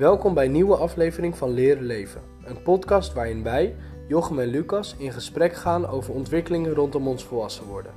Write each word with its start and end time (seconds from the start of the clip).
Welkom 0.00 0.34
bij 0.34 0.44
een 0.44 0.52
nieuwe 0.52 0.76
aflevering 0.76 1.36
van 1.36 1.50
Leren 1.50 1.84
Leven. 1.84 2.22
Een 2.44 2.62
podcast 2.62 3.12
waarin 3.12 3.42
wij, 3.42 3.76
Jochem 4.08 4.38
en 4.38 4.48
Lucas, 4.48 4.96
in 4.98 5.12
gesprek 5.12 5.54
gaan 5.54 5.86
over 5.86 6.14
ontwikkelingen 6.14 6.74
rondom 6.74 7.08
ons 7.08 7.24
volwassen 7.24 7.64
worden. 7.64 7.92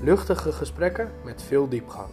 Luchtige 0.00 0.52
gesprekken 0.52 1.12
met 1.24 1.42
veel 1.42 1.68
diepgang. 1.68 2.10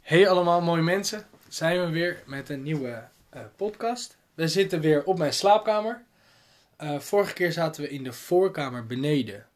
Hey 0.00 0.28
allemaal 0.28 0.60
mooie 0.60 0.82
mensen, 0.82 1.26
zijn 1.48 1.80
we 1.80 1.90
weer 1.90 2.22
met 2.26 2.48
een 2.48 2.62
nieuwe 2.62 3.08
eh, 3.30 3.42
podcast. 3.56 4.16
We 4.34 4.48
zitten 4.48 4.80
weer 4.80 5.04
op 5.04 5.18
mijn 5.18 5.32
slaapkamer. 5.32 6.04
Eh, 6.76 6.98
vorige 6.98 7.32
keer 7.32 7.52
zaten 7.52 7.82
we 7.82 7.88
in 7.88 8.04
de 8.04 8.12
voorkamer 8.12 8.86
beneden. 8.86 9.46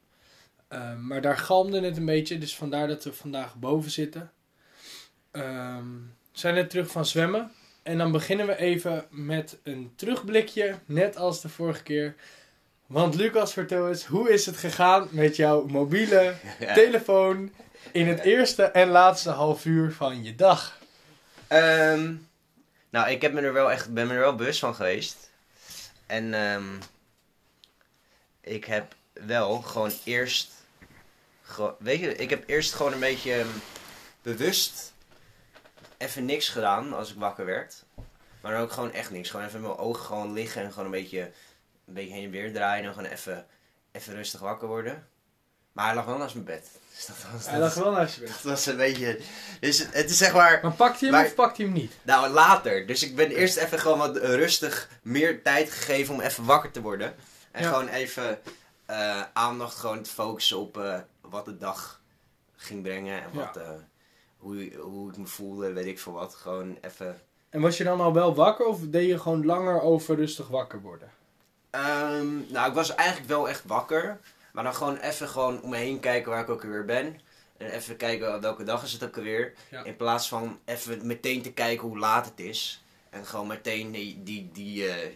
Uh, 0.74 0.94
maar 0.96 1.20
daar 1.20 1.38
galmde 1.38 1.80
het 1.80 1.96
een 1.96 2.04
beetje, 2.04 2.38
dus 2.38 2.56
vandaar 2.56 2.88
dat 2.88 3.04
we 3.04 3.12
vandaag 3.12 3.54
boven 3.54 3.90
zitten. 3.90 4.32
Ehm, 5.30 5.92
we 6.32 6.38
zijn 6.38 6.54
net 6.54 6.70
terug 6.70 6.90
van 6.90 7.06
zwemmen. 7.06 7.52
En 7.82 7.98
dan 7.98 8.12
beginnen 8.12 8.46
we 8.46 8.56
even 8.56 9.06
met 9.10 9.58
een 9.62 9.92
terugblikje, 9.96 10.74
net 10.84 11.16
als 11.16 11.40
de 11.40 11.48
vorige 11.48 11.82
keer. 11.82 12.14
Want 12.86 13.14
Lucas, 13.14 13.52
vertel 13.52 13.88
eens, 13.88 14.04
hoe 14.04 14.32
is 14.32 14.46
het 14.46 14.56
gegaan 14.56 15.08
met 15.10 15.36
jouw 15.36 15.66
mobiele 15.66 16.34
Ja. 16.60 16.74
telefoon 16.74 17.52
in 17.92 18.08
het 18.08 18.20
eerste 18.20 18.62
en 18.62 18.88
laatste 18.88 19.30
half 19.30 19.64
uur 19.64 19.92
van 19.92 20.24
je 20.24 20.34
dag? 20.34 20.78
Ehm, 21.46 22.14
nou, 22.90 23.10
ik 23.10 23.22
heb 23.22 23.32
me 23.32 23.40
er 23.40 23.52
wel 23.52 23.70
echt, 23.70 23.92
ben 23.92 24.06
me 24.06 24.12
er 24.12 24.20
wel 24.20 24.34
bewust 24.34 24.58
van 24.58 24.74
geweest. 24.74 25.30
En 26.06 26.34
ehm, 26.34 26.64
ik 28.40 28.64
heb 28.64 28.94
wel 29.12 29.60
gewoon 29.60 29.90
eerst. 30.04 30.52
Weet 31.78 32.00
je, 32.00 32.14
ik 32.16 32.30
heb 32.30 32.48
eerst 32.48 32.72
gewoon 32.74 32.92
een 32.92 33.00
beetje 33.00 33.32
ehm, 33.34 33.46
bewust 34.22 34.92
even 35.98 36.24
niks 36.24 36.48
gedaan 36.48 36.92
als 36.94 37.10
ik 37.10 37.18
wakker 37.18 37.44
werd. 37.44 37.84
Maar 38.40 38.52
dan 38.52 38.60
ook 38.62 38.72
gewoon 38.72 38.92
echt 38.92 39.10
niks. 39.10 39.30
Gewoon 39.30 39.46
even 39.46 39.60
mijn 39.60 39.76
ogen 39.76 40.04
gewoon 40.04 40.32
liggen 40.32 40.62
en 40.62 40.70
gewoon 40.70 40.84
een 40.84 40.90
beetje, 40.90 41.20
een 41.86 41.94
beetje 41.94 42.12
heen 42.12 42.24
en 42.24 42.30
weer 42.30 42.52
draaien. 42.52 42.84
En 42.84 42.92
gewoon 42.94 43.10
even, 43.10 43.46
even 43.92 44.14
rustig 44.14 44.40
wakker 44.40 44.68
worden. 44.68 45.06
Maar 45.72 45.84
hij 45.86 45.94
lag 45.94 46.04
wel 46.04 46.18
naast 46.18 46.34
mijn 46.34 46.46
bed. 46.46 46.68
Dus 46.94 47.06
dat 47.06 47.16
was, 47.32 47.46
Hij 47.46 47.58
lag 47.58 47.74
wel 47.74 47.90
naast 47.92 48.14
je 48.14 48.20
bed. 48.20 48.30
dat 48.30 48.42
was 48.42 48.66
een 48.66 48.76
beetje. 48.76 49.20
Dus 49.60 49.78
het, 49.78 50.10
is 50.10 50.16
zeg 50.18 50.32
maar. 50.32 50.58
Maar 50.62 50.72
pakt 50.72 51.00
hij 51.00 51.08
hem 51.08 51.18
Maar- 51.18 51.26
of 51.26 51.34
pakt 51.34 51.56
hij 51.56 51.66
hem 51.66 51.74
niet? 51.74 51.92
Nou, 52.02 52.28
later. 52.28 52.86
Dus 52.86 53.02
ik 53.02 53.16
ben 53.16 53.30
eerst 53.30 53.56
even 53.56 53.78
gewoon 53.78 53.98
wat 53.98 54.16
rustig 54.16 54.88
meer 55.02 55.42
tijd 55.42 55.70
gegeven 55.70 56.14
om 56.14 56.20
even 56.20 56.44
wakker 56.44 56.70
te 56.70 56.80
worden. 56.80 57.14
En 57.50 57.62
Ja. 57.62 57.68
gewoon 57.68 57.88
even 57.88 58.40
eh, 58.86 59.22
aandacht 59.32 59.76
gewoon 59.76 60.02
te 60.02 60.10
focussen 60.10 60.58
op 60.58 60.78
eh, 60.78 60.98
wat 61.34 61.44
de 61.44 61.56
dag 61.56 62.00
ging 62.56 62.82
brengen. 62.82 63.22
En 63.22 63.30
wat, 63.32 63.56
eh, 63.56 63.70
hoe, 64.36 64.72
hoe 64.80 65.10
ik 65.10 65.16
me 65.16 65.26
voelde, 65.26 65.72
weet 65.72 65.86
ik 65.86 65.98
veel 65.98 66.12
wat. 66.12 66.34
Gewoon 66.34 66.78
even... 66.80 67.20
En 67.48 67.60
was 67.60 67.76
je 67.76 67.84
dan 67.84 68.00
al 68.00 68.12
wel 68.12 68.34
wakker 68.34 68.66
of 68.66 68.80
deed 68.80 69.08
je 69.08 69.18
gewoon 69.18 69.44
langer 69.44 69.80
over 69.80 70.16
rustig 70.16 70.48
wakker 70.48 70.80
worden? 70.80 71.10
Ehm, 71.70 72.52
nou, 72.52 72.68
ik 72.68 72.74
was 72.74 72.94
eigenlijk 72.94 73.28
wel 73.28 73.48
echt 73.48 73.64
wakker. 73.64 74.20
Maar 74.52 74.64
dan 74.64 74.74
gewoon 74.74 74.96
even 74.96 75.28
gewoon 75.28 75.62
om 75.62 75.70
me 75.70 75.76
heen 75.76 76.00
kijken 76.00 76.30
waar 76.30 76.42
ik 76.42 76.48
ook 76.48 76.62
weer 76.62 76.84
ben. 76.84 77.20
En 77.56 77.70
even 77.70 77.96
kijken 77.96 78.40
welke 78.40 78.64
dag 78.64 78.82
is 78.82 78.92
het 78.92 79.04
ook 79.04 79.16
alweer. 79.16 79.52
Ja. 79.70 79.84
In 79.84 79.96
plaats 79.96 80.28
van 80.28 80.58
even 80.64 81.06
meteen 81.06 81.42
te 81.42 81.52
kijken 81.52 81.88
hoe 81.88 81.98
laat 81.98 82.24
het 82.24 82.40
is. 82.40 82.84
En 83.10 83.26
gewoon 83.26 83.46
meteen 83.46 83.92
die, 83.92 84.22
die, 84.22 84.50
die 84.52 84.88
eh, 84.88 85.10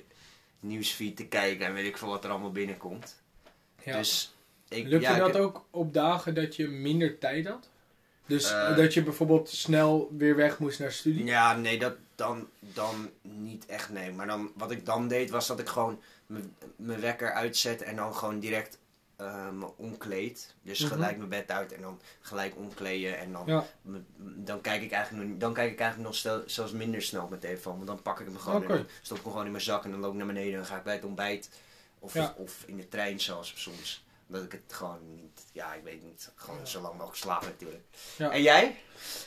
nieuwsfeed 0.61 1.16
te 1.16 1.27
kijken 1.27 1.66
en 1.66 1.74
weet 1.74 1.86
ik 1.86 1.98
veel 1.98 2.08
wat 2.08 2.24
er 2.24 2.30
allemaal 2.30 2.52
binnenkomt. 2.52 3.22
Ja. 3.83 3.96
Dus 3.96 4.34
ik, 4.69 4.86
Lukt 4.86 5.02
ja, 5.02 5.16
je 5.16 5.24
ik- 5.27 5.33
dat 5.33 5.42
ook 5.42 5.64
op 5.70 5.92
dagen 5.94 6.34
dat 6.34 6.56
je 6.56 6.69
minder 6.69 7.19
tijd 7.19 7.47
had? 7.47 7.69
Dus 8.27 8.50
Eh. 8.52 8.77
dat 8.77 8.94
je 8.94 9.02
bijvoorbeeld 9.02 9.48
snel 9.48 10.11
weer 10.19 10.36
weg 10.36 10.58
moest 10.58 10.78
naar 10.78 10.92
studie? 10.92 11.24
Ja, 11.24 11.56
nee, 11.56 11.79
dat 11.79 11.95
dan, 12.14 12.48
dan 12.61 13.11
niet 13.23 13.67
echt, 13.67 13.90
nee. 13.90 14.12
Maar 14.12 14.27
dan, 14.27 14.51
wat 14.56 14.70
ik 14.70 14.86
dan 14.86 15.08
deed, 15.08 15.30
was 15.30 15.46
dat 15.46 15.58
ik 15.61 15.68
gewoon 15.68 16.01
mijn- 16.27 17.01
wekker 17.01 17.33
uitzet 17.33 17.83
en 17.83 17.96
dan 17.96 18.14
gewoon 18.14 18.39
direct 18.40 18.79
eh, 19.17 19.48
me 19.51 19.67
omkleed. 19.77 20.55
Dus 20.62 20.80
Mhm. 20.80 20.92
gelijk 20.92 21.17
mijn 21.17 21.29
bed 21.29 21.50
uit 21.50 21.73
en 21.73 21.80
dan 21.80 22.00
gelijk 22.20 22.56
omkleden. 22.56 23.18
En 23.18 23.33
dan, 23.33 23.42
Ja. 23.46 23.64
me- 23.83 24.00
dan, 24.17 24.61
kijk 24.61 24.83
ik 24.83 24.90
eigenlijk 24.92 25.29
nog, 25.29 25.39
dan 25.39 25.52
kijk 25.52 25.73
ik 25.73 25.79
eigenlijk 25.80 26.08
nog 26.11 26.18
stel, 26.18 26.42
zelfs 26.46 26.73
minder 26.73 27.02
snel 27.02 27.23
op 27.23 27.29
mijn 27.29 27.40
telefoon. 27.40 27.74
Want 27.74 27.86
dan 27.86 28.02
pak 28.02 28.20
ik 28.20 28.27
hem 28.27 28.39
gewoon 28.39 28.70
en 28.70 28.86
stop 29.02 29.17
ik 29.18 29.23
hem 29.23 29.33
gewoon 29.33 29.46
in 29.46 29.52
mijn 29.52 29.64
zak 29.64 29.85
en 29.85 29.90
dan 29.90 30.00
loop 30.00 30.11
ik 30.12 30.17
naar 30.18 30.27
beneden. 30.27 30.58
En 30.58 30.67
ga 30.67 30.77
ik 30.77 30.83
bij 30.83 30.95
het 30.95 31.05
ontbijt 31.05 31.50
of, 31.98 32.14
Ja. 32.14 32.35
of 32.36 32.62
in 32.67 32.77
de 32.77 32.89
trein 32.89 33.20
zelfs 33.20 33.52
soms. 33.56 34.05
Dat 34.30 34.42
ik 34.42 34.52
het 34.52 34.72
gewoon 34.72 35.14
niet, 35.14 35.44
ja, 35.52 35.74
ik 35.74 35.83
weet 35.84 36.02
niet, 36.02 36.33
gewoon 36.34 36.66
zo 36.66 36.80
lang 36.80 36.92
mogelijk 36.94 37.16
slapen 37.18 37.48
natuurlijk. 37.48 37.83
Ja. 38.16 38.30
En 38.30 38.42
jij? 38.42 38.77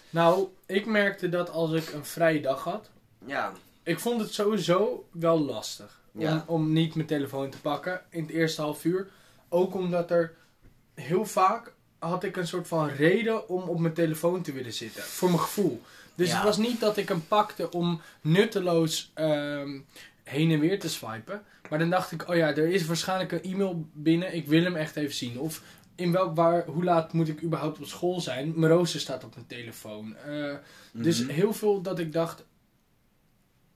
Nou, 0.09 0.47
ik 0.65 0.85
merkte 0.85 1.29
dat 1.29 1.49
als 1.49 1.71
ik 1.71 1.93
een 1.93 2.05
vrije 2.05 2.41
dag 2.41 2.63
had, 2.63 2.89
Ja. 3.25 3.51
ik 3.83 3.99
vond 3.99 4.21
het 4.21 4.33
sowieso 4.33 5.07
wel 5.11 5.39
lastig 5.39 6.01
Ja. 6.11 6.33
om, 6.47 6.55
om 6.55 6.73
niet 6.73 6.95
mijn 6.95 7.07
telefoon 7.07 7.49
te 7.49 7.59
pakken 7.61 8.01
in 8.09 8.21
het 8.21 8.31
eerste 8.31 8.61
half 8.61 8.83
uur. 8.85 9.07
Ook 9.49 9.73
omdat 9.75 10.11
er 10.11 10.33
heel 10.93 11.25
vaak 11.25 11.73
had 11.99 12.23
ik 12.23 12.37
een 12.37 12.47
soort 12.47 12.67
van 12.67 12.87
reden 12.89 13.49
om 13.49 13.61
op 13.69 13.79
mijn 13.79 13.93
telefoon 13.93 14.41
te 14.41 14.51
willen 14.51 14.73
zitten. 14.73 15.03
Voor 15.03 15.29
mijn 15.29 15.41
gevoel. 15.41 15.81
Dus 16.15 16.29
Ja. 16.29 16.35
het 16.35 16.43
was 16.43 16.57
niet 16.57 16.79
dat 16.79 16.97
ik 16.97 17.07
hem 17.07 17.27
pakte 17.27 17.71
om 17.71 18.01
nutteloos 18.21 19.11
ehm, 19.13 19.79
heen 20.23 20.51
en 20.51 20.59
weer 20.59 20.79
te 20.79 20.89
swipen. 20.89 21.43
Maar 21.71 21.79
dan 21.79 21.89
dacht 21.89 22.11
ik, 22.11 22.29
oh 22.29 22.35
ja, 22.35 22.47
er 22.55 22.67
is 22.69 22.85
waarschijnlijk 22.85 23.31
een 23.31 23.43
e-mail 23.43 23.85
binnen. 23.93 24.35
Ik 24.35 24.47
wil 24.47 24.63
hem 24.63 24.75
echt 24.75 24.95
even 24.95 25.15
zien. 25.15 25.39
Of 25.39 25.61
in 25.95 26.11
welk 26.11 26.35
waar, 26.35 26.65
hoe 26.65 26.83
laat 26.83 27.13
moet 27.13 27.27
ik 27.27 27.43
überhaupt 27.43 27.79
op 27.79 27.85
school 27.85 28.19
zijn? 28.21 28.53
Mijn 28.59 28.71
rooster 28.71 28.99
staat 28.99 29.23
op 29.23 29.35
mijn 29.35 29.47
telefoon. 29.47 30.15
Eh, 30.15 30.53
dus 30.93 31.21
Mhm. 31.21 31.29
heel 31.31 31.53
veel 31.53 31.81
dat 31.81 31.99
ik 31.99 32.13
dacht. 32.13 32.45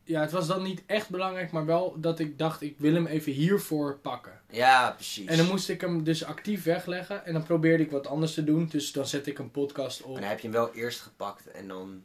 Ja, 0.04 0.22
het 0.22 0.32
was 0.32 0.48
dan 0.48 0.64
niet 0.64 0.84
echt 0.86 1.10
belangrijk, 1.10 1.52
maar 1.52 1.66
wel 1.66 1.96
dat 2.00 2.20
ik 2.20 2.38
dacht, 2.38 2.62
ik 2.62 2.76
wil 2.78 2.94
hem 2.94 3.06
even 3.06 3.32
hiervoor 3.32 3.98
pakken. 4.02 4.42
Ja, 4.50 4.92
precies. 4.92 5.26
En 5.28 5.38
dan 5.38 5.48
moest 5.48 5.70
ik 5.70 5.82
hem 5.82 6.04
dus 6.04 6.24
actief 6.24 6.64
wegleggen 6.64 7.26
en 7.26 7.34
dan 7.34 7.44
probeerde 7.44 7.84
ik 7.84 7.92
wat 7.92 8.08
anders 8.08 8.34
te 8.34 8.44
doen. 8.44 8.68
Dus 8.72 8.92
dan 8.92 9.06
zet 9.08 9.28
ik 9.28 9.40
een 9.40 9.52
podcast 9.52 10.02
op. 10.02 10.16
En 10.16 10.22
dan 10.22 10.30
heb 10.30 10.40
je 10.40 10.48
hem 10.48 10.56
wel 10.58 10.74
eerst 10.74 11.00
gepakt 11.02 11.52
en 11.52 11.68
dan... 11.68 12.04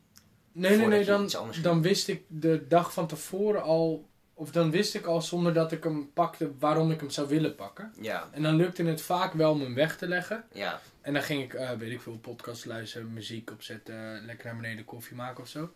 Nee, 0.53 0.77
nee, 0.77 0.87
nee, 0.87 1.05
dan, 1.05 1.31
dan 1.63 1.83
wist 1.83 2.09
ik 2.09 2.23
de 2.29 2.65
dag 2.69 2.93
van 2.93 3.07
tevoren 3.07 3.63
al, 3.63 4.09
of 4.41 4.51
dan 4.51 4.71
wist 4.71 4.95
ik 4.95 5.07
al 5.07 5.23
zonder 5.23 5.53
dat 5.53 5.73
ik 5.73 5.85
hem 5.85 6.13
pakte 6.13 6.51
waarom 6.59 6.91
ik 6.91 7.01
hem 7.01 7.11
zou 7.11 7.29
willen 7.29 7.55
pakken. 7.55 7.93
Ja, 8.01 8.29
En 8.33 8.43
dan 8.43 8.55
lukte 8.55 8.83
het 8.85 9.03
vaak 9.03 9.33
wel 9.33 9.53
om 9.53 9.61
hem 9.61 9.75
weg 9.75 9.97
te 9.97 10.09
leggen. 10.09 10.45
ja. 10.53 10.81
En 11.01 11.13
dan 11.13 11.23
ging 11.23 11.43
ik, 11.43 11.55
eh, 11.55 11.71
weet 11.71 11.91
ik 11.93 12.01
veel, 12.01 12.19
podcast 12.19 12.65
luisteren, 12.65 13.13
muziek 13.13 13.51
opzetten, 13.51 14.25
lekker 14.25 14.47
naar 14.47 14.57
beneden 14.57 14.85
koffie 14.85 15.17
maken 15.17 15.43
of 15.43 15.49
zo. 15.49 15.73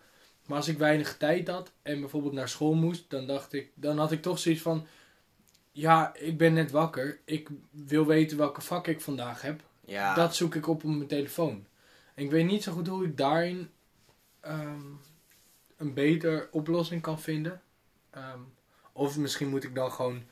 Maar 0.46 0.56
als 0.56 0.68
ik 0.68 0.78
weinig 0.78 1.16
tijd 1.16 1.48
had 1.48 1.72
en 1.82 2.00
bijvoorbeeld 2.00 2.32
naar 2.32 2.48
school 2.48 2.74
moest, 2.74 3.10
dan 3.10 3.26
dacht 3.26 3.52
ik, 3.52 3.70
dan 3.74 3.98
had 3.98 4.12
ik 4.12 4.22
toch 4.22 4.38
zoiets 4.38 4.62
van, 4.62 4.86
ja, 5.72 6.14
ik 6.14 6.38
ben 6.38 6.52
net 6.52 6.70
wakker, 6.70 7.20
ik 7.24 7.48
wil 7.70 8.06
weten 8.06 8.36
welke 8.36 8.60
vak 8.60 8.86
ik 8.86 9.00
vandaag 9.00 9.42
heb. 9.42 9.62
ja. 9.84 10.14
Dat 10.14 10.36
zoek 10.36 10.54
ik 10.54 10.68
op 10.68 10.84
op 10.84 10.90
mijn 10.90 11.06
telefoon. 11.08 11.66
En 12.14 12.24
ik 12.24 12.30
weet 12.30 12.46
niet 12.46 12.62
zo 12.62 12.72
goed 12.72 12.86
hoe 12.86 13.04
ik 13.04 13.16
daarin 13.16 13.70
ehm, 14.40 14.80
een 15.76 15.94
beter 15.94 16.48
oplossing 16.50 17.02
kan 17.02 17.20
vinden. 17.20 17.62
Ehm, 18.14 18.38
of 18.92 19.16
misschien 19.16 19.48
moet 19.48 19.64
ik 19.64 19.74
dan 19.74 19.92
gewoon 19.92 20.22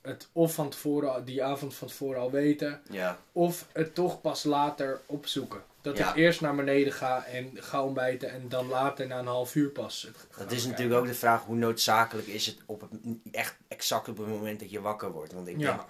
het 0.00 0.28
of 0.32 0.54
van 0.54 0.70
tevoren, 0.70 1.24
die 1.24 1.44
avond 1.44 1.74
van 1.74 1.88
tevoren 1.88 2.20
al 2.20 2.30
weten. 2.30 2.80
ja. 2.90 3.18
Of 3.32 3.66
het 3.72 3.94
toch 3.94 4.20
pas 4.20 4.44
later 4.44 5.00
opzoeken. 5.06 5.62
Dat 5.82 5.98
Ja. 5.98 6.08
ik 6.10 6.16
eerst 6.16 6.40
naar 6.40 6.54
beneden 6.54 6.92
ga 6.92 7.24
en 7.24 7.50
ga 7.54 7.84
ontbijten 7.84 8.30
en 8.30 8.48
dan 8.48 8.66
later 8.68 9.06
na 9.06 9.18
een 9.18 9.26
half 9.26 9.54
uur 9.54 9.68
pas. 9.70 10.02
Het 10.02 10.14
Dat 10.14 10.40
is 10.40 10.48
kijken. 10.48 10.68
natuurlijk 10.70 11.00
ook 11.00 11.06
de 11.06 11.14
vraag, 11.14 11.44
hoe 11.44 11.56
noodzakelijk 11.56 12.26
is 12.28 12.46
het 12.46 12.58
op 12.66 12.80
het, 12.80 12.90
echt 13.32 13.56
exact 13.68 14.08
op 14.08 14.16
het 14.18 14.26
moment 14.26 14.60
dat 14.60 14.70
je 14.70 14.80
wakker 14.80 15.12
wordt? 15.12 15.32
Want 15.32 15.48
ik 15.48 15.58
denk 15.58 15.80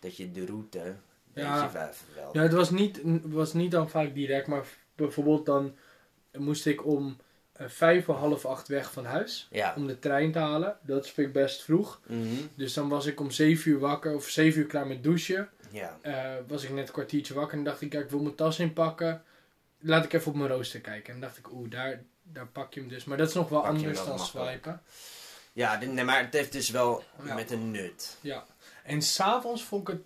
dat 0.00 0.16
je 0.16 0.32
de 0.32 0.46
route, 0.46 0.94
Ja. 1.34 1.70
wel. 1.72 2.30
ja, 2.32 2.42
het 2.42 2.52
was 2.52 2.70
niet, 2.70 3.00
was 3.24 3.52
niet 3.52 3.70
dan 3.70 3.90
vaak 3.90 4.14
direct, 4.14 4.46
maar 4.46 4.66
bijvoorbeeld 4.94 5.46
dan 5.46 5.74
moest 6.32 6.66
ik 6.66 6.86
om 6.86 7.16
vijf 7.58 8.04
voor 8.04 8.14
half 8.14 8.44
acht 8.46 8.68
weg 8.68 8.92
van 8.92 9.04
huis. 9.04 9.48
Ja. 9.50 9.74
Om 9.76 9.86
de 9.86 9.98
trein 9.98 10.32
te 10.32 10.38
halen. 10.38 10.78
Dat 10.82 11.08
vind 11.08 11.26
ik 11.26 11.32
best 11.32 11.62
vroeg. 11.62 12.00
Mhm. 12.06 12.26
Dus 12.54 12.72
dan 12.74 12.88
was 12.88 13.06
ik 13.06 13.20
om 13.20 13.30
zeven 13.30 13.70
uur 13.70 13.78
wakker 13.78 14.14
of 14.14 14.28
zeven 14.28 14.60
uur 14.60 14.66
klaar 14.66 14.86
met 14.86 15.02
douchen. 15.02 15.48
Ja. 15.70 15.98
Eh, 16.02 16.34
was 16.48 16.62
ik 16.62 16.70
net 16.70 16.86
een 16.86 16.92
kwartiertje 16.92 17.34
wakker 17.34 17.58
en 17.58 17.64
dacht 17.64 17.80
ik, 17.80 17.92
ja, 17.92 18.00
ik 18.00 18.10
wil 18.10 18.20
mijn 18.20 18.34
tas 18.34 18.58
inpakken. 18.58 19.22
Laat 19.80 20.04
ik 20.04 20.12
even 20.12 20.30
op 20.32 20.36
mijn 20.36 20.50
rooster 20.50 20.80
kijken. 20.80 21.14
En 21.14 21.20
dacht 21.20 21.38
ik, 21.38 21.52
oeh, 21.52 21.70
daar, 21.70 22.02
daar 22.22 22.46
pak 22.46 22.74
je 22.74 22.80
hem 22.80 22.88
dus. 22.88 23.04
Maar 23.04 23.16
dat 23.18 23.28
is 23.28 23.34
nog 23.34 23.48
wel 23.48 23.60
Pak 23.60 23.70
anders 23.70 24.04
dan 24.04 24.18
swipen. 24.18 24.82
Ja, 25.52 25.78
nee, 25.78 26.04
maar 26.04 26.20
het 26.24 26.32
heeft 26.32 26.52
dus 26.52 26.70
wel 26.70 27.04
Ja. 27.24 27.34
met 27.34 27.50
een 27.50 27.70
nut. 27.70 28.16
Ja. 28.20 28.44
En 28.82 29.02
s'avonds 29.02 29.64
vond 29.64 29.88
ik 29.88 29.94
het, 29.94 30.02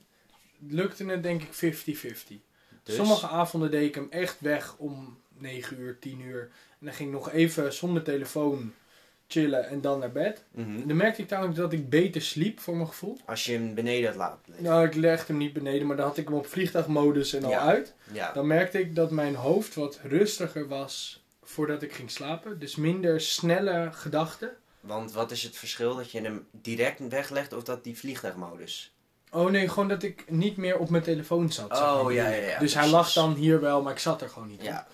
lukte 0.73 1.05
het 1.05 1.23
denk 1.23 1.43
ik 1.43 1.53
50-50. 1.53 2.41
Dus, 2.83 2.97
Sommige 2.97 3.27
avonden 3.29 3.71
deed 3.71 3.89
ik 3.89 3.95
hem 3.95 4.07
echt 4.11 4.41
weg 4.41 4.77
om 4.77 5.19
9 5.41 5.81
uur, 5.81 5.99
10 5.99 6.21
uur. 6.21 6.41
En 6.81 6.87
dan 6.87 6.95
ging 6.95 7.09
ik 7.09 7.15
nog 7.15 7.31
even 7.33 7.73
zonder 7.73 8.03
telefoon 8.03 8.73
chillen 9.29 9.69
en 9.69 9.81
dan 9.81 9.99
naar 9.99 10.13
bed. 10.13 10.45
Mhm. 10.51 10.87
Dan 10.87 10.97
merkte 10.97 11.23
ik 11.23 11.31
namelijk 11.31 11.57
dat 11.57 11.73
ik 11.73 11.89
beter 11.91 12.23
sliep 12.23 12.61
voor 12.61 12.77
mijn 12.77 12.89
gevoel. 12.89 13.19
Als 13.27 13.45
je 13.45 13.53
hem 13.53 13.75
beneden 13.75 14.17
laat 14.17 14.39
liggen. 14.47 14.65
Nou, 14.65 14.87
ik 14.87 14.95
legde 14.95 15.27
hem 15.27 15.37
niet 15.37 15.53
beneden, 15.53 15.87
maar 15.87 15.97
dan 15.97 16.07
had 16.07 16.17
ik 16.17 16.25
hem 16.29 16.37
op 16.37 16.47
vliegtuigmodus 16.47 17.33
en 17.35 17.45
al 17.45 17.51
Ja. 17.51 17.61
uit. 17.67 17.95
Ja. 18.13 18.33
Dan 18.33 18.47
merkte 18.47 18.79
ik 18.81 18.95
dat 18.95 19.11
mijn 19.11 19.35
hoofd 19.35 19.75
wat 19.75 19.99
rustiger 20.03 20.69
was 20.69 21.23
voordat 21.43 21.83
ik 21.83 21.93
ging 21.93 22.11
slapen. 22.11 22.59
Dus 22.59 22.77
minder 22.77 23.21
snelle 23.21 23.89
gedachten. 23.93 24.51
Want 24.81 25.13
wat 25.13 25.31
is 25.31 25.43
het 25.43 25.57
verschil 25.57 25.97
dat 25.97 26.11
je 26.11 26.21
hem 26.21 26.47
direct 26.51 27.09
weglegt 27.09 27.53
of 27.53 27.63
dat 27.63 27.85
die 27.85 27.99
vliegtuigmodus? 27.99 28.93
Oh 29.31 29.51
nee, 29.51 29.69
gewoon 29.69 29.89
dat 29.89 30.03
ik 30.03 30.25
niet 30.31 30.57
meer 30.57 30.79
op 30.79 30.91
mijn 30.91 31.03
telefoon 31.03 31.53
zat. 31.53 31.77
zeg 31.77 31.87
Oh, 31.87 32.05
maar. 32.05 32.13
ja, 32.13 32.29
ja, 32.29 32.47
ja, 32.49 32.59
Dus 32.59 32.75
hij 32.75 32.89
lag 32.89 33.13
dan 33.13 33.35
hier 33.35 33.61
wel, 33.61 33.83
maar 33.83 33.93
ik 33.93 33.99
zat 33.99 34.23
er 34.23 34.29
gewoon 34.29 34.49
niet 34.49 34.61
op. 34.61 34.85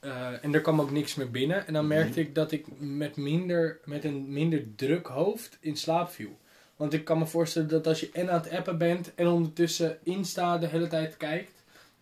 Eh, 0.00 0.44
en 0.44 0.54
er 0.54 0.60
kwam 0.60 0.80
ook 0.80 0.90
niks 0.90 1.14
meer 1.14 1.30
binnen. 1.30 1.66
En 1.66 1.72
dan 1.72 1.86
merkte 1.86 2.10
Mhm. 2.10 2.28
ik 2.28 2.34
dat 2.34 2.52
ik 2.52 2.66
met, 2.78 3.16
minder, 3.16 3.78
met 3.84 4.04
een 4.04 4.32
minder 4.32 4.64
druk 4.76 5.06
hoofd 5.06 5.56
in 5.60 5.76
slaap 5.76 6.10
viel. 6.10 6.38
Want 6.76 6.92
ik 6.92 7.04
kan 7.04 7.18
me 7.18 7.26
voorstellen 7.26 7.68
dat 7.68 7.86
als 7.86 8.00
je 8.00 8.10
en 8.12 8.30
aan 8.30 8.40
het 8.42 8.50
appen 8.50 8.78
bent 8.78 9.14
en 9.14 9.26
ondertussen 9.26 9.98
Insta 10.02 10.58
de 10.58 10.66
hele 10.66 10.86
tijd 10.88 11.16
kijkt 11.16 11.52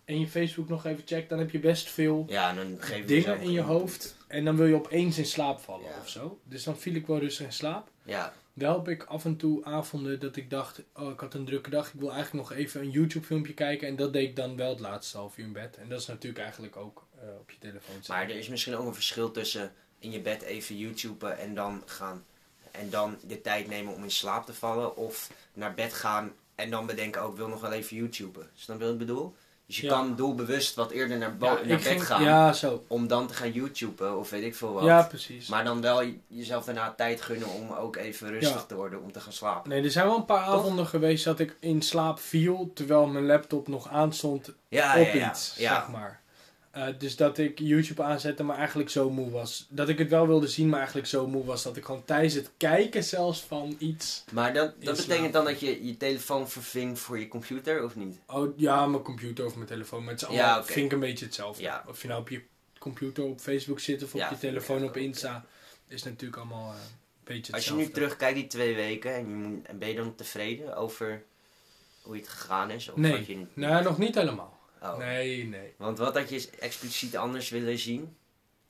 en 0.05 0.21
je 0.21 0.27
Facebook 0.27 0.69
nog 0.69 0.85
even 0.87 1.03
checkt, 1.07 1.29
dan 1.29 1.39
heb 1.39 1.51
je 1.51 1.59
best 1.59 1.91
veel 1.91 2.25
Ja, 2.29 2.53
dan 2.55 2.77
geef 2.79 2.99
je 2.99 3.05
dingen 3.05 3.41
in 3.41 3.51
je 3.53 3.61
hoofd. 3.61 4.17
En 4.29 4.45
dan 4.45 4.57
wil 4.57 4.67
je 4.67 4.75
opeens 4.75 5.19
in 5.19 5.25
slaap 5.27 5.59
vallen 5.61 5.87
Ja. 5.87 5.99
of 6.01 6.09
zo. 6.09 6.39
Dus 6.45 6.65
dan 6.65 6.79
viel 6.79 6.95
ik 6.95 7.07
wel 7.07 7.19
rustig 7.19 7.47
in 7.47 7.53
slaap. 7.53 7.89
Ja, 8.03 8.33
Wel 8.53 8.77
heb 8.77 8.89
ik 8.89 9.05
af 9.05 9.25
en 9.25 9.37
toe 9.37 9.65
avonden 9.65 10.21
dat 10.21 10.37
ik 10.37 10.51
dacht, 10.51 10.83
oh 10.95 11.11
ik 11.11 11.21
had 11.21 11.35
een 11.35 11.45
drukke 11.45 11.71
dag, 11.71 11.87
ik 11.95 12.01
wil 12.01 12.13
eigenlijk 12.13 12.49
nog 12.49 12.59
even 12.59 12.81
een 12.81 12.91
YouTube 12.91 13.27
filmpje 13.27 13.55
kijken. 13.55 13.89
En 13.89 13.97
dat 13.97 14.13
deed 14.13 14.29
ik 14.29 14.37
dan 14.37 14.57
wel 14.57 14.69
het 14.71 14.81
laatste 14.81 15.17
half 15.17 15.39
uur 15.39 15.45
in 15.45 15.53
bed. 15.53 15.77
En 15.77 15.89
dat 15.89 16.01
is 16.01 16.07
natuurlijk 16.07 16.43
eigenlijk 16.43 16.77
ook 16.77 17.07
eh, 17.29 17.39
op 17.41 17.51
je 17.51 17.59
telefoon 17.59 17.95
zetten. 17.95 18.15
maar 18.15 18.23
er 18.23 18.37
is 18.37 18.49
misschien 18.49 18.77
ook 18.77 18.87
een 18.87 18.95
verschil 18.95 19.31
tussen 19.31 19.73
in 19.99 20.11
je 20.11 20.21
bed 20.21 20.43
even 20.43 20.77
YouTuben 20.77 21.39
en 21.39 21.55
dan 21.55 21.83
gaan 21.87 22.25
en 22.71 22.91
dan 22.91 23.17
de 23.27 23.41
tijd 23.41 23.69
nemen 23.69 23.95
om 23.95 24.03
in 24.03 24.11
slaap 24.11 24.47
te 24.47 24.55
vallen 24.55 24.97
of 24.97 25.31
naar 25.53 25.75
bed 25.75 25.93
gaan 25.95 26.33
en 26.55 26.71
dan 26.71 26.87
bedenken, 26.87 27.25
oh 27.25 27.31
ik 27.31 27.37
wil 27.37 27.49
nog 27.49 27.61
wel 27.61 27.73
even 27.73 27.97
YouTuben. 27.97 28.51
Snap 28.55 28.79
je 28.79 28.85
wat 28.85 28.93
ik 28.93 28.99
bedoel? 28.99 29.35
Dus 29.67 29.77
je 29.77 29.83
Ja. 29.87 29.89
kan 29.93 30.17
doelbewust 30.17 30.75
wat 30.75 30.91
eerder 30.91 31.19
naar, 31.19 31.35
Ja, 31.41 31.61
bed 31.67 31.83
ging- 31.83 32.07
gaan 32.07 32.23
Ja, 32.23 32.53
zo. 32.53 32.85
om 32.87 33.07
dan 33.07 33.27
te 33.27 33.35
gaan 33.35 33.53
YouTuben 33.53 34.19
of 34.19 34.31
weet 34.31 34.43
ik 34.43 34.55
veel 34.55 34.73
wat. 34.73 34.85
Ja, 34.85 35.03
precies. 35.03 35.49
Maar 35.49 35.65
dan 35.65 35.81
wel 35.81 36.03
jezelf 36.27 36.65
daarna 36.65 36.93
tijd 36.97 37.21
gunnen 37.21 37.49
om 37.49 37.71
ook 37.73 37.97
even 37.97 38.29
rustig 38.31 38.65
te 38.67 38.75
worden 38.75 39.03
om 39.03 39.13
te 39.13 39.21
gaan 39.21 39.33
slapen. 39.33 39.71
Nee, 39.71 39.83
er 39.83 39.91
zijn 39.91 40.07
wel 40.07 40.17
een 40.17 40.25
paar 40.25 40.47
Toch? 40.47 40.55
avonden 40.55 40.87
geweest 40.87 41.25
dat 41.25 41.39
ik 41.39 41.57
in 41.61 41.83
slaap 41.83 42.19
viel 42.21 42.71
terwijl 42.75 43.07
mijn 43.07 43.27
laptop 43.27 43.69
nog 43.69 43.89
aanstond 43.89 44.51
Ja, 44.69 45.01
op 45.01 45.07
ja, 45.07 45.13
ja. 45.15 45.31
iets, 45.31 45.55
ja. 45.57 45.75
zeg 45.75 45.89
maar. 45.89 46.23
Eh, 46.75 46.87
dus 46.99 47.17
dat 47.17 47.39
ik 47.39 47.59
YouTube 47.59 48.03
aanzette, 48.03 48.43
maar 48.43 48.57
eigenlijk 48.57 48.91
zo 48.91 49.11
moe 49.11 49.31
was. 49.31 49.67
Dat 49.69 49.89
ik 49.89 49.99
het 49.99 50.09
wel 50.11 50.27
wilde 50.27 50.49
zien, 50.49 50.69
maar 50.69 50.79
eigenlijk 50.79 51.09
zo 51.09 51.27
moe 51.27 51.45
was 51.45 51.63
dat 51.63 51.77
ik 51.77 51.85
gewoon 51.85 52.05
tijdens 52.05 52.35
het 52.35 52.51
kijken 52.57 53.05
zelfs 53.05 53.41
van 53.43 53.77
iets... 53.79 54.25
Maar 54.33 54.53
dat, 54.55 54.83
dat 54.83 54.97
betekent 54.97 55.33
dan 55.33 55.45
dat 55.45 55.61
je 55.61 55.87
je 55.87 55.97
telefoon 55.97 56.49
vervingt 56.49 56.99
voor 57.01 57.19
je 57.19 57.29
computer 57.29 57.85
of 57.85 57.97
niet? 57.97 58.19
Oh 58.27 58.59
ja, 58.59 58.87
mijn 58.87 59.03
computer 59.03 59.47
of 59.47 59.55
mijn 59.55 59.67
telefoon, 59.67 60.01
maar 60.05 60.13
het 60.13 60.23
is 60.23 60.29
allemaal, 60.29 60.57
Ja, 60.57 60.65
vind 60.65 60.87
ik 60.87 60.93
een 60.93 61.01
beetje 61.01 61.25
hetzelfde. 61.25 61.63
Ja. 61.63 61.85
Of 61.89 62.03
je 62.03 62.09
nou 62.09 62.21
op 62.21 62.29
je 62.29 62.43
computer 62.79 63.25
op 63.25 63.41
Facebook 63.41 63.81
zit 63.81 64.03
of 64.03 64.15
op 64.15 64.21
Ja, 64.21 64.31
je 64.31 64.39
telefoon 64.39 64.85
op 64.85 64.97
Insta, 64.97 65.45
is 65.89 66.03
natuurlijk 66.03 66.37
allemaal 66.37 66.71
eh, 66.71 66.77
een 66.79 66.85
beetje 67.25 67.53
Als 67.53 67.65
je 67.65 67.71
hetzelfde. 67.71 67.85
nu 67.85 67.91
terugkijkt 67.93 68.37
die 68.37 68.47
twee 68.47 68.75
weken 68.75 69.15
en, 69.15 69.29
je 69.29 69.35
moet, 69.35 69.67
en 69.67 69.79
ben 69.79 69.89
je 69.89 69.95
dan 69.95 70.15
tevreden 70.15 70.77
over 70.77 71.23
hoe 72.03 72.17
het 72.17 72.29
gegaan 72.29 72.71
is? 72.71 72.89
Of 72.89 72.97
Nee. 72.97 73.25
je 73.27 73.47
Nee, 73.55 73.83
nog 73.83 73.99
niet 73.99 74.15
helemaal. 74.15 74.54
Oh. 74.85 74.97
Nee, 74.99 75.45
nee. 75.47 75.75
Want 75.77 75.99
wat 75.99 76.17
had 76.17 76.29
je 76.29 76.49
expliciet 76.59 77.17
anders 77.17 77.49
willen 77.49 77.79
zien? 77.79 78.17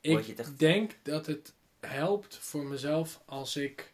Ik 0.01 0.19
je 0.21 0.33
echt- 0.35 0.59
denk 0.59 0.91
dat 1.03 1.25
het 1.25 1.53
helpt 1.79 2.37
voor 2.37 2.65
mezelf 2.65 3.21
als 3.25 3.55
ik 3.55 3.93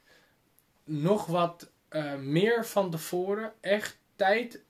nog 0.84 1.26
wat 1.26 1.70
eh, 1.90 2.16
meer 2.16 2.66
van 2.66 2.92
tevoren 2.92 3.54
echt 3.62 3.98
tijd 4.16 4.62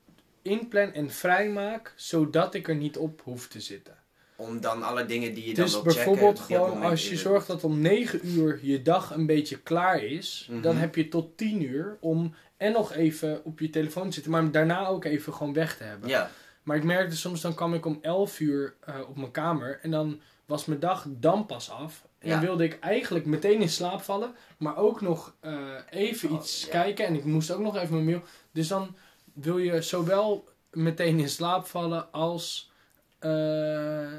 inplan 0.41 0.93
en 0.93 1.09
vrijmaak, 1.11 1.93
zodat 1.95 2.53
ik 2.53 2.67
er 2.67 2.75
niet 2.75 2.97
op 2.97 3.21
hoef 3.23 3.47
te 3.47 3.59
zitten. 3.61 3.97
Om 4.35 4.61
dan 4.61 4.83
alle 4.83 5.05
dingen 5.05 5.33
die 5.33 5.47
je 5.47 5.53
Dus 5.53 5.71
dan 5.71 5.83
wil 5.83 5.93
bijvoorbeeld 5.93 6.39
checken... 6.39 6.55
op 6.59 6.65
het 6.65 6.71
gewoon 6.75 6.89
als 6.91 7.09
je 7.09 7.17
zorgt 7.17 7.47
dat 7.47 7.63
om 7.63 7.79
9 7.81 8.27
uur 8.27 8.59
je 8.65 8.81
dag 8.81 9.11
een 9.15 9.25
beetje 9.25 9.59
klaar 9.59 10.03
is, 10.03 10.47
Mhm. 10.51 10.61
dan 10.61 10.75
heb 10.75 10.95
je 10.95 11.07
tot 11.07 11.37
10 11.37 11.61
uur 11.63 11.97
om 11.99 12.33
en 12.57 12.71
nog 12.71 12.93
even 12.93 13.45
op 13.45 13.59
je 13.59 13.69
telefoon 13.69 14.07
te 14.07 14.13
zitten, 14.13 14.31
maar 14.31 14.51
daarna 14.51 14.87
ook 14.87 15.05
even 15.05 15.33
gewoon 15.33 15.53
weg 15.53 15.77
te 15.77 15.83
hebben. 15.83 16.09
Ja, 16.09 16.31
Maar 16.63 16.77
ik 16.77 16.83
merkte 16.83 17.15
soms, 17.15 17.41
dan 17.41 17.53
kwam 17.53 17.73
ik 17.73 17.85
om 17.85 17.99
11 18.01 18.39
uur 18.39 18.75
eh, 18.79 18.99
op 19.09 19.17
mijn 19.17 19.31
kamer 19.31 19.79
en 19.81 19.91
dan 19.91 20.21
was 20.45 20.65
mijn 20.65 20.79
dag 20.79 21.05
dan 21.07 21.45
pas 21.45 21.69
af. 21.69 22.07
En 22.19 22.29
dan 22.29 22.39
wilde 22.39 22.63
ik 22.63 22.79
eigenlijk 22.79 23.25
meteen 23.25 23.61
in 23.61 23.69
slaap 23.69 24.01
vallen, 24.01 24.35
maar 24.57 24.77
ook 24.77 25.01
nog 25.01 25.35
eh, 25.39 25.75
even 25.89 26.29
Oh, 26.29 26.35
iets 26.35 26.63
ja. 26.65 26.71
kijken 26.71 27.05
en 27.05 27.15
ik 27.15 27.23
moest 27.23 27.51
ook 27.51 27.59
nog 27.59 27.75
even 27.75 27.93
mijn 27.93 28.05
mail. 28.05 28.21
Dus 28.51 28.67
dan 28.67 28.95
wil 29.33 29.57
je 29.57 29.81
zowel 29.81 30.47
meteen 30.71 31.19
in 31.19 31.29
slaap 31.29 31.65
vallen 31.65 32.11
als 32.11 32.71
eh, 33.19 34.13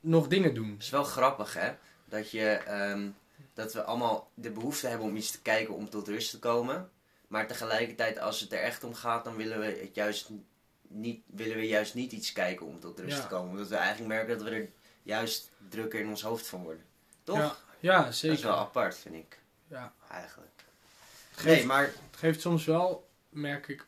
nog 0.00 0.28
dingen 0.28 0.54
doen. 0.54 0.70
het 0.70 0.82
is 0.82 0.90
wel 0.90 1.04
grappig 1.04 1.54
hè. 1.54 1.72
Dat, 2.08 2.30
je, 2.30 2.48
ehm, 2.48 3.08
dat 3.54 3.72
we 3.72 3.82
allemaal 3.84 4.30
de 4.34 4.50
behoefte 4.50 4.86
hebben 4.86 5.06
om 5.06 5.16
iets 5.16 5.30
te 5.30 5.42
kijken 5.42 5.74
om 5.74 5.90
tot 5.90 6.08
rust 6.08 6.30
te 6.30 6.38
komen. 6.38 6.88
Maar 7.28 7.46
tegelijkertijd 7.46 8.18
als 8.18 8.40
het 8.40 8.52
er 8.52 8.60
echt 8.60 8.84
om 8.84 8.94
gaat, 8.94 9.24
dan 9.24 9.36
willen 9.36 9.58
we, 9.60 9.78
het 9.80 9.94
juist 9.94 10.30
niet, 10.88 11.22
willen 11.26 11.56
we 11.56 11.66
juist 11.66 11.94
niet 11.94 12.12
iets 12.12 12.32
kijken 12.32 12.66
om 12.66 12.80
tot 12.80 12.98
rust 12.98 13.16
Ja. 13.16 13.22
te 13.22 13.28
komen. 13.28 13.50
Omdat 13.50 13.68
we 13.68 13.76
eigenlijk 13.76 14.08
merken 14.08 14.38
dat 14.38 14.48
we 14.48 14.54
er 14.54 14.70
juist 15.02 15.50
drukker 15.68 16.00
in 16.00 16.08
ons 16.08 16.22
hoofd 16.22 16.46
van 16.46 16.62
worden. 16.62 16.84
Toch? 17.22 17.36
Ja, 17.38 17.56
ja 17.80 18.02
Dat 18.04 18.14
zeker. 18.14 18.36
is 18.36 18.42
wel 18.42 18.56
apart, 18.56 18.96
vind 18.98 19.14
ik. 19.14 19.38
Ja. 19.68 19.92
Eigenlijk. 20.10 20.64
Geeft, 21.32 21.56
Nee, 21.56 21.66
maar 21.66 21.82
Het 21.84 22.16
geeft 22.16 22.40
soms 22.40 22.64
wel, 22.64 23.08
merk 23.28 23.68
ik, 23.68 23.86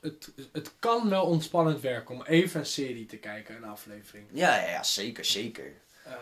het, 0.00 0.30
het 0.52 0.72
kan 0.78 1.08
wel 1.08 1.24
ontspannend 1.26 1.80
werken 1.80 2.14
om 2.14 2.22
even 2.22 2.60
een 2.60 2.66
serie 2.66 3.06
te 3.06 3.16
kijken, 3.16 3.56
een 3.56 3.64
aflevering. 3.64 4.26
ja, 4.32 4.56
ja, 4.60 4.68
ja, 4.68 4.82
zeker, 4.82 5.24
zeker. 5.24 5.72
Ehm, 6.04 6.16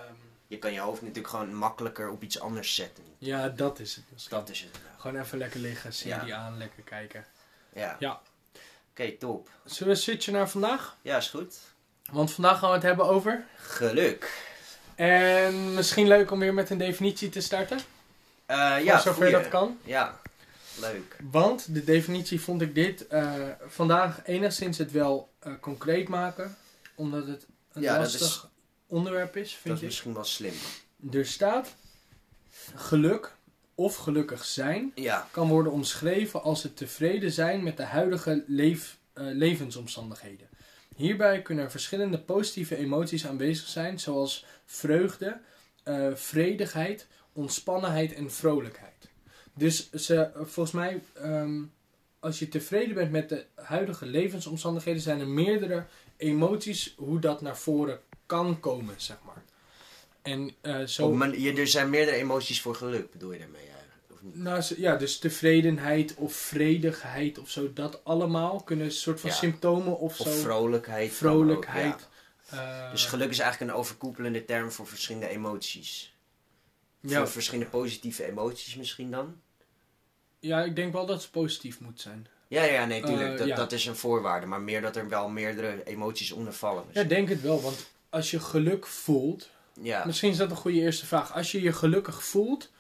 Je 0.46 0.58
kan 0.58 0.72
je 0.72 0.80
hoofd 0.80 1.00
natuurlijk 1.02 1.28
gewoon 1.28 1.54
makkelijker 1.54 2.08
op 2.10 2.22
iets 2.22 2.40
anders 2.40 2.74
zetten. 2.74 3.04
ja, 3.18 3.48
dat 3.48 3.78
is 3.78 3.96
het 3.96 4.04
misschien. 4.12 4.36
Dat 4.38 4.48
is 4.48 4.60
het. 4.60 4.80
Gewoon 4.96 5.20
even 5.22 5.38
lekker 5.38 5.60
liggen, 5.60 5.92
serie 5.92 6.34
aan, 6.34 6.56
lekker 6.58 6.82
kijken. 6.82 7.24
Ja. 7.72 7.96
Ja. 7.98 8.20
Oké, 9.00 9.12
top. 9.12 9.48
Zullen 9.64 9.92
we 9.92 9.98
switchen 9.98 10.32
naar 10.32 10.48
vandaag? 10.48 10.96
Ja, 11.02 11.16
is 11.16 11.28
goed. 11.28 11.54
Want 12.10 12.32
vandaag 12.32 12.58
gaan 12.58 12.68
we 12.68 12.74
het 12.74 12.84
hebben 12.84 13.06
over. 13.08 13.44
Geluk. 13.56 14.46
En 14.94 15.74
misschien 15.74 16.08
leuk 16.08 16.30
om 16.30 16.38
weer 16.38 16.54
met 16.54 16.70
een 16.70 16.78
definitie 16.78 17.28
te 17.28 17.40
starten. 17.40 17.78
Eh 18.46 18.76
Ja, 18.84 18.98
zover 18.98 19.14
goeie. 19.14 19.30
dat 19.32 19.48
kan. 19.48 19.78
Ja, 19.84 20.20
leuk. 20.80 21.16
Want 21.30 21.74
de 21.74 21.84
definitie 21.84 22.40
vond 22.40 22.62
ik 22.62 22.74
dit 22.74 23.06
eh, 23.06 23.32
vandaag 23.66 24.20
enigszins 24.24 24.78
het 24.78 24.92
wel 24.92 25.32
eh, 25.38 25.52
concreet 25.60 26.08
maken. 26.08 26.56
Omdat 26.94 27.26
het 27.26 27.46
een 27.72 27.82
Ja, 27.82 27.92
dat 27.92 28.00
lastig 28.02 28.20
is- 28.20 28.44
onderwerp 28.86 29.36
is, 29.36 29.50
Dat 29.50 29.58
vind 29.62 29.74
is 29.74 29.80
ik. 29.80 29.86
misschien 29.86 30.14
wel 30.14 30.24
slim. 30.24 30.54
Er 31.12 31.26
staat: 31.26 31.74
geluk 32.74 33.34
of 33.78 33.96
gelukkig 33.96 34.44
zijn 34.44 34.92
Ja, 34.94 35.28
kan 35.30 35.48
worden 35.48 35.72
omschreven 35.72 36.42
als 36.42 36.62
het 36.62 36.76
tevreden 36.76 37.32
zijn 37.32 37.62
met 37.62 37.76
de 37.76 37.82
huidige 37.82 38.44
leef, 38.46 38.98
eh, 39.12 39.24
levensomstandigheden. 39.26 40.48
Hierbij 40.96 41.42
kunnen 41.42 41.64
er 41.64 41.70
verschillende 41.70 42.18
positieve 42.18 42.76
emoties 42.76 43.26
aanwezig 43.26 43.66
zijn, 43.68 44.00
zoals 44.00 44.44
vreugde, 44.64 45.40
eh, 45.82 46.06
vredigheid, 46.14 47.06
ontspannenheid 47.32 48.14
en 48.14 48.32
vrolijkheid. 48.32 49.08
Dus 49.54 49.90
ze, 49.92 50.30
volgens 50.34 50.70
mij, 50.74 51.00
ehm, 51.14 51.62
als 52.20 52.38
je 52.38 52.48
tevreden 52.48 52.94
bent 52.94 53.10
met 53.10 53.28
de 53.28 53.44
huidige 53.54 54.06
levensomstandigheden, 54.06 55.02
zijn 55.02 55.20
er 55.20 55.28
meerdere 55.28 55.84
emoties 56.16 56.94
hoe 56.96 57.18
dat 57.20 57.40
naar 57.40 57.58
voren 57.58 58.00
kan 58.26 58.60
komen, 58.60 58.94
zeg 58.96 59.16
maar. 59.26 59.42
En 60.22 60.50
eh, 60.60 60.84
zo. 60.84 61.06
Op 61.06 61.14
man- 61.14 61.40
je, 61.40 61.52
er 61.52 61.66
zijn 61.68 61.90
meerdere 61.90 62.16
emoties 62.16 62.60
voor 62.60 62.74
geluk, 62.74 63.10
bedoel 63.12 63.32
je 63.32 63.38
daarmee? 63.38 63.67
Of 64.18 64.22
niet? 64.24 64.36
Nou, 64.36 64.62
ja, 64.76 64.96
dus 64.96 65.18
tevredenheid 65.18 66.14
of 66.14 66.32
vredigheid 66.34 67.38
of 67.38 67.50
zo, 67.50 67.72
dat 67.72 68.04
allemaal 68.04 68.60
kunnen 68.62 68.84
een 68.86 68.92
soort 68.92 69.20
van 69.20 69.30
Ja. 69.30 69.36
symptomen 69.36 69.98
of, 69.98 70.20
Of 70.20 70.26
zo. 70.26 70.32
vrolijkheid. 70.32 71.12
vrolijkheid. 71.12 71.94
ook, 71.94 72.00
ja. 72.50 72.84
eh, 72.84 72.90
Dus 72.90 73.04
geluk 73.04 73.30
is 73.30 73.38
eigenlijk 73.38 73.70
een 73.72 73.78
overkoepelende 73.78 74.44
term 74.44 74.70
voor 74.72 74.86
verschillende 74.86 75.28
emoties. 75.28 76.14
ja, 77.00 77.18
Voor 77.18 77.28
verschillende 77.28 77.70
positieve 77.70 78.24
emoties 78.28 78.74
misschien 78.76 79.10
dan? 79.10 79.36
ja, 80.40 80.62
ik 80.62 80.76
denk 80.76 80.92
wel 80.92 81.06
dat 81.06 81.22
het 81.22 81.30
positief 81.30 81.80
moet 81.80 82.00
zijn. 82.00 82.26
Ja, 82.48 82.62
ja, 82.64 82.84
nee, 82.84 83.02
tuurlijk. 83.02 83.32
Eh, 83.32 83.38
dat, 83.38 83.46
ja. 83.46 83.56
dat 83.56 83.72
is 83.72 83.86
een 83.86 83.96
voorwaarde. 83.96 84.46
Maar 84.46 84.60
meer 84.60 84.80
dat 84.80 84.96
er 84.96 85.08
wel 85.08 85.28
meerdere 85.28 85.84
emoties 85.84 86.32
onder 86.32 86.52
vallen. 86.52 86.84
Ja, 86.92 87.00
ik 87.00 87.08
denk 87.08 87.28
het 87.28 87.42
wel, 87.42 87.60
want 87.60 87.90
als 88.10 88.30
je 88.30 88.40
geluk 88.40 88.86
voelt, 88.86 89.48
Ja. 89.82 90.04
misschien 90.06 90.30
is 90.30 90.36
dat 90.36 90.50
een 90.50 90.56
goede 90.56 90.78
eerste 90.80 91.06
vraag. 91.06 91.32
Als 91.34 91.52
je 91.52 91.62
je 91.62 91.72
gelukkig 91.72 92.24
voelt, 92.24 92.70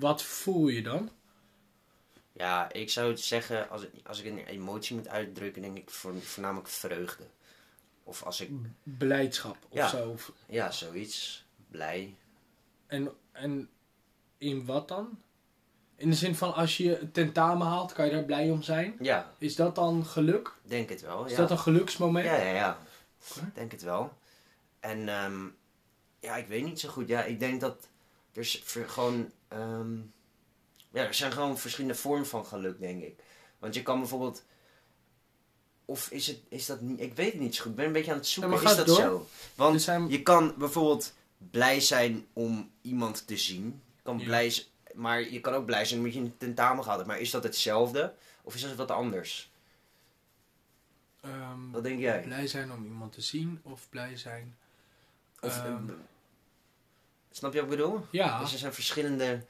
wat 0.00 0.22
voel 0.22 0.68
je 0.68 0.82
dan? 0.82 1.10
Ja, 2.32 2.72
ik 2.72 2.90
zou 2.90 3.10
het 3.10 3.20
zeggen, 3.20 3.70
als 3.70 3.82
ik, 3.82 3.90
als 4.06 4.20
ik 4.20 4.26
een 4.26 4.46
emotie 4.46 4.96
moet 4.96 5.08
uitdrukken, 5.08 5.62
denk 5.62 5.76
ik 5.76 5.90
voor, 5.90 6.22
voornamelijk 6.22 6.68
vreugde. 6.68 7.24
Of 8.04 8.22
als 8.22 8.40
ik, 8.40 8.50
Blijdschap 8.82 9.56
of 9.68 9.76
Ja. 9.76 9.88
zo. 9.88 10.08
Of- 10.10 10.32
ja, 10.46 10.70
zoiets. 10.70 11.44
Blij. 11.68 12.14
En, 12.86 13.10
en 13.32 13.68
in 14.38 14.64
wat 14.66 14.88
dan? 14.88 15.20
In 15.96 16.10
de 16.10 16.16
zin 16.16 16.34
van 16.34 16.54
als 16.54 16.76
je 16.76 16.98
een 17.00 17.12
tentamen 17.12 17.66
haalt, 17.66 17.92
kan 17.92 18.04
je 18.06 18.10
daar 18.12 18.24
blij 18.24 18.50
om 18.50 18.62
zijn. 18.62 18.96
Ja, 19.00 19.32
Is 19.38 19.56
dat 19.56 19.74
dan 19.74 20.06
geluk? 20.06 20.54
denk 20.62 20.88
het 20.88 21.00
wel. 21.00 21.24
Is 21.24 21.30
ja. 21.30 21.36
dat 21.36 21.50
een 21.50 21.58
geluksmoment? 21.58 22.24
Ja, 22.26 22.36
ja, 22.36 22.54
ja. 22.54 22.78
Denk 23.54 23.72
het 23.72 23.82
wel. 23.82 24.12
En 24.80 25.08
ehm, 25.08 25.46
ja, 26.20 26.36
ik 26.36 26.46
weet 26.46 26.64
niet 26.64 26.80
zo 26.80 26.88
goed. 26.88 27.08
Ja, 27.08 27.22
ik 27.24 27.38
denk 27.38 27.60
dat 27.60 27.88
er 28.32 28.44
gewoon. 28.88 29.30
Ehm, 29.50 29.96
ja, 30.92 31.06
er 31.06 31.14
zijn 31.14 31.32
gewoon 31.32 31.58
verschillende 31.58 31.94
vormen 31.96 32.26
van 32.26 32.46
geluk, 32.46 32.80
denk 32.80 33.02
ik. 33.02 33.18
Want 33.58 33.74
je 33.74 33.82
kan 33.82 33.98
bijvoorbeeld. 33.98 34.44
Of 35.84 36.10
is, 36.10 36.26
het, 36.26 36.38
is 36.48 36.66
dat 36.66 36.80
niet. 36.80 37.00
Ik 37.00 37.14
weet 37.14 37.32
het 37.32 37.40
niet 37.40 37.54
zo 37.54 37.62
goed. 37.62 37.70
Ik 37.70 37.76
ben 37.76 37.86
een 37.86 37.92
beetje 37.92 38.10
aan 38.10 38.16
het 38.16 38.26
zoeken. 38.26 38.52
Ja, 38.52 38.62
maar 38.62 38.70
is 38.70 38.76
dat 38.76 38.86
door. 38.86 38.96
zo? 38.96 39.26
Want 39.54 39.82
zijn- 39.82 40.08
je 40.08 40.22
kan 40.22 40.54
bijvoorbeeld 40.58 41.14
blij 41.50 41.80
zijn 41.80 42.26
om 42.32 42.70
iemand 42.82 43.26
te 43.26 43.36
zien. 43.36 43.64
Je 43.96 44.02
kan 44.02 44.18
Ja. 44.18 44.24
blij 44.24 44.50
z- 44.50 44.68
maar 44.94 45.20
je 45.30 45.40
kan 45.40 45.54
ook 45.54 45.64
blij 45.66 45.84
zijn 45.84 46.00
omdat 46.00 46.14
je 46.14 46.20
een 46.20 46.36
tentamen 46.36 46.82
gehad 46.82 46.98
hebt. 46.98 47.10
Maar 47.10 47.20
is 47.20 47.30
dat 47.30 47.42
hetzelfde? 47.42 48.14
Of 48.42 48.54
is 48.54 48.62
dat 48.62 48.74
wat 48.74 48.90
anders? 48.90 49.50
Ehm, 51.20 51.70
Wat 51.70 51.82
denk 51.82 51.98
jij? 52.00 52.20
Blij 52.22 52.46
zijn 52.46 52.72
om 52.72 52.84
iemand 52.84 53.12
te 53.12 53.20
zien 53.20 53.60
of 53.62 53.86
blij 53.90 54.16
zijn. 54.16 54.56
Of, 55.40 55.56
Ehm, 55.58 55.88
eh, 55.88 55.94
snap 57.30 57.52
je 57.52 57.60
wat 57.60 57.70
ik 57.70 57.76
bedoel? 57.76 58.06
ja, 58.10 58.40
Dus 58.40 58.52
er 58.52 58.58
zijn 58.58 58.72
verschillende. 58.74 59.40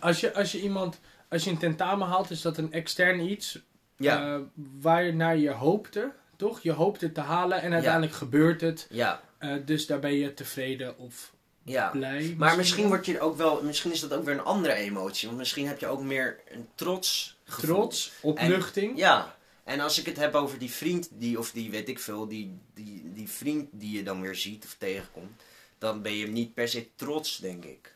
als 0.00 0.20
je, 0.20 0.34
als 0.34 0.52
je 0.52 0.60
iemand, 0.60 1.00
als 1.28 1.44
je 1.44 1.50
een 1.50 1.58
tentamen 1.58 2.08
haalt, 2.08 2.30
is 2.30 2.40
dat 2.42 2.58
een 2.58 2.72
extern 2.72 3.20
iets 3.20 3.58
Ja, 3.96 4.34
eh, 4.34 4.40
waar 4.80 5.04
je 5.04 5.12
naar 5.12 5.36
je 5.36 5.50
hoopte, 5.50 6.12
toch? 6.36 6.62
Je 6.62 6.72
hoopt 6.72 7.00
het 7.00 7.14
te 7.14 7.20
halen 7.20 7.62
en 7.62 7.72
uiteindelijk 7.72 8.12
gebeurt 8.12 8.60
het. 8.60 8.86
ja, 8.90 9.22
Eh, 9.38 9.54
dus 9.64 9.86
daar 9.86 9.98
ben 9.98 10.14
je 10.14 10.34
tevreden 10.34 10.98
of 10.98 11.32
ja. 11.62 11.88
blij. 11.90 12.34
Maar 12.38 12.56
misschien 12.56 12.82
wel. 12.82 12.92
word 12.92 13.06
je 13.06 13.20
ook 13.20 13.36
wel, 13.36 13.62
misschien 13.62 13.92
is 13.92 14.00
dat 14.00 14.12
ook 14.12 14.24
weer 14.24 14.34
een 14.34 14.44
andere 14.44 14.74
emotie. 14.74 15.26
Want 15.28 15.38
misschien 15.40 15.66
heb 15.66 15.78
je 15.78 15.86
ook 15.86 16.02
meer 16.02 16.40
een 16.48 16.68
trots 16.74 17.36
gevoel. 17.44 17.74
trots, 17.74 18.12
opluchting. 18.20 18.98
Ja. 18.98 19.36
En 19.64 19.80
als 19.80 19.98
ik 19.98 20.06
het 20.06 20.16
heb 20.16 20.34
over 20.34 20.58
die 20.58 20.70
vriend, 20.70 21.08
die, 21.12 21.38
of 21.38 21.50
die 21.50 21.70
weet 21.70 21.88
ik 21.88 21.98
veel, 21.98 22.28
die, 22.28 22.58
die, 22.74 23.12
die 23.14 23.28
vriend 23.28 23.68
die 23.72 23.96
je 23.96 24.02
dan 24.02 24.20
weer 24.20 24.34
ziet 24.34 24.64
of 24.64 24.74
tegenkomt. 24.78 25.42
Dan 25.82 26.02
ben 26.02 26.16
je 26.16 26.26
niet 26.26 26.54
per 26.54 26.68
se 26.68 26.88
trots, 26.96 27.38
denk 27.38 27.64
ik. 27.64 27.94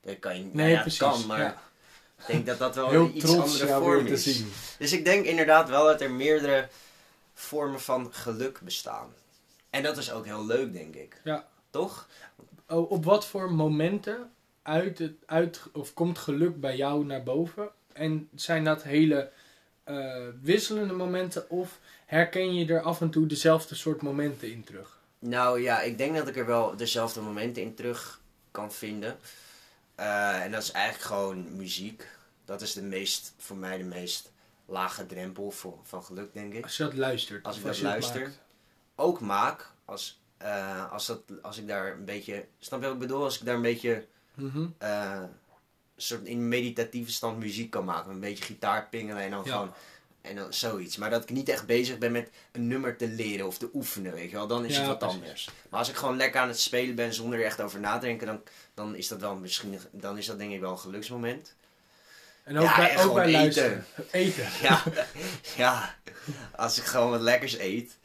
Dat 0.00 0.18
kan 0.18 0.36
je, 0.36 0.42
nou 0.42 0.56
Nee, 0.56 0.68
ja, 0.68 0.72
het 0.72 0.82
precies, 0.82 0.98
kan, 0.98 1.26
maar 1.26 1.40
ja. 1.40 1.62
ik 2.18 2.26
denk 2.26 2.46
dat 2.46 2.58
dat 2.58 2.74
wel 2.74 2.88
Heel 2.90 3.04
een 3.04 3.16
iets 3.16 3.36
andere 3.36 3.66
vorm 3.66 4.04
weer 4.04 4.06
te 4.06 4.12
is. 4.30 4.36
zien. 4.36 4.52
Dus 4.78 4.92
ik 4.92 5.04
denk 5.04 5.24
inderdaad 5.24 5.68
wel 5.68 5.84
dat 5.84 6.00
er 6.00 6.10
meerdere 6.10 6.68
vormen 7.34 7.80
van 7.80 8.14
geluk 8.14 8.60
bestaan. 8.60 9.12
En 9.70 9.82
dat 9.82 9.96
is 9.96 10.12
ook 10.12 10.24
heel 10.24 10.46
leuk, 10.46 10.72
denk 10.72 10.94
ik. 10.94 11.20
Ja. 11.24 11.48
Toch? 11.70 12.08
Oh, 12.68 12.90
op 12.90 13.04
wat 13.04 13.26
voor 13.26 13.52
momenten 13.52 14.30
uit 14.62 14.98
het, 14.98 15.14
uit, 15.26 15.60
of 15.72 15.94
komt 15.94 16.18
geluk 16.18 16.60
bij 16.60 16.76
jou 16.76 17.04
naar 17.04 17.22
boven? 17.22 17.68
En 17.92 18.28
zijn 18.34 18.64
dat 18.64 18.82
hele 18.82 19.30
eh, 19.84 20.26
wisselende 20.42 20.94
momenten 20.94 21.50
of 21.50 21.78
herken 22.06 22.54
je 22.54 22.66
er 22.74 22.82
af 22.82 23.00
en 23.00 23.10
toe 23.10 23.26
dezelfde 23.26 23.74
soort 23.74 24.02
momenten 24.02 24.50
in 24.50 24.64
terug? 24.64 24.97
Nou 25.18 25.60
ja, 25.62 25.80
ik 25.80 25.98
denk 25.98 26.16
dat 26.16 26.28
ik 26.28 26.36
er 26.36 26.46
wel 26.46 26.76
dezelfde 26.76 27.20
momenten 27.20 27.62
in 27.62 27.74
terug 27.74 28.20
kan 28.50 28.72
vinden. 28.72 29.18
Eh, 29.94 30.42
en 30.42 30.50
dat 30.50 30.62
is 30.62 30.70
eigenlijk 30.70 31.04
gewoon 31.06 31.56
muziek. 31.56 32.06
Dat 32.44 32.60
is 32.62 32.72
de 32.72 32.82
meest, 32.82 33.32
voor 33.38 33.56
mij 33.56 33.78
de 33.78 33.84
meest 33.84 34.32
lage 34.66 35.06
drempel 35.06 35.50
voor, 35.50 35.78
van 35.82 36.04
geluk, 36.04 36.32
denk 36.32 36.54
ik. 36.54 36.62
Als 36.64 36.76
je 36.76 36.82
dat 36.82 36.94
luistert. 36.94 37.44
Als 37.44 37.56
ik 37.56 37.64
dat 37.64 37.80
luister. 37.80 38.20
maakt. 38.20 38.38
Ook 38.94 39.20
maak, 39.20 39.70
als, 39.84 40.20
eh, 40.36 40.92
als, 40.92 41.06
dat, 41.06 41.20
als 41.42 41.58
ik 41.58 41.66
daar 41.66 41.92
een 41.92 42.04
beetje... 42.04 42.46
Snap 42.58 42.80
je 42.80 42.84
wat 42.86 42.94
ik 42.94 43.00
bedoel? 43.00 43.24
Als 43.24 43.38
ik 43.38 43.44
daar 43.44 43.54
een 43.54 43.62
beetje... 43.62 44.06
Een 44.78 45.30
soort 45.96 46.24
in 46.24 46.48
meditatieve 46.48 47.12
stand 47.12 47.38
muziek 47.38 47.70
kan 47.70 47.84
maken. 47.84 48.10
Een 48.10 48.20
beetje 48.20 48.44
gitaar 48.44 48.88
pingelen 48.88 49.22
en 49.22 49.30
dan 49.30 49.44
Ja. 49.44 49.52
gewoon... 49.52 49.72
En 50.22 50.36
dan 50.36 50.52
zoiets. 50.52 50.96
Maar 50.96 51.10
dat 51.10 51.22
ik 51.22 51.30
niet 51.30 51.48
echt 51.48 51.66
bezig 51.66 51.98
ben 51.98 52.12
met 52.12 52.30
een 52.52 52.66
nummer 52.66 52.96
te 52.96 53.08
leren 53.08 53.46
of 53.46 53.58
te 53.58 53.70
oefenen, 53.74 54.12
weet 54.12 54.30
je 54.30 54.36
wel. 54.36 54.46
Dan 54.46 54.64
is 54.64 54.72
Ja, 54.74 54.78
het 54.78 54.88
wat 54.88 54.98
precies. 54.98 55.18
anders. 55.18 55.48
Maar 55.70 55.78
als 55.78 55.88
ik 55.88 55.94
gewoon 55.96 56.16
lekker 56.16 56.40
aan 56.40 56.48
het 56.48 56.60
spelen 56.60 56.94
ben 56.94 57.14
zonder 57.14 57.38
er 57.38 57.44
echt 57.44 57.60
over 57.60 57.80
na 57.80 57.98
te 57.98 58.06
denken, 58.06 58.26
dan, 58.26 58.40
dan 58.74 58.94
is 58.94 59.08
dat 59.08 59.20
wel 59.20 59.34
misschien... 59.36 59.78
Dan 59.90 60.18
is 60.18 60.26
dat 60.26 60.38
denk 60.38 60.52
ik 60.52 60.60
wel 60.60 60.70
een 60.70 60.78
geluksmoment. 60.78 61.54
En 62.44 62.56
ook 62.58 62.64
Ja, 62.64 62.76
bij, 62.76 62.90
en 62.90 62.98
ook 63.08 63.14
bij 63.14 63.24
eten. 63.24 63.40
luisteren. 63.40 63.84
Eten. 64.10 64.46
Ja, 64.62 64.82
ja. 65.56 65.94
Als 66.56 66.78
ik 66.78 66.84
gewoon 66.84 67.10
wat 67.10 67.20
lekkers 67.20 67.58
eet, 67.58 67.98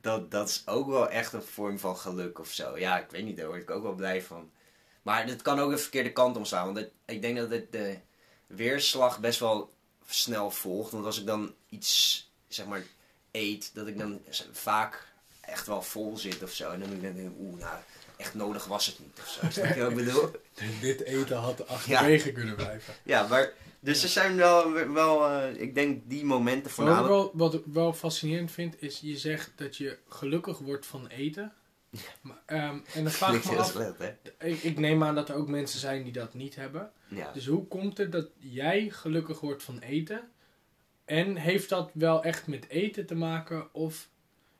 dat, 0.00 0.30
dat 0.30 0.48
is 0.48 0.62
ook 0.66 0.88
wel 0.88 1.08
echt 1.08 1.32
een 1.32 1.42
vorm 1.42 1.78
van 1.78 1.96
geluk 1.96 2.38
of 2.38 2.48
zo. 2.52 2.78
Ja, 2.78 2.98
ik 2.98 3.10
weet 3.10 3.24
niet, 3.24 3.36
daar 3.36 3.46
word 3.46 3.62
ik 3.62 3.70
ook 3.70 3.82
wel 3.82 3.94
blij 3.94 4.22
van. 4.22 4.50
Maar 5.02 5.26
het 5.26 5.42
kan 5.42 5.58
ook 5.60 5.70
een 5.70 5.78
verkeerde 5.78 6.12
kant 6.12 6.36
omslaan. 6.36 6.64
Want 6.64 6.76
het- 6.76 6.90
ik 7.06 7.22
denk 7.22 7.36
dat 7.36 7.50
het 7.50 7.72
de 7.72 7.96
weerslag 8.46 9.20
best 9.20 9.40
wel 9.40 9.70
snel 10.10 10.50
volgt. 10.50 10.92
Want 10.92 11.04
als 11.04 11.20
ik 11.20 11.26
dan 11.26 11.54
iets, 11.68 12.30
zeg 12.48 12.66
maar, 12.66 12.82
eet, 13.30 13.70
dat 13.74 13.86
ik 13.86 13.98
dan 13.98 14.20
vaak 14.52 15.08
echt 15.40 15.66
wel 15.66 15.82
vol 15.82 16.16
zit 16.16 16.42
of 16.42 16.52
zo. 16.52 16.70
En 16.70 16.80
dan 16.80 17.00
denk 17.00 17.16
ik, 17.16 17.30
oeh, 17.38 17.60
nou, 17.60 17.78
echt 18.16 18.34
nodig 18.34 18.64
was 18.64 18.86
het 18.86 18.98
niet 18.98 19.18
of 19.20 19.28
zo. 19.28 19.50
Snap 19.50 19.74
je 19.74 19.80
wat 19.80 19.90
ik 19.90 19.96
bedoel? 19.96 20.30
Dit 20.80 21.00
eten 21.00 21.36
had 21.36 21.68
achterwege 21.68 22.32
kunnen 22.32 22.54
blijven. 22.54 22.94
Ja, 23.02 23.26
maar... 23.26 23.52
Dus 23.82 24.02
er 24.02 24.08
zijn 24.08 24.36
wel, 24.36 24.72
wel 24.92 25.28
eh, 25.28 25.60
ik 25.60 25.74
denk 25.74 26.02
die 26.04 26.24
momenten 26.24 26.62
Wat 26.62 26.70
ik, 26.70 26.74
voornamelijk... 26.74 27.08
wel, 27.08 27.30
wat 27.34 27.54
ik 27.54 27.62
wel 27.72 27.92
fascinerend 27.92 28.50
vind, 28.50 28.82
is 28.82 29.00
je 29.00 29.16
zegt 29.16 29.50
dat 29.56 29.76
je 29.76 29.98
gelukkig 30.08 30.58
wordt 30.58 30.86
van 30.86 31.06
eten. 31.06 31.52
Maar, 32.20 32.42
ehm, 32.46 32.78
en 32.94 33.02
dan 33.02 33.12
vraag 33.12 33.34
ik 33.34 33.50
me 33.50 33.58
af, 33.58 33.70
slecht, 33.70 33.98
hè? 33.98 34.12
ik, 34.46 34.62
ik 34.62 34.78
neem 34.78 35.04
aan 35.04 35.14
dat 35.14 35.28
er 35.28 35.34
ook 35.34 35.48
mensen 35.48 35.80
zijn 35.80 36.02
die 36.02 36.12
dat 36.12 36.34
niet 36.34 36.54
hebben. 36.54 36.92
Ja. 37.08 37.32
Dus 37.32 37.46
hoe 37.46 37.66
komt 37.66 37.98
het 37.98 38.12
dat 38.12 38.28
jij 38.36 38.90
gelukkig 38.90 39.40
wordt 39.40 39.62
van 39.62 39.78
eten? 39.78 40.30
En 41.04 41.36
heeft 41.36 41.68
dat 41.68 41.90
wel 41.94 42.22
echt 42.24 42.46
met 42.46 42.68
eten 42.68 43.06
te 43.06 43.14
maken? 43.14 43.74
Of 43.74 44.08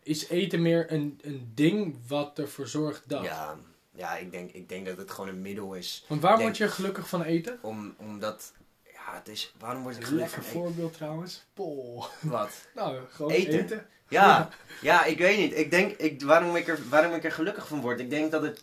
is 0.02 0.28
eten 0.28 0.62
meer 0.62 0.92
een, 0.92 1.18
een 1.22 1.52
ding 1.54 1.96
wat 2.06 2.38
ervoor 2.38 2.66
zorgt 2.66 3.08
dat? 3.08 3.24
Ja, 3.24 3.58
ja 3.94 4.16
ik, 4.16 4.30
denk, 4.32 4.50
ik 4.52 4.68
denk 4.68 4.86
dat 4.86 4.96
het 4.96 5.10
gewoon 5.10 5.30
een 5.30 5.42
middel 5.42 5.74
is. 5.74 6.04
Want 6.08 6.20
waar 6.20 6.30
Denk- 6.30 6.42
word 6.42 6.56
je 6.56 6.68
gelukkig 6.68 7.08
van 7.08 7.22
eten? 7.22 7.58
Om, 7.62 7.94
omdat, 7.98 8.52
ja, 8.84 9.14
het 9.14 9.28
is, 9.28 9.54
waarom 9.58 9.82
word 9.82 9.96
ik 9.96 10.04
gelukkig 10.04 10.30
lekker 10.34 10.50
eten? 10.50 10.60
voorbeeld 10.62 10.92
trouwens. 10.92 11.44
Pol. 11.54 12.04
Wat? 12.20 12.50
Nou, 12.74 13.00
gewoon 13.08 13.30
Eten. 13.32 13.60
eten. 13.60 13.86
Ja, 14.10 14.48
ja, 14.80 15.04
ik 15.04 15.18
weet 15.18 15.38
niet. 15.38 15.56
Ik 15.56 15.70
denk, 15.70 15.96
ik, 15.96 16.22
waarom, 16.22 16.56
ik 16.56 16.68
er, 16.68 16.88
waarom 16.88 17.14
ik 17.14 17.24
er 17.24 17.32
gelukkig 17.32 17.66
van 17.68 17.80
word. 17.80 18.00
Ik 18.00 18.10
denk 18.10 18.30
dat 18.30 18.42
het, 18.42 18.62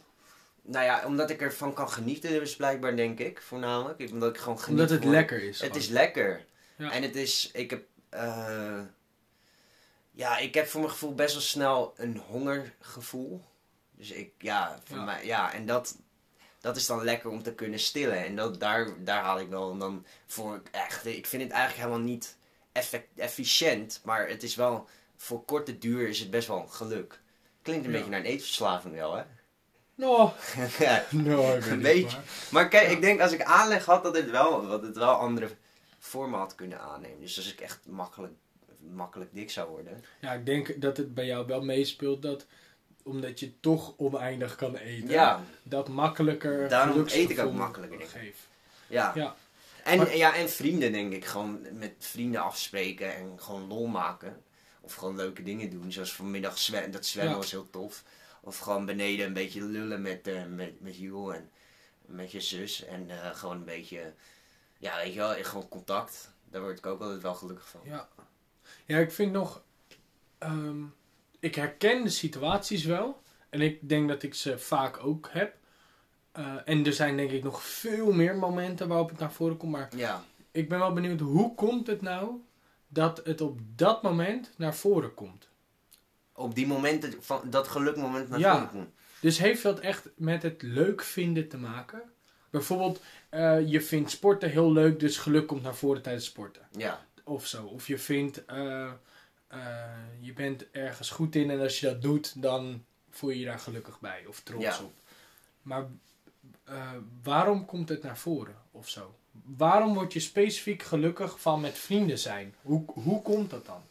nou 0.61 0.85
ja, 0.85 1.05
omdat 1.05 1.29
ik 1.29 1.41
ervan 1.41 1.73
kan 1.73 1.89
genieten, 1.89 2.41
is 2.41 2.55
blijkbaar, 2.55 2.95
denk 2.95 3.19
ik, 3.19 3.41
voornamelijk. 3.41 3.99
Ik, 3.99 4.11
omdat 4.11 4.29
ik 4.35 4.37
gewoon 4.41 4.59
geniet 4.59 4.79
Omdat 4.79 4.95
het 4.95 5.05
lekker 5.05 5.43
is. 5.43 5.59
Het 5.59 5.67
gewoon. 5.67 5.77
is 5.77 5.87
lekker. 5.89 6.45
Ja. 6.75 6.91
En 6.91 7.01
het 7.01 7.15
is, 7.15 7.49
ik 7.53 7.69
heb, 7.69 7.83
eh, 8.09 8.79
ja, 10.11 10.37
ik 10.37 10.53
heb 10.53 10.67
voor 10.67 10.79
mijn 10.79 10.91
gevoel 10.91 11.15
best 11.15 11.33
wel 11.33 11.41
snel 11.41 11.93
een 11.97 12.17
hongergevoel. 12.27 13.43
Dus 13.91 14.11
ik, 14.11 14.31
ja, 14.37 14.79
voor 14.83 14.97
Ja. 14.97 15.03
mij, 15.03 15.25
ja, 15.25 15.53
en 15.53 15.65
dat, 15.65 15.97
dat 16.61 16.75
is 16.75 16.85
dan 16.85 17.03
lekker 17.03 17.29
om 17.29 17.43
te 17.43 17.53
kunnen 17.53 17.79
stillen. 17.79 18.25
En 18.25 18.35
dat, 18.35 18.59
daar, 18.59 18.87
daar 19.03 19.23
haal 19.23 19.39
ik 19.39 19.49
wel, 19.49 19.71
en 19.71 19.79
dan 19.79 20.05
voor 20.27 20.55
ik 20.55 20.67
echt, 20.71 21.05
ik 21.05 21.25
vind 21.27 21.43
het 21.43 21.51
eigenlijk 21.51 21.83
helemaal 21.87 22.07
niet 22.07 22.35
effect, 22.71 23.07
efficiënt, 23.15 24.01
maar 24.03 24.27
het 24.27 24.43
is 24.43 24.55
wel, 24.55 24.87
voor 25.17 25.45
korte 25.45 25.77
duur 25.77 26.07
is 26.07 26.19
het 26.19 26.29
best 26.29 26.47
wel 26.47 26.59
een 26.61 26.71
geluk. 26.71 27.19
Klinkt 27.61 27.85
een 27.85 27.91
Ja. 27.91 27.97
beetje 27.97 28.11
naar 28.11 28.19
een 28.19 28.25
eetverslaving 28.25 28.95
wel, 28.95 29.15
hè? 29.15 29.23
Nou, 29.95 30.29
Ja. 30.79 30.99
ik 31.09 31.09
weet 31.11 31.65
Een 31.67 31.81
beetje. 31.81 32.17
maar- 32.17 32.23
Maar 32.51 32.67
kijk, 32.67 32.85
Ja. 32.89 32.95
ik 32.95 33.01
denk 33.01 33.21
als 33.21 33.31
ik 33.31 33.41
aanleg 33.43 33.85
had 33.85 34.03
dat 34.03 34.15
het 34.15 34.29
wel, 34.29 34.67
dat 34.67 34.81
het 34.81 34.97
wel 34.97 35.13
andere 35.13 35.49
vormen 35.99 36.39
had 36.39 36.55
kunnen 36.55 36.79
aannemen. 36.81 37.19
Dus 37.19 37.37
als 37.37 37.51
ik 37.53 37.59
echt 37.59 37.79
makkelijk, 37.85 38.33
makkelijk 38.79 39.29
dik 39.33 39.49
zou 39.51 39.69
worden. 39.69 40.03
Ja, 40.21 40.33
ik 40.33 40.45
denk 40.45 40.81
dat 40.81 40.97
het 40.97 41.13
bij 41.13 41.25
jou 41.25 41.45
wel 41.47 41.61
meespeelt 41.61 42.21
dat 42.21 42.45
omdat 43.03 43.39
je 43.39 43.59
toch 43.59 43.93
oneindig 43.97 44.55
kan 44.55 44.75
eten, 44.75 45.09
Ja, 45.09 45.43
dat 45.63 45.87
makkelijker 45.87 46.69
Daarom 46.69 47.03
eet 47.07 47.29
ik 47.29 47.39
ook 47.39 47.53
makkelijker, 47.53 48.07
geeft. 48.07 48.39
ja. 48.87 49.11
Ja. 49.15 49.35
En, 49.83 49.97
Maar- 49.97 50.15
ja, 50.17 50.35
en 50.35 50.49
vrienden 50.49 50.91
denk 50.91 51.13
ik. 51.13 51.25
Gewoon 51.25 51.59
met 51.73 51.93
vrienden 51.99 52.41
afspreken 52.41 53.15
en 53.15 53.33
gewoon 53.37 53.67
lol 53.67 53.85
maken. 53.87 54.41
Of 54.87 54.93
gewoon 54.93 55.15
leuke 55.15 55.43
dingen 55.43 55.69
doen. 55.69 55.91
Zoals 55.91 56.13
vanmiddag 56.13 56.57
zwemmen. 56.57 56.91
Dat 56.91 57.05
zwemmen 57.05 57.33
Ja. 57.33 57.39
was 57.39 57.51
heel 57.51 57.69
tof. 57.69 58.03
Of 58.41 58.57
gewoon 58.57 58.85
beneden 58.85 59.25
een 59.25 59.33
beetje 59.33 59.61
lullen 59.63 60.01
met, 60.01 60.27
eh 60.27 60.45
met, 60.45 60.81
met 60.81 60.97
Jules 60.97 61.35
en 61.37 61.49
met 62.05 62.31
je 62.31 62.41
zus. 62.41 62.85
En 62.85 63.09
eh, 63.09 63.35
gewoon 63.35 63.55
een 63.55 63.65
beetje, 63.65 64.13
ja 64.77 64.95
weet 64.97 65.13
je 65.13 65.19
wel, 65.19 65.43
gewoon 65.43 65.67
contact. 65.69 66.31
Daar 66.49 66.61
word 66.61 66.77
ik 66.77 66.85
ook 66.85 67.01
altijd 67.01 67.21
wel 67.21 67.33
gelukkig 67.35 67.67
van. 67.69 67.81
Ja, 67.83 68.07
ja 68.85 68.97
ik 68.97 69.11
vind 69.11 69.31
nog. 69.31 69.61
ehm, 70.37 70.83
ik 71.39 71.55
herken 71.55 72.03
de 72.03 72.09
situaties 72.09 72.83
wel. 72.83 73.21
En 73.49 73.61
ik 73.61 73.89
denk 73.89 74.07
dat 74.07 74.23
ik 74.23 74.33
ze 74.33 74.59
vaak 74.59 75.03
ook 75.03 75.29
heb. 75.31 75.55
Eh, 76.31 76.55
en 76.65 76.85
er 76.85 76.93
zijn 76.93 77.17
denk 77.17 77.31
ik 77.31 77.43
nog 77.43 77.63
veel 77.63 78.11
meer 78.11 78.35
momenten 78.35 78.87
waarop 78.87 79.09
het 79.09 79.19
naar 79.19 79.31
voren 79.33 79.57
komt. 79.57 79.71
Maar 79.71 79.89
Ja, 79.95 80.23
ik 80.51 80.69
ben 80.69 80.79
wel 80.79 80.93
benieuwd, 80.93 81.19
hoe 81.19 81.55
komt 81.55 81.87
het 81.87 82.01
nou 82.01 82.41
dat 82.87 83.21
het 83.23 83.41
op 83.41 83.59
dat 83.75 84.01
moment 84.03 84.51
naar 84.57 84.75
voren 84.75 85.13
komt? 85.13 85.47
op 86.33 86.55
die 86.55 86.67
momenten, 86.67 87.23
van 87.23 87.49
dat 87.49 87.67
gelukmoment 87.67 88.29
naar 88.29 88.39
Ja. 88.39 88.53
voren 88.53 88.69
komt. 88.69 88.89
Dus 89.21 89.37
heeft 89.37 89.63
dat 89.63 89.79
echt 89.79 90.09
met 90.15 90.43
het 90.43 90.61
leuk 90.61 91.01
vinden 91.01 91.47
te 91.47 91.57
maken? 91.57 92.01
Bijvoorbeeld, 92.49 93.01
eh, 93.29 93.67
je 93.71 93.81
vindt 93.81 94.11
sporten 94.11 94.49
heel 94.49 94.71
leuk, 94.71 94.99
dus 94.99 95.17
geluk 95.17 95.47
komt 95.47 95.63
naar 95.63 95.75
voren 95.75 96.01
tijdens 96.01 96.25
sporten. 96.25 96.67
Ja, 96.71 97.05
Of 97.23 97.47
zo. 97.47 97.65
Of 97.65 97.87
je 97.87 97.97
vindt, 97.97 98.45
eh, 98.45 98.91
eh, 99.47 99.85
je 100.19 100.33
bent 100.33 100.71
ergens 100.71 101.09
goed 101.09 101.35
in 101.35 101.49
en 101.51 101.59
als 101.59 101.79
je 101.79 101.85
dat 101.85 102.01
doet, 102.01 102.41
dan 102.41 102.85
voel 103.09 103.29
je 103.29 103.39
je 103.39 103.45
daar 103.45 103.59
gelukkig 103.59 103.99
bij 103.99 104.25
of 104.25 104.39
trots 104.41 104.63
Ja. 104.63 104.83
op. 104.83 104.93
Maar 105.61 105.85
waarom 107.23 107.65
komt 107.65 107.89
het 107.89 108.03
naar 108.03 108.17
voren 108.17 108.55
of 108.71 108.89
zo? 108.89 109.15
Waarom 109.43 109.93
word 109.93 110.13
je 110.13 110.19
specifiek 110.19 110.83
gelukkig 110.83 111.39
van 111.41 111.61
met 111.61 111.77
vrienden 111.77 112.19
zijn? 112.19 112.55
Hoe, 112.61 112.83
hoe 112.85 113.21
komt 113.21 113.49
dat 113.49 113.65
dan? 113.65 113.81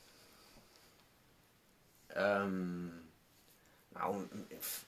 Ehm, 2.06 2.84
nou, 3.94 4.16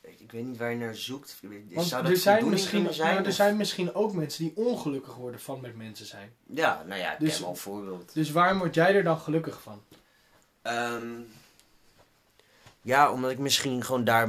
ik 0.00 0.30
weet 0.32 0.44
niet 0.44 0.56
waar 0.58 0.70
je 0.70 0.76
naar 0.76 0.94
zoekt. 0.94 1.40
Want 1.70 1.86
Zou 1.86 2.02
dat 2.02 2.10
er, 2.12 2.16
zijn 2.18 2.48
misschien, 2.48 2.92
zijn? 2.94 3.08
nou, 3.08 3.22
er 3.22 3.28
of- 3.28 3.34
zijn 3.34 3.56
misschien 3.56 3.94
ook 3.94 4.12
mensen 4.12 4.44
die 4.44 4.56
ongelukkig 4.56 5.14
worden 5.14 5.40
van 5.40 5.60
met 5.60 5.76
mensen 5.76 6.06
zijn. 6.06 6.32
Ja, 6.46 6.82
nou 6.86 7.00
ja, 7.00 7.12
ik 7.12 7.20
Dus- 7.20 7.34
heb 7.36 7.42
al 7.44 7.50
een 7.50 7.56
voorbeeld. 7.56 8.14
Dus 8.14 8.30
waarom 8.30 8.58
word 8.58 8.74
jij 8.74 8.94
er 8.94 9.04
dan 9.04 9.18
gelukkig 9.18 9.62
van? 9.62 9.82
Ehm, 10.62 11.20
ja, 12.82 13.12
omdat 13.12 13.30
ik 13.30 13.38
misschien 13.38 13.84
gewoon 13.84 14.04
daar 14.04 14.28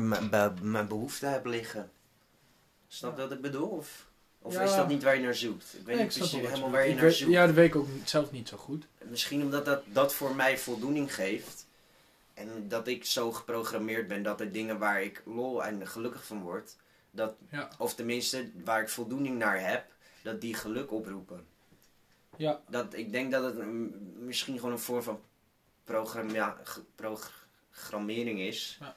mijn 0.61 0.87
behoefte 0.87 1.25
heb 1.25 1.45
liggen. 1.45 1.91
Snap 2.87 3.15
je 3.15 3.21
wat 3.21 3.31
ik 3.31 3.41
bedoel? 3.41 3.67
Of, 3.67 4.07
of 4.49 4.55
Ja. 4.55 4.61
is 4.69 4.75
dat 4.75 4.87
niet 4.87 5.03
waar 5.03 5.15
je 5.15 5.21
naar 5.23 5.35
zoekt? 5.35 5.63
Ik 5.63 5.85
weet 5.85 5.95
Nee, 5.95 6.05
niet 6.05 6.13
precies 6.17 6.31
helemaal 6.31 6.69
waar 6.71 6.87
je 6.87 6.93
naar 6.93 7.03
weet- 7.03 7.13
zoekt. 7.15 7.31
Ja, 7.31 7.45
dat 7.45 7.55
weet 7.55 7.67
ik 7.67 7.75
ook 7.75 7.87
zelf 8.05 8.31
niet 8.31 8.47
zo 8.47 8.57
goed. 8.57 8.85
Misschien 9.03 9.41
omdat 9.41 9.65
dat, 9.65 9.83
dat 9.85 10.13
voor 10.13 10.35
mij 10.35 10.57
voldoening 10.57 11.13
geeft. 11.15 11.67
En 12.33 12.65
dat 12.67 12.87
ik 12.87 13.05
zo 13.05 13.31
geprogrammeerd 13.31 14.07
ben 14.07 14.23
dat 14.23 14.39
er 14.39 14.51
dingen 14.51 14.77
waar 14.79 15.03
ik 15.03 15.21
lol 15.25 15.63
en 15.63 15.87
gelukkig 15.87 16.25
van 16.25 16.41
word. 16.41 16.75
Dat, 17.11 17.33
Ja. 17.51 17.69
Of 17.77 17.95
tenminste, 17.95 18.49
waar 18.63 18.81
ik 18.81 18.89
voldoening 18.89 19.37
naar 19.37 19.69
heb, 19.69 19.85
dat 20.21 20.41
die 20.41 20.53
geluk 20.53 20.91
oproepen. 20.91 21.45
Ja, 22.37 22.61
Dat, 22.69 22.93
ik 22.93 23.11
denk 23.11 23.31
dat 23.31 23.43
het 23.43 23.57
een- 23.57 24.15
misschien 24.19 24.55
gewoon 24.55 24.71
een 24.71 24.79
vorm 24.79 25.03
van 25.03 25.19
programma, 25.83 26.57
programmering 27.71 28.39
is. 28.39 28.77
Ja. 28.79 28.95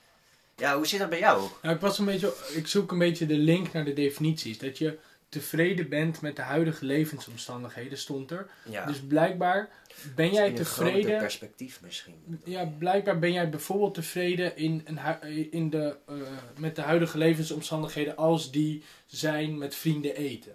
Ja, 0.56 0.76
hoe 0.76 0.86
zit 0.86 0.98
dat 0.98 1.08
bij 1.08 1.18
jou? 1.18 1.48
Nou, 1.62 1.74
ik, 1.74 1.80
was 1.80 1.98
een 1.98 2.04
beetje, 2.04 2.34
ik 2.54 2.66
zoek 2.66 2.92
een 2.92 2.98
beetje 2.98 3.26
de 3.26 3.34
link 3.34 3.72
naar 3.72 3.84
de 3.84 3.92
definities. 3.92 4.58
Dat 4.58 4.78
je 4.78 4.98
tevreden 5.32 5.88
bent 5.88 6.20
met 6.20 6.36
de 6.36 6.42
huidige 6.42 6.84
levensomstandigheden, 6.84 7.98
stond 7.98 8.30
er. 8.30 8.46
Ja, 8.70 8.86
Dus 8.86 9.00
blijkbaar 9.00 9.68
ben 10.14 10.32
jij 10.32 10.44
in 10.44 10.50
een 10.50 10.56
tevreden. 10.56 11.18
perspectief 11.18 11.80
misschien. 11.82 12.40
Ja, 12.44 12.64
blijkbaar 12.78 13.18
ben 13.18 13.32
jij 13.32 13.48
bijvoorbeeld 13.48 13.94
tevreden 13.94 14.56
in 14.56 14.84
een, 14.84 15.50
in 15.52 15.70
de, 15.70 15.96
eh, 16.06 16.14
met 16.58 16.76
de 16.76 16.82
huidige 16.82 17.18
levensomstandigheden 17.18 18.16
als 18.16 18.50
die 18.50 18.82
zijn 19.06 19.58
met 19.58 19.74
vrienden 19.74 20.16
eten. 20.16 20.52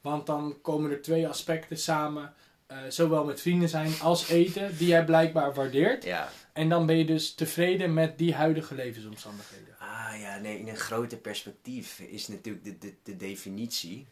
Want 0.00 0.26
dan 0.26 0.56
komen 0.62 0.90
er 0.90 1.02
twee 1.02 1.28
aspecten 1.28 1.78
samen. 1.78 2.32
eh, 2.66 2.78
zowel 2.88 3.24
met 3.24 3.40
vrienden 3.40 3.68
zijn 3.68 3.92
als 4.02 4.28
eten, 4.28 4.76
die 4.76 4.88
jij 4.88 5.04
blijkbaar 5.04 5.54
waardeert. 5.54 6.04
Ja. 6.04 6.28
En 6.52 6.68
dan 6.68 6.86
ben 6.86 6.96
je 6.96 7.04
dus 7.04 7.34
tevreden 7.34 7.94
met 7.94 8.18
die 8.18 8.34
huidige 8.34 8.74
levensomstandigheden. 8.74 9.73
Ah 9.94 10.20
ja, 10.20 10.38
nee, 10.38 10.58
in 10.58 10.68
een 10.68 10.76
groter 10.76 11.18
perspectief 11.18 11.98
is 11.98 12.28
natuurlijk 12.28 12.64
de, 12.64 12.78
de, 12.78 12.94
de 13.02 13.16
definitie. 13.16 14.06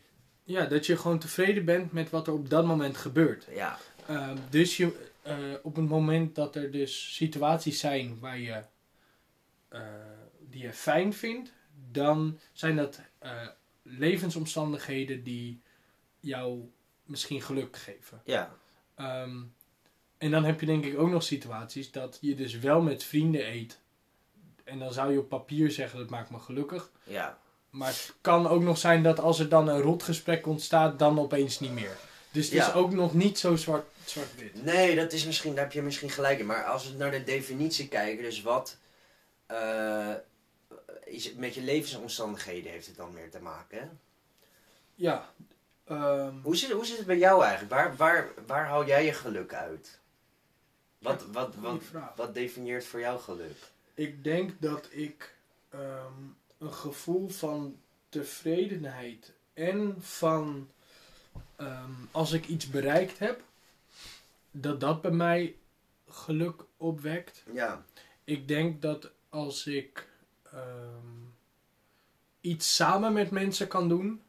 Ja, 0.44 0.64
dat 0.66 0.86
je 0.86 0.96
gewoon 0.96 1.18
tevreden 1.18 1.64
bent 1.64 1.92
met 1.92 2.10
wat 2.10 2.26
er 2.26 2.32
op 2.32 2.50
dat 2.50 2.64
moment 2.64 2.96
gebeurt. 2.96 3.46
Ja, 3.50 3.78
Ehm, 4.06 4.36
dus 4.50 4.76
je, 4.76 5.10
eh, 5.22 5.36
op 5.62 5.76
het 5.76 5.88
moment 5.88 6.34
dat 6.34 6.56
er 6.56 6.70
dus 6.70 7.14
situaties 7.14 7.80
zijn 7.80 8.18
waar 8.18 8.38
je, 8.38 8.62
eh, 9.68 9.80
die 10.40 10.62
je 10.62 10.72
fijn 10.72 11.12
vindt, 11.12 11.52
dan 11.90 12.38
zijn 12.52 12.76
dat 12.76 13.00
eh, 13.18 13.48
levensomstandigheden 13.82 15.22
die 15.22 15.60
jou 16.20 16.70
misschien 17.04 17.42
geluk 17.42 17.76
geven. 17.76 18.22
ja, 18.24 18.56
Ehm, 18.94 19.42
en 20.18 20.30
dan 20.30 20.44
heb 20.44 20.60
je 20.60 20.66
denk 20.66 20.84
ik 20.84 20.98
ook 20.98 21.10
nog 21.10 21.22
situaties 21.22 21.90
dat 21.90 22.18
je 22.20 22.34
dus 22.34 22.58
wel 22.58 22.82
met 22.82 23.04
vrienden 23.04 23.48
eet. 23.48 23.80
En 24.64 24.78
dan 24.78 24.92
zou 24.92 25.12
je 25.12 25.18
op 25.18 25.28
papier 25.28 25.70
zeggen 25.70 25.98
dat 25.98 26.08
maakt 26.10 26.30
me 26.30 26.38
gelukkig. 26.38 26.90
ja. 27.04 27.38
Maar 27.70 27.88
het 27.88 28.14
kan 28.20 28.46
ook 28.46 28.62
nog 28.62 28.78
zijn 28.78 29.02
dat 29.02 29.20
als 29.20 29.38
er 29.38 29.48
dan 29.48 29.68
een 29.68 29.80
rotgesprek 29.80 30.46
ontstaat, 30.46 30.98
dan 30.98 31.18
opeens 31.20 31.60
niet 31.60 31.72
meer. 31.72 31.96
Dus 32.30 32.50
het 32.50 32.54
is 32.54 32.72
ook 32.72 32.92
nog 32.92 33.14
niet 33.14 33.38
zo 33.38 33.56
zwart- 33.56 33.86
zwart-wit. 34.04 34.64
Nee, 34.64 34.96
dat 34.96 35.12
is 35.12 35.24
misschien, 35.24 35.54
daar 35.54 35.64
heb 35.64 35.72
je 35.72 35.82
misschien 35.82 36.10
gelijk 36.10 36.38
in. 36.38 36.46
Maar 36.46 36.64
als 36.64 36.90
we 36.90 36.96
naar 36.96 37.10
de 37.10 37.24
definitie 37.24 37.88
kijken, 37.88 38.22
dus 38.22 38.42
wat 38.42 38.76
eh, 39.46 40.10
is 41.04 41.24
het 41.24 41.36
met 41.36 41.54
je 41.54 41.62
levensomstandigheden 41.62 42.70
heeft 42.72 42.86
het 42.86 42.96
dan 42.96 43.12
meer 43.12 43.30
te 43.30 43.40
maken? 43.40 43.78
Hè? 43.78 43.84
ja. 44.94 45.28
ehm, 45.84 46.34
Hoe, 46.42 46.56
zit, 46.56 46.70
hoe 46.70 46.86
zit 46.86 46.96
het 46.96 47.06
bij 47.06 47.18
jou 47.18 47.42
eigenlijk? 47.42 47.72
Waar, 47.72 47.96
waar, 47.96 48.28
waar 48.46 48.66
haal 48.66 48.86
jij 48.86 49.04
je 49.04 49.12
geluk 49.12 49.54
uit? 49.54 49.98
Wat, 50.98 51.24
wat, 51.32 51.54
wat, 51.54 51.82
vraag. 51.90 52.16
wat 52.16 52.34
definieert 52.34 52.84
voor 52.84 53.00
jou 53.00 53.20
geluk? 53.20 53.56
Ik 53.94 54.24
denk 54.24 54.50
dat 54.60 54.88
ik 54.90 55.34
ehm, 55.68 56.22
een 56.58 56.72
gevoel 56.72 57.28
van 57.28 57.80
tevredenheid 58.08 59.32
en 59.52 59.96
van 59.98 60.70
ehm, 61.56 61.90
als 62.10 62.32
ik 62.32 62.46
iets 62.46 62.70
bereikt 62.70 63.18
heb, 63.18 63.42
dat 64.50 64.80
dat 64.80 65.02
bij 65.02 65.10
mij 65.10 65.56
geluk 66.08 66.64
opwekt. 66.76 67.42
Ja, 67.52 67.84
Ik 68.24 68.48
denk 68.48 68.82
dat 68.82 69.10
als 69.28 69.66
ik 69.66 70.08
ehm, 70.42 71.20
iets 72.40 72.74
samen 72.74 73.12
met 73.12 73.30
mensen 73.30 73.68
kan 73.68 73.88
doen, 73.88 74.22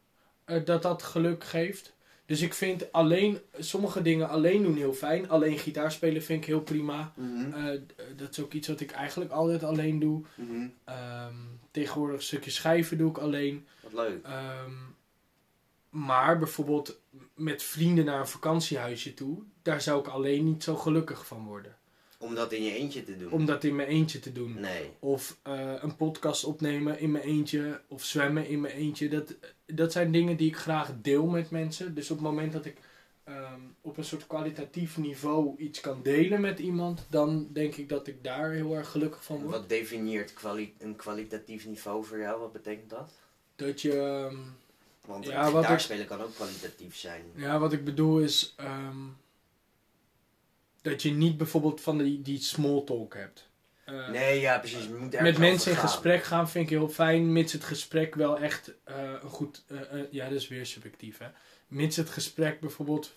eh, 0.45 0.65
dat 0.65 0.82
dat 0.82 1.04
geluk 1.04 1.43
geeft. 1.43 1.93
Dus 2.26 2.42
ik 2.42 2.54
vind 2.54 2.92
alleen, 2.92 3.40
sommige 3.60 4.02
dingen 4.02 4.30
alleen 4.30 4.64
doen 4.64 4.76
heel 4.76 4.94
fijn. 4.94 5.30
Alleen 5.30 5.58
gitaar 5.58 5.92
spelen 5.92 6.24
vind 6.24 6.42
ik 6.42 6.48
heel 6.48 6.62
prima. 6.62 7.14
Mhm, 7.16 7.54
Eh, 7.54 7.80
dat 8.16 8.30
is 8.30 8.40
ook 8.40 8.54
iets 8.54 8.68
wat 8.68 8.80
ik 8.80 8.92
eigenlijk 8.92 9.32
altijd 9.32 9.64
alleen 9.64 10.00
doe. 10.00 10.22
mhm. 10.36 10.68
Ehm, 10.84 11.36
tegenwoordig 11.72 12.16
een 12.18 12.24
stukje 12.24 12.52
schrijven 12.52 12.98
doe 12.98 13.10
ik 13.10 13.18
alleen. 13.18 13.68
wat 13.82 13.94
leuk. 13.94 14.24
Ehm, 14.24 14.72
maar 15.90 16.38
bijvoorbeeld 16.40 17.00
met 17.36 17.64
vrienden 17.64 18.06
naar 18.06 18.20
een 18.20 18.28
vakantiehuisje 18.28 19.14
toe, 19.14 19.38
daar 19.62 19.82
zou 19.82 20.00
ik 20.00 20.08
alleen 20.08 20.44
niet 20.46 20.64
zo 20.64 20.76
gelukkig 20.76 21.28
van 21.28 21.46
worden. 21.46 21.76
Om 22.24 22.36
dat 22.36 22.52
in 22.52 22.64
je 22.64 22.74
eentje 22.76 23.04
te 23.04 23.18
doen? 23.18 23.32
Om 23.32 23.46
dat 23.46 23.64
in 23.64 23.76
mijn 23.76 23.88
eentje 23.88 24.20
te 24.20 24.32
doen. 24.32 24.60
Nee. 24.60 24.90
Of 25.00 25.38
eh, 25.44 25.74
een 25.82 25.96
podcast 25.96 26.44
opnemen 26.44 27.00
in 27.00 27.12
mijn 27.12 27.24
eentje. 27.24 27.82
Of 27.88 28.04
zwemmen 28.04 28.48
in 28.48 28.62
mijn 28.62 28.74
eentje. 28.74 29.10
Dat, 29.10 29.34
dat 29.66 29.92
zijn 29.92 30.12
dingen 30.12 30.38
die 30.38 30.48
ik 30.48 30.58
graag 30.58 30.92
deel 31.02 31.26
met 31.26 31.50
mensen. 31.50 31.96
Dus 31.96 32.12
op 32.12 32.18
het 32.18 32.26
moment 32.26 32.54
dat 32.54 32.66
ik 32.66 32.78
ehm, 33.24 33.60
op 33.82 33.98
een 33.98 34.04
soort 34.04 34.28
kwalitatief 34.28 34.98
niveau 34.98 35.58
iets 35.58 35.80
kan 35.80 36.00
delen 36.04 36.42
met 36.42 36.60
iemand. 36.60 37.06
Dan 37.10 37.48
denk 37.54 37.76
ik 37.76 37.90
dat 37.90 38.08
ik 38.08 38.24
daar 38.24 38.52
heel 38.52 38.76
erg 38.76 38.90
gelukkig 38.92 39.24
van 39.24 39.38
word. 39.42 39.52
Wat 39.52 39.70
definieert 39.70 40.34
kwali- 40.34 40.74
een 40.80 40.96
kwalitatief 40.96 41.66
niveau 41.66 42.06
voor 42.06 42.20
jou? 42.20 42.40
Wat 42.40 42.52
betekent 42.54 42.90
dat? 42.90 43.12
Dat 43.56 43.82
je... 43.82 43.92
ehm, 44.00 44.36
Want 45.06 45.26
Ja, 45.26 45.72
ik- 45.74 45.80
spelen 45.80 46.06
kan 46.06 46.22
ook 46.22 46.36
kwalitatief 46.36 46.96
zijn. 46.96 47.24
Ja, 47.36 47.60
wat 47.60 47.74
ik 47.74 47.84
bedoel 47.86 48.20
is 48.20 48.54
ehm, 48.58 48.98
dat 50.84 51.02
je 51.02 51.12
niet 51.12 51.38
bijvoorbeeld 51.38 51.82
van 51.82 51.98
die, 51.98 52.22
die 52.22 52.39
small 52.39 52.84
talk 52.86 53.13
hebt. 53.13 53.50
Eh, 53.86 54.10
Nee, 54.10 54.39
ja, 54.39 54.58
precies. 54.60 54.84
Je 54.84 54.93
moet 54.93 55.19
met 55.22 55.38
mensen 55.38 55.72
in 55.72 55.78
gaan. 55.78 55.88
gesprek 55.89 56.24
gaan 56.24 56.50
vind 56.50 56.63
ik 56.63 56.69
heel 56.78 56.89
fijn, 56.89 57.32
mits 57.34 57.54
het 57.54 57.63
gesprek 57.63 58.15
wel 58.15 58.39
echt 58.39 58.72
eh, 58.84 58.96
een 59.24 59.30
goed. 59.30 59.63
eh, 59.67 59.78
ja, 60.12 60.24
dat 60.30 60.34
is 60.38 60.48
weer 60.48 60.65
subjectief, 60.65 61.17
hè? 61.17 61.28
Mits 61.67 61.96
het 61.96 62.10
gesprek 62.10 62.60
bijvoorbeeld 62.60 63.12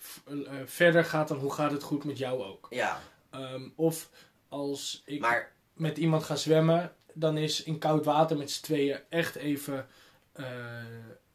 verder 0.65 1.05
gaat 1.05 1.27
dan 1.27 1.37
hoe 1.37 1.53
gaat 1.53 1.71
het 1.71 1.83
goed 1.83 2.03
met 2.03 2.17
jou 2.17 2.43
ook. 2.43 2.67
Ja, 2.69 3.01
Ehm, 3.29 3.61
of 3.75 4.09
als 4.49 5.01
ik 5.05 5.19
maar 5.19 5.51
met 5.73 5.97
iemand 5.97 6.23
ga 6.23 6.35
zwemmen, 6.35 6.93
dan 7.13 7.37
is 7.37 7.63
in 7.63 7.77
koud 7.79 8.05
water 8.05 8.37
met 8.37 8.51
z'n 8.51 8.63
tweeën 8.63 8.99
echt 9.09 9.35
even 9.35 9.87
eh, 10.33 10.45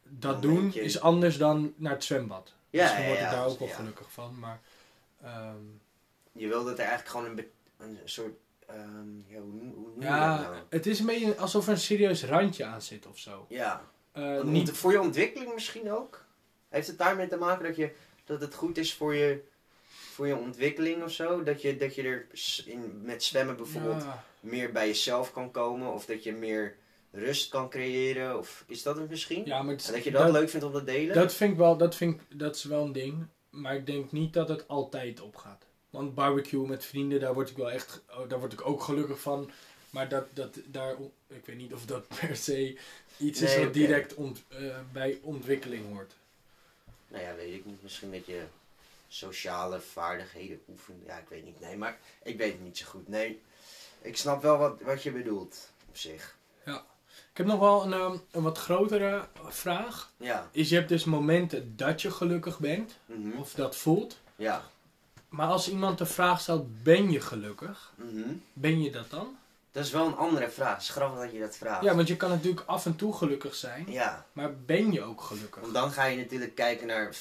dat 0.08 0.42
doen, 0.42 0.74
is 0.74 1.00
anders 1.00 1.36
dan 1.38 1.72
naar 1.76 1.92
het 1.92 2.04
zwembad. 2.04 2.52
Ja, 2.70 2.82
Misschien 2.82 3.02
ja, 3.02 3.08
word 3.08 3.20
ik 3.20 3.24
ja, 3.24 3.30
daar 3.30 3.46
ook 3.46 3.58
wel 3.58 3.68
ja. 3.68 3.74
gelukkig 3.74 4.12
van, 4.12 4.38
maar... 4.38 4.60
ehm, 5.22 5.56
je 6.32 6.48
wil 6.48 6.64
dat 6.64 6.78
er 6.78 6.84
eigenlijk 6.84 7.08
gewoon 7.08 7.26
een, 7.38 7.46
een 7.78 7.98
soort... 8.04 8.34
ehm, 8.66 9.16
ja, 9.26 9.40
hoe, 9.40 9.72
hoe 9.74 9.90
je 9.94 10.00
dat 10.00 10.04
ja, 10.08 10.40
nou? 10.40 10.54
het 10.68 10.86
is 10.86 10.98
een 11.00 11.06
beetje 11.06 11.36
alsof 11.36 11.66
er 11.66 11.72
een 11.72 11.78
serieus 11.78 12.24
randje 12.24 12.64
aan 12.64 12.82
zit 12.82 13.06
of 13.06 13.18
zo. 13.18 13.46
Ja, 13.48 13.90
Eh, 14.12 14.42
niet, 14.42 14.70
Voor 14.70 14.92
je 14.92 15.00
ontwikkeling 15.00 15.54
misschien 15.54 15.92
ook? 15.92 16.24
Heeft 16.68 16.86
het 16.86 16.98
daarmee 16.98 17.28
te 17.28 17.36
maken 17.36 17.64
dat, 17.64 17.76
je, 17.76 17.92
dat 18.24 18.40
het 18.40 18.54
goed 18.54 18.78
is 18.78 18.94
voor 18.94 19.14
je, 19.14 19.40
voor 19.86 20.26
je 20.26 20.36
ontwikkeling 20.36 21.02
of 21.02 21.10
zo? 21.10 21.42
Dat 21.42 21.62
je, 21.62 21.76
dat 21.76 21.94
je 21.94 22.02
er 22.02 22.26
in, 22.66 23.00
met 23.02 23.22
zwemmen 23.22 23.56
bijvoorbeeld 23.56 24.02
ja, 24.02 24.24
meer 24.40 24.72
bij 24.72 24.86
jezelf 24.86 25.32
kan 25.32 25.50
komen? 25.50 25.92
Of 25.92 26.04
dat 26.04 26.22
je 26.22 26.32
meer 26.32 26.76
rust 27.10 27.48
kan 27.48 27.70
creëren? 27.70 28.38
Of 28.38 28.64
is 28.66 28.82
dat 28.82 28.96
het 28.96 29.10
misschien? 29.10 29.44
ja, 29.46 29.62
maar 29.62 29.74
het- 29.74 29.86
En 29.86 29.92
dat 29.92 30.04
je 30.04 30.10
dat, 30.10 30.30
leuk 30.32 30.48
vindt 30.48 30.66
om 30.66 30.72
te 30.72 30.84
delen? 30.84 31.14
Dat 31.14 31.34
vind 31.34 31.52
ik 31.52 31.58
wel, 31.58 31.76
dat, 31.76 31.94
vind 31.94 32.20
ik, 32.20 32.38
dat 32.38 32.56
is 32.56 32.64
wel 32.64 32.84
een 32.84 32.92
ding. 32.92 33.26
Maar 33.50 33.74
ik 33.74 33.86
denk 33.86 34.12
niet 34.12 34.32
dat 34.32 34.48
het 34.48 34.68
altijd 34.68 35.20
opgaat. 35.20 35.66
Want 35.92 36.14
barbecue 36.14 36.66
met 36.66 36.84
vrienden, 36.84 37.20
daar 37.20 37.34
word 37.34 37.50
ik 37.50 37.56
wel 37.56 37.70
echt, 37.70 38.00
oh, 38.10 38.28
daar 38.28 38.38
word 38.38 38.52
ik 38.52 38.66
ook 38.66 38.82
gelukkig 38.82 39.20
van. 39.20 39.50
Maar 39.90 40.08
dat, 40.08 40.24
dat 40.32 40.58
daar, 40.66 40.94
ik 41.26 41.46
weet 41.46 41.56
niet 41.56 41.72
of 41.72 41.84
dat 41.86 42.08
per 42.20 42.36
se 42.36 42.78
iets 43.16 43.40
is 43.40 43.56
wat 43.56 43.72
direct 43.74 44.14
ont, 44.14 44.42
eh, 44.48 44.78
bij 44.92 45.18
ontwikkeling 45.22 45.92
hoort. 45.92 46.12
nou 47.08 47.22
ja, 47.22 47.34
weet 47.34 47.54
ik 47.54 47.64
niet. 47.64 47.82
Misschien 47.82 48.12
dat 48.12 48.26
je 48.26 48.42
sociale 49.08 49.80
vaardigheden 49.80 50.60
oefent. 50.68 51.06
Ja, 51.06 51.16
ik 51.18 51.28
weet 51.28 51.44
niet. 51.44 51.60
Nee, 51.60 51.76
maar 51.76 51.98
ik 52.22 52.36
weet 52.38 52.52
het 52.52 52.62
niet 52.62 52.78
zo 52.78 52.86
goed. 52.86 53.08
Nee, 53.08 53.40
ik 54.00 54.16
snap 54.16 54.42
wel 54.42 54.58
wat, 54.58 54.80
wat 54.80 55.02
je 55.02 55.12
bedoelt 55.12 55.70
op 55.88 55.96
zich. 55.96 56.36
Ik 57.30 57.38
heb 57.38 57.46
nog 57.46 57.60
wel 57.60 57.82
een, 57.84 57.92
ehm, 57.92 58.16
een 58.30 58.42
wat 58.42 58.58
grotere 58.58 59.28
vraag. 59.48 60.12
Ja. 60.16 60.48
Is 60.52 60.68
je 60.68 60.74
hebt 60.74 60.88
dus 60.88 61.04
momenten 61.04 61.76
dat 61.76 62.02
je 62.02 62.10
gelukkig 62.10 62.58
bent, 62.58 62.98
Mhm. 63.06 63.38
of 63.38 63.54
dat 63.54 63.76
voelt. 63.76 64.18
Ja. 64.36 64.70
Maar 65.32 65.46
als 65.48 65.70
iemand 65.70 65.98
de 65.98 66.06
vraag 66.06 66.40
stelt, 66.40 66.82
ben 66.82 67.10
je 67.10 67.20
gelukkig? 67.20 67.92
Mhm. 67.96 68.28
Ben 68.52 68.82
je 68.82 68.90
dat 68.90 69.10
dan? 69.10 69.36
Dat 69.70 69.84
is 69.84 69.90
wel 69.90 70.06
een 70.06 70.16
andere 70.16 70.50
vraag. 70.50 70.72
Het 70.72 70.82
is 70.82 70.88
grappig 70.88 71.20
dat 71.20 71.32
je 71.32 71.38
dat 71.38 71.56
vraagt. 71.56 71.84
Ja, 71.84 71.94
want 71.94 72.08
je 72.08 72.16
kan 72.16 72.30
natuurlijk 72.30 72.66
af 72.66 72.86
en 72.86 72.96
toe 72.96 73.12
gelukkig 73.12 73.54
zijn, 73.54 73.84
Ja, 73.88 74.26
maar 74.32 74.56
ben 74.56 74.92
je 74.92 75.02
ook 75.02 75.20
gelukkig? 75.20 75.60
want 75.60 75.74
dan 75.74 75.90
ga 75.90 76.04
je 76.04 76.16
natuurlijk 76.16 76.54
kijken 76.54 76.86
naar, 76.86 77.16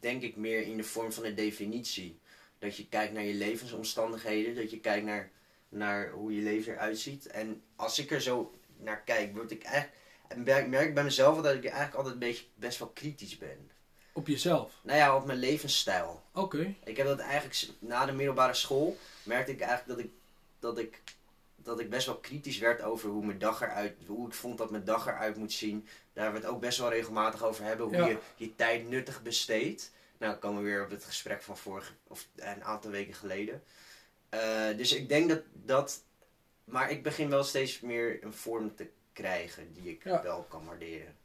denk 0.00 0.22
ik 0.22 0.36
meer 0.36 0.62
in 0.62 0.76
de 0.76 0.82
vorm 0.84 1.12
van 1.12 1.24
een 1.24 1.34
definitie. 1.34 2.18
Dat 2.58 2.76
je 2.76 2.88
kijkt 2.88 3.12
naar 3.12 3.24
je 3.24 3.34
levensomstandigheden, 3.34 4.54
dat 4.54 4.70
je 4.70 4.80
kijkt 4.80 5.06
naar, 5.06 5.30
naar 5.68 6.10
hoe 6.10 6.34
je 6.34 6.42
leven 6.42 6.72
eruit 6.72 6.98
ziet. 6.98 7.26
En 7.26 7.62
als 7.76 7.98
ik 7.98 8.10
er 8.10 8.20
zo 8.20 8.54
naar 8.76 9.00
kijk, 9.04 9.34
word 9.34 9.50
ik 9.50 9.62
eigenlijk, 9.62 9.96
merk 10.44 10.68
merk 10.68 10.94
bij 10.94 11.04
mezelf 11.04 11.40
dat 11.40 11.54
ik 11.54 11.64
eigenlijk 11.64 11.94
altijd 11.94 12.14
een 12.14 12.20
beetje 12.20 12.44
best 12.54 12.78
wel 12.78 12.88
kritisch 12.88 13.38
ben. 13.38 13.70
Op 14.16 14.26
jezelf? 14.26 14.72
Nou 14.82 14.98
ja, 14.98 15.16
op 15.16 15.24
mijn 15.24 15.38
levensstijl. 15.38 16.22
Oké. 16.32 16.74
Ik 16.84 16.96
heb 16.96 17.06
dat 17.06 17.18
eigenlijk 17.18 17.68
na 17.78 18.06
de 18.06 18.12
middelbare 18.12 18.54
school 18.54 18.96
merkte 19.22 19.52
ik 19.52 19.60
eigenlijk 19.60 19.96
dat 19.98 20.06
ik, 20.06 20.12
dat 20.58 20.78
ik, 20.78 21.02
dat 21.56 21.80
ik 21.80 21.90
best 21.90 22.06
wel 22.06 22.16
kritisch 22.18 22.58
werd 22.58 22.82
over 22.82 23.08
hoe 23.10 23.24
mijn 23.26 23.38
dag 23.38 23.60
eruit, 23.62 23.94
hoe 24.06 24.26
ik 24.28 24.34
vond 24.34 24.58
dat 24.58 24.70
mijn 24.70 24.84
dag 24.84 25.06
eruit 25.06 25.36
moet 25.36 25.52
zien. 25.52 25.88
Daar 26.12 26.32
we 26.32 26.38
het 26.38 26.46
ook 26.46 26.60
best 26.60 26.78
wel 26.78 26.88
regelmatig 26.90 27.42
over 27.44 27.64
hebben, 27.64 27.86
hoe 27.86 27.96
Ja. 27.96 28.06
je 28.06 28.18
je 28.36 28.54
tijd 28.56 28.88
nuttig 28.88 29.22
besteedt. 29.22 29.92
Nou, 30.18 30.36
komen 30.36 30.62
we 30.62 30.68
weer 30.68 30.84
op 30.84 30.90
het 30.90 31.04
gesprek 31.04 31.42
van 31.42 31.56
vorige, 31.56 31.92
of 32.06 32.26
een 32.36 32.64
aantal 32.64 32.90
weken 32.90 33.14
geleden. 33.14 33.62
Eh, 34.28 34.76
dus 34.76 34.92
ik 34.92 35.08
denk 35.08 35.28
dat 35.28 35.42
dat, 35.52 36.02
maar 36.64 36.90
ik 36.90 37.02
begin 37.02 37.28
wel 37.30 37.44
steeds 37.44 37.80
meer 37.80 38.24
een 38.24 38.32
vorm 38.34 38.74
te 38.74 38.88
krijgen 39.12 39.72
die 39.72 39.90
ik 39.90 40.04
Ja. 40.04 40.22
wel 40.22 40.42
kan 40.42 40.64
waarderen. 40.64 41.16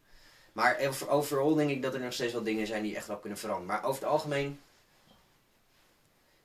Maar 0.52 0.78
over- 0.80 1.10
overal 1.10 1.54
denk 1.56 1.70
ik 1.70 1.82
dat 1.82 1.94
er 1.94 2.00
nog 2.00 2.14
steeds 2.14 2.34
wel 2.34 2.44
dingen 2.44 2.68
zijn 2.68 2.84
die 2.84 2.96
echt 2.96 3.08
wel 3.08 3.18
kunnen 3.18 3.40
veranderen. 3.40 3.68
Maar 3.76 3.84
over 3.84 4.02
het 4.02 4.12
algemeen 4.12 4.60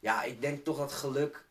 ja, 0.01 0.23
ik 0.23 0.41
denk 0.41 0.65
toch 0.65 0.77
dat 0.79 0.93
geluk. 0.93 1.45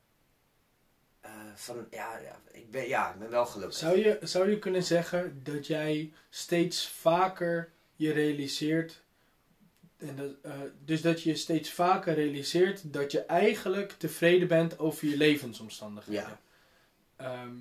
eh, 1.22 1.32
van, 1.56 1.88
ja, 1.92 2.18
ja, 2.18 2.40
ik 2.52 2.72
ben, 2.72 2.88
ja, 2.88 3.14
ik 3.14 3.20
ben 3.20 3.30
wel 3.30 3.46
gelukkig. 3.46 3.78
Zou 3.78 3.98
je, 3.98 4.18
zou 4.22 4.50
je 4.50 4.60
kunnen 4.60 4.84
zeggen 4.84 5.40
dat 5.44 5.68
jij 5.68 6.14
steeds 6.30 6.88
vaker 6.90 7.70
je 7.96 8.12
realiseert. 8.12 9.02
En 9.98 10.16
dat, 10.16 10.32
eh, 10.42 10.52
dus 10.86 11.02
dat 11.02 11.22
je 11.22 11.36
steeds 11.36 11.72
vaker 11.72 12.14
realiseert 12.14 12.94
dat 12.94 13.12
je 13.12 13.22
eigenlijk 13.22 13.92
tevreden 13.98 14.48
bent 14.48 14.80
over 14.80 15.08
je 15.08 15.18
levensomstandigheden. 15.18 16.24
Ja. 17.18 17.32
Ehm, 17.32 17.56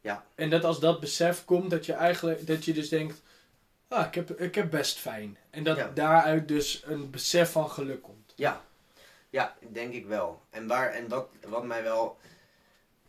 Ja. 0.00 0.26
En 0.34 0.50
dat 0.50 0.64
als 0.64 0.80
dat 0.80 1.00
besef 1.00 1.44
komt, 1.44 1.70
dat 1.70 1.86
je 1.86 1.92
eigenlijk 1.92 2.46
dat 2.46 2.64
je 2.64 2.72
dus 2.72 2.88
denkt, 2.88 3.22
ah, 3.94 4.06
ik 4.06 4.14
heb, 4.14 4.30
ik 4.40 4.54
heb 4.54 4.70
best 4.70 4.98
fijn. 4.98 5.36
En 5.50 5.64
dat 5.64 5.76
Ja. 5.76 5.90
daaruit 5.94 6.48
dus 6.48 6.82
een 6.86 7.10
besef 7.10 7.52
van 7.52 7.70
geluk 7.70 8.02
komt. 8.02 8.32
Ja, 8.36 8.64
ja, 9.30 9.56
denk 9.72 9.92
ik 9.92 10.06
wel. 10.06 10.42
En, 10.50 10.66
waar, 10.66 10.90
en 10.90 11.08
wat, 11.08 11.28
wat 11.48 11.64
mij 11.64 11.82
wel. 11.82 12.18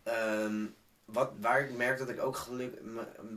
ehm, 0.02 0.64
wat, 1.04 1.30
waar 1.40 1.60
ik 1.60 1.76
merk 1.76 1.98
dat 1.98 2.08
ik 2.08 2.20
ook 2.22 2.36
geluk. 2.36 2.74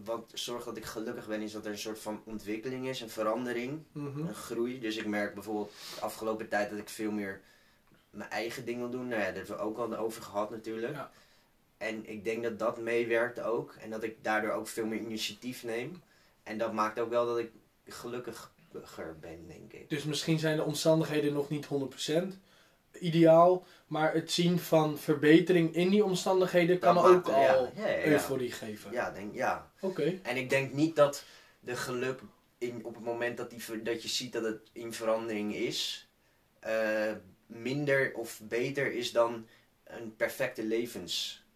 Wat 0.03 0.31
zorgt 0.33 0.65
dat 0.65 0.77
ik 0.77 0.85
gelukkig 0.85 1.27
ben, 1.27 1.41
is 1.41 1.51
dat 1.51 1.65
er 1.65 1.71
een 1.71 1.77
soort 1.77 1.99
van 1.99 2.21
ontwikkeling 2.25 2.87
is, 2.87 3.01
een 3.01 3.09
verandering, 3.09 3.83
Mhm. 3.91 4.19
een 4.27 4.33
groei. 4.35 4.79
Dus 4.79 4.95
ik 4.97 5.05
merk 5.05 5.33
bijvoorbeeld 5.33 5.71
de 5.95 6.01
afgelopen 6.01 6.47
tijd 6.49 6.69
dat 6.69 6.79
ik 6.79 6.89
veel 6.89 7.11
meer 7.11 7.41
mijn 8.09 8.29
eigen 8.29 8.65
ding 8.65 8.77
wil 8.79 8.89
doen. 8.89 9.07
Nou 9.07 9.19
ja, 9.19 9.25
daar 9.25 9.35
hebben 9.35 9.55
we 9.57 9.61
ook 9.61 9.77
al 9.77 9.95
over 9.97 10.21
gehad 10.21 10.49
natuurlijk. 10.49 10.93
Ja. 10.93 11.11
En 11.77 12.09
ik 12.09 12.23
denk 12.23 12.43
dat 12.43 12.59
dat 12.59 12.77
meewerkt 12.77 13.39
ook. 13.41 13.75
En 13.81 13.89
dat 13.89 14.03
ik 14.03 14.23
daardoor 14.23 14.51
ook 14.51 14.67
veel 14.67 14.85
meer 14.85 14.99
initiatief 14.99 15.63
neem. 15.63 16.01
En 16.49 16.57
dat 16.57 16.73
maakt 16.73 16.99
ook 16.99 17.09
wel 17.09 17.25
dat 17.25 17.37
ik 17.37 17.51
gelukkiger 17.85 19.19
ben, 19.19 19.47
denk 19.47 19.73
ik. 19.73 19.89
Dus 19.89 20.03
misschien 20.03 20.39
zijn 20.39 20.55
de 20.55 20.63
omstandigheden 20.63 21.33
nog 21.33 21.49
niet 21.49 21.67
100% 21.67 21.69
ideaal, 22.99 23.65
maar 23.87 24.13
het 24.13 24.31
zien 24.31 24.59
van 24.59 24.97
verbetering 24.97 25.75
in 25.75 25.89
die 25.89 26.03
omstandigheden 26.03 26.79
kan 26.79 26.97
ook 26.97 27.27
al 27.27 27.41
ja, 27.41 27.71
ja, 27.75 27.87
ja, 27.87 27.87
ja. 27.87 28.05
euforie 28.05 28.51
geven. 28.51 28.91
Ja, 28.91 29.11
denk, 29.11 29.35
ja. 29.35 29.71
Oké. 29.79 30.19
En 30.23 30.37
ik 30.37 30.49
denk 30.49 30.73
niet 30.73 30.95
dat 30.95 31.23
de 31.59 31.75
geluk 31.75 32.21
in, 32.57 32.85
op 32.85 32.95
het 32.95 33.03
moment 33.03 33.37
dat, 33.37 33.49
die, 33.49 33.81
dat 33.81 34.01
je 34.01 34.09
ziet 34.09 34.33
dat 34.33 34.43
het 34.43 34.69
in 34.71 34.93
verandering 34.93 35.55
is, 35.55 36.09
eh, 36.59 37.11
minder 37.45 38.13
of 38.13 38.39
beter 38.43 38.91
is 38.91 39.11
dan 39.11 39.47
een 39.83 40.15
perfecte 40.15 40.63
levensstijl. 40.63 41.51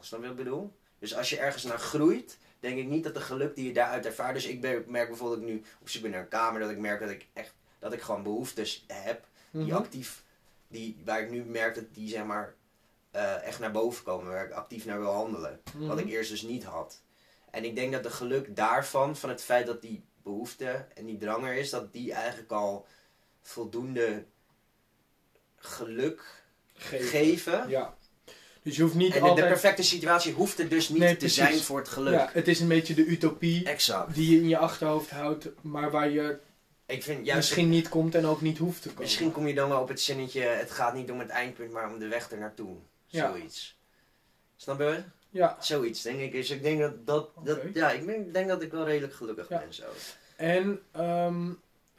Snap 0.00 0.20
je 0.20 0.26
wat 0.28 0.38
ik 0.38 0.44
bedoel? 0.44 0.76
Dus 0.98 1.14
als 1.14 1.30
je 1.30 1.38
ergens 1.38 1.64
naar 1.64 1.78
groeit, 1.78 2.38
denk 2.64 2.78
ik 2.78 2.86
niet 2.86 3.04
dat 3.04 3.14
de 3.14 3.20
geluk 3.20 3.54
die 3.54 3.66
je 3.66 3.72
daaruit 3.72 4.06
ervaart. 4.06 4.34
Dus 4.34 4.46
ik 4.46 4.60
merk 4.86 5.08
bijvoorbeeld 5.08 5.40
dat 5.40 5.48
ik 5.48 5.54
nu 5.54 5.62
op 5.80 5.88
zoek 5.88 6.02
ben 6.02 6.10
naar 6.10 6.20
een 6.20 6.28
kamer, 6.28 6.60
dat 6.60 6.70
ik 6.70 6.78
merk 6.78 7.00
dat 7.00 7.10
ik 7.10 7.26
echt 7.32 7.54
dat 7.78 7.92
ik 7.92 8.00
gewoon 8.00 8.22
behoeftes 8.22 8.84
heb 8.88 9.26
die 9.50 9.62
Mhm. 9.66 9.74
actief, 9.76 10.22
die, 10.68 11.02
waar 11.04 11.20
ik 11.22 11.30
nu 11.30 11.44
merk 11.44 11.74
dat 11.74 11.84
die 11.94 12.08
zeg 12.08 12.24
maar 12.24 12.54
eh, 13.10 13.42
echt 13.42 13.58
naar 13.58 13.70
boven 13.70 14.04
komen, 14.04 14.32
waar 14.32 14.44
ik 14.46 14.52
actief 14.52 14.84
naar 14.84 15.00
wil 15.00 15.12
handelen. 15.12 15.60
Mhm. 15.74 15.86
Wat 15.86 15.98
ik 15.98 16.08
eerst 16.08 16.30
dus 16.30 16.42
niet 16.42 16.64
had. 16.64 17.02
En 17.50 17.64
ik 17.64 17.74
denk 17.74 17.92
dat 17.92 18.02
de 18.02 18.10
geluk 18.10 18.56
daarvan, 18.56 19.16
van 19.16 19.28
het 19.28 19.42
feit 19.42 19.66
dat 19.66 19.82
die 19.82 20.04
behoefte 20.22 20.86
en 20.94 21.04
die 21.06 21.16
drang 21.18 21.44
er 21.46 21.54
is, 21.54 21.70
dat 21.70 21.92
die 21.92 22.12
eigenlijk 22.12 22.52
al 22.52 22.86
voldoende 23.42 24.24
geluk 25.56 26.42
Geven. 26.74 27.06
geven. 27.08 27.68
Ja. 27.68 27.96
Dus 28.64 28.76
je 28.76 28.82
hoeft 28.82 28.94
niet 28.94 29.14
En 29.14 29.34
de, 29.34 29.42
perfecte 29.42 29.82
situatie 29.82 30.32
hoeft 30.32 30.58
er 30.58 30.68
dus 30.68 30.88
niet 30.88 30.98
Nee, 30.98 31.10
te 31.12 31.16
precies. 31.16 31.36
zijn 31.36 31.58
voor 31.58 31.78
het 31.78 31.88
geluk. 31.88 32.12
Ja, 32.14 32.30
het 32.32 32.48
is 32.48 32.60
een 32.60 32.68
beetje 32.68 32.94
de 32.94 33.04
utopie 33.06 33.64
Exact. 33.64 34.14
die 34.14 34.30
je 34.30 34.36
in 34.36 34.48
je 34.48 34.56
achterhoofd 34.58 35.10
houdt, 35.10 35.48
maar 35.60 35.90
waar 35.90 36.10
je 36.10 36.38
Ik 36.86 37.02
vind 37.02 37.26
juist, 37.26 37.34
misschien 37.48 37.68
niet 37.68 37.88
komt 37.88 38.14
en 38.14 38.26
ook 38.26 38.40
niet 38.40 38.58
hoeft 38.58 38.82
te 38.82 38.88
komen. 38.88 39.02
misschien 39.02 39.32
kom 39.32 39.46
je 39.46 39.54
dan 39.54 39.68
wel 39.68 39.80
op 39.80 39.88
het 39.88 40.00
zinnetje, 40.00 40.40
het 40.40 40.70
gaat 40.70 40.94
niet 40.94 41.10
om 41.10 41.18
het 41.18 41.28
eindpunt, 41.28 41.72
maar 41.72 41.92
om 41.92 41.98
de 41.98 42.08
weg 42.08 42.30
er 42.30 42.38
naartoe. 42.38 42.76
Ja. 43.06 43.28
Zoiets. 43.30 43.78
Snap 44.56 44.78
je? 44.78 45.02
Ja. 45.30 45.56
Zoiets, 45.60 46.02
denk 46.02 46.20
ik. 46.20 46.32
Dus 46.32 46.50
ik 46.50 46.62
denk 46.62 46.80
dat, 46.80 47.06
dat, 47.06 47.30
dat 47.44 47.58
ja, 47.74 47.90
ik 47.90 48.06
denk, 48.06 48.32
denk 48.34 48.48
dat 48.48 48.62
ik 48.62 48.70
wel 48.72 48.84
redelijk 48.84 49.14
gelukkig 49.14 49.48
Ja. 49.48 49.58
ben 49.58 49.74
zo. 49.74 49.84
En 50.36 50.80
ehm, 50.92 51.50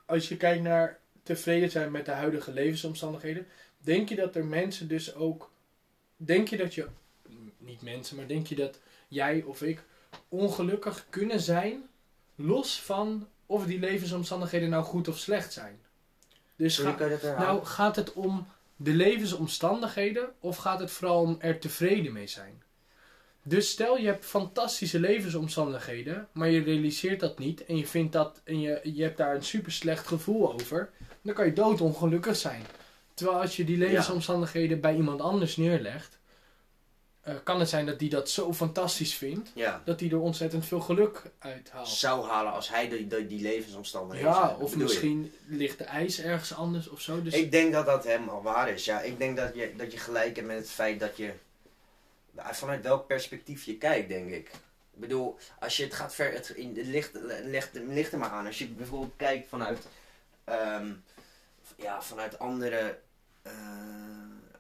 als 0.06 0.30
je 0.30 0.38
kijkt 0.38 0.63
naar 0.63 0.99
tevreden 1.23 1.71
zijn 1.71 1.91
met 1.91 2.06
de 2.06 2.12
huidige 2.12 2.51
levensomstandigheden, 2.51 3.47
denk 3.78 4.10
je 4.10 4.15
dat 4.15 4.36
er 4.36 4.45
mensen 4.45 4.88
dus 4.88 5.15
ook. 5.15 5.54
Denk 6.17 6.47
je 6.47 6.58
dat 6.58 6.73
je. 6.73 6.88
Niet 7.58 7.82
mensen, 7.82 8.15
maar 8.15 8.28
denk 8.28 8.47
je 8.47 8.56
dat 8.56 8.80
jij 9.08 9.43
of 9.43 9.62
ik 9.62 9.84
ongelukkig 10.30 11.06
kunnen 11.10 11.39
zijn, 11.39 11.84
los 12.36 12.82
van 12.82 13.28
of 13.45 13.65
die 13.65 13.80
levensomstandigheden 13.80 14.69
nou 14.69 14.84
goed 14.84 15.08
of 15.08 15.17
slecht 15.17 15.54
zijn? 15.54 15.80
Dus 16.56 16.78
ga- 16.78 16.95
nou, 17.39 17.65
gaat 17.65 17.95
het 17.95 18.13
om 18.13 18.47
de 18.75 18.91
levensomstandigheden 18.93 20.30
of 20.39 20.58
gaat 20.58 20.80
het 20.80 20.91
vooral 20.91 21.21
om 21.21 21.36
er 21.39 21.60
tevreden 21.60 22.13
mee 22.13 22.28
zijn? 22.28 22.63
Dus 23.43 23.69
stel 23.69 23.97
je 23.97 24.06
hebt 24.08 24.25
fantastische 24.25 24.99
levensomstandigheden, 24.99 26.28
maar 26.32 26.49
je 26.49 26.63
realiseert 26.63 27.19
dat 27.19 27.39
niet 27.39 27.65
en 27.65 27.78
je 27.78 27.88
vindt 27.88 28.12
dat 28.13 28.41
en 28.43 28.60
je, 28.62 28.80
je 28.84 29.04
hebt 29.04 29.17
daar 29.17 29.36
een 29.36 29.43
super 29.43 29.71
slecht 29.71 30.08
gevoel 30.08 30.54
over, 30.54 30.89
dan 31.21 31.34
kan 31.34 31.45
je 31.45 31.54
doodongelukkig 31.54 32.36
zijn. 32.36 32.62
Terwijl 33.15 33.39
als 33.41 33.56
je 33.56 33.63
die 33.63 33.78
levensomstandigheden 33.78 34.80
bij 34.82 34.95
iemand 34.95 35.21
anders 35.21 35.58
neerlegt, 35.58 36.17
eh, 37.21 37.36
kan 37.43 37.60
het 37.60 37.69
zijn 37.69 37.86
dat 37.86 37.99
die 37.99 38.10
dat 38.10 38.30
zo 38.30 38.54
fantastisch 38.54 39.13
vindt, 39.15 39.51
ja. 39.56 39.82
dat 39.86 39.99
die 39.99 40.12
er 40.12 40.19
ontzettend 40.19 40.65
veel 40.65 40.80
geluk 40.80 41.21
uit 41.39 41.69
haalt. 41.71 41.88
zou 41.88 42.25
halen 42.28 42.51
als 42.54 42.69
hij 42.69 42.89
die, 42.89 43.08
die, 43.08 43.28
die 43.28 43.41
levensomstandigheden 43.41 44.32
Ja, 44.32 44.47
zou- 44.47 44.62
of 44.62 44.71
je? 44.71 44.78
misschien 44.78 45.34
ligt 45.47 45.78
de 45.78 45.84
ijs 45.84 46.19
ergens 46.21 46.54
anders 46.56 46.88
of 46.89 47.01
zo. 47.01 47.21
Dus 47.21 47.34
Ik 47.34 47.51
denk 47.51 47.73
dat 47.73 47.86
dat 47.86 48.04
helemaal 48.04 48.41
waar 48.41 48.69
is. 48.69 48.86
Ja, 48.86 49.01
ik 49.01 49.17
denk 49.17 49.38
dat 49.38 49.56
je, 49.56 49.73
dat 49.78 49.91
je 49.91 49.97
gelijk 49.97 50.36
hebt 50.36 50.47
met 50.47 50.58
het 50.58 50.69
feit 50.69 50.99
dat 50.99 51.17
je. 51.17 51.32
Vanuit 52.38 52.84
welk 52.84 53.08
perspectief 53.08 53.63
je 53.63 53.78
kijkt, 53.78 54.10
denk 54.10 54.30
ik. 54.30 54.47
Ik 54.93 55.01
bedoel, 55.01 55.38
als 55.60 55.78
je 55.78 55.84
het 55.84 55.93
gaat 55.93 56.15
ver. 56.15 56.34
Het, 56.34 56.49
in, 56.49 56.73
het 56.78 56.86
ligt, 56.86 57.12
ligt, 57.43 57.69
ligt 57.73 58.12
er 58.13 58.19
maar 58.19 58.30
aan. 58.30 58.45
Als 58.45 58.58
je 58.58 58.67
bijvoorbeeld 58.67 59.13
kijkt 59.15 59.47
vanuit. 59.49 59.88
ehm, 60.43 60.91
ja, 61.78 62.01
vanuit 62.01 62.39
andere. 62.39 62.99
Eh, 63.45 63.51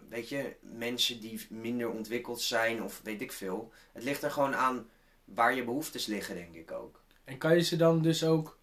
weet 0.09 0.29
je, 0.29 0.55
mensen 0.61 1.19
die 1.19 1.45
minder 1.49 1.89
ontwikkeld 1.89 2.41
zijn 2.41 2.83
of 2.83 3.01
weet 3.03 3.21
ik 3.21 3.31
veel. 3.31 3.71
Het 3.93 4.03
ligt 4.03 4.23
er 4.23 4.31
gewoon 4.31 4.55
aan 4.55 4.89
waar 5.23 5.55
je 5.55 5.63
behoeftes 5.63 6.05
liggen, 6.05 6.35
denk 6.35 6.55
ik 6.55 6.71
ook. 6.71 7.03
En 7.23 7.37
kan 7.37 7.55
je 7.55 7.61
ze 7.61 7.75
dan 7.75 8.01
dus 8.01 8.23
ook 8.23 8.59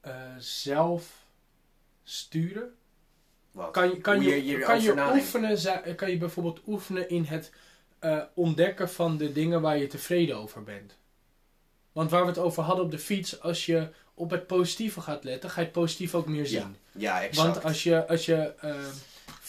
eh, 0.00 0.36
zelf 0.38 1.26
sturen? 2.02 2.74
Wat? 3.50 3.70
Kan 3.70 3.88
je, 3.88 4.00
kan 4.00 4.14
Hoe 4.14 4.24
je, 4.24 4.58
kan 4.58 4.82
je, 4.82 5.12
oefenen, 5.14 5.96
kan 5.96 6.10
je 6.10 6.16
bijvoorbeeld 6.16 6.60
oefenen 6.66 7.08
in 7.08 7.24
het 7.24 7.52
eh, 7.98 8.22
ontdekken 8.34 8.90
van 8.90 9.16
de 9.16 9.32
dingen 9.32 9.60
waar 9.60 9.78
je 9.78 9.86
tevreden 9.86 10.36
over 10.36 10.62
bent? 10.62 10.96
Want 11.92 12.10
waar 12.10 12.22
we 12.22 12.28
het 12.28 12.38
over 12.38 12.62
hadden 12.62 12.84
op 12.84 12.90
de 12.90 12.98
fiets, 12.98 13.40
als 13.40 13.66
je 13.66 13.88
op 14.14 14.30
het 14.30 14.46
positieve 14.46 15.00
gaat 15.00 15.24
letten, 15.24 15.50
ga 15.50 15.60
je 15.60 15.66
het 15.66 15.74
positief 15.74 16.14
ook 16.14 16.26
meer 16.26 16.46
zien. 16.46 16.76
Ja, 16.92 17.22
exact. 17.22 17.36
Want 17.36 17.64
als 17.64 17.82
je, 17.82 18.06
als 18.06 18.26
je 18.26 18.54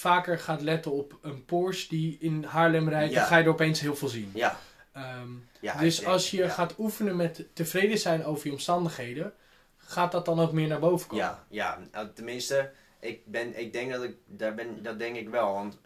vaker 0.05 0.39
gaat 0.39 0.61
letten 0.61 0.91
op 0.91 1.17
een 1.21 1.45
Porsche 1.45 1.87
die 1.89 2.17
in 2.19 2.43
Haarlem 2.43 2.89
rijdt, 2.89 3.13
Ja. 3.13 3.19
dan 3.19 3.27
ga 3.27 3.37
je 3.37 3.43
er 3.43 3.49
opeens 3.49 3.79
heel 3.79 3.95
veel 3.95 4.07
zien. 4.07 4.31
Ja, 4.33 4.59
Ehm, 4.91 5.29
ja. 5.59 5.77
dus 5.77 6.05
als 6.05 6.31
je 6.31 6.37
ja. 6.37 6.49
gaat 6.49 6.75
oefenen 6.77 7.15
met 7.15 7.45
tevreden 7.53 7.97
zijn 7.97 8.25
over 8.25 8.45
je 8.47 8.51
omstandigheden, 8.51 9.33
gaat 9.77 10.11
dat 10.11 10.25
dan 10.25 10.39
ook 10.39 10.51
meer 10.51 10.67
naar 10.67 10.79
boven 10.79 11.07
komen. 11.07 11.25
Ja, 11.25 11.45
ja. 11.49 11.79
Nou, 11.91 12.07
tenminste, 12.13 12.71
ik, 12.99 13.25
ben, 13.25 13.59
ik 13.59 13.73
denk 13.73 13.91
dat 13.91 14.03
ik, 14.03 14.15
daar 14.25 14.55
ben, 14.55 14.83
dat 14.83 14.99
denk 14.99 15.15
ik 15.15 15.29
wel. 15.29 15.53
Want, 15.53 15.77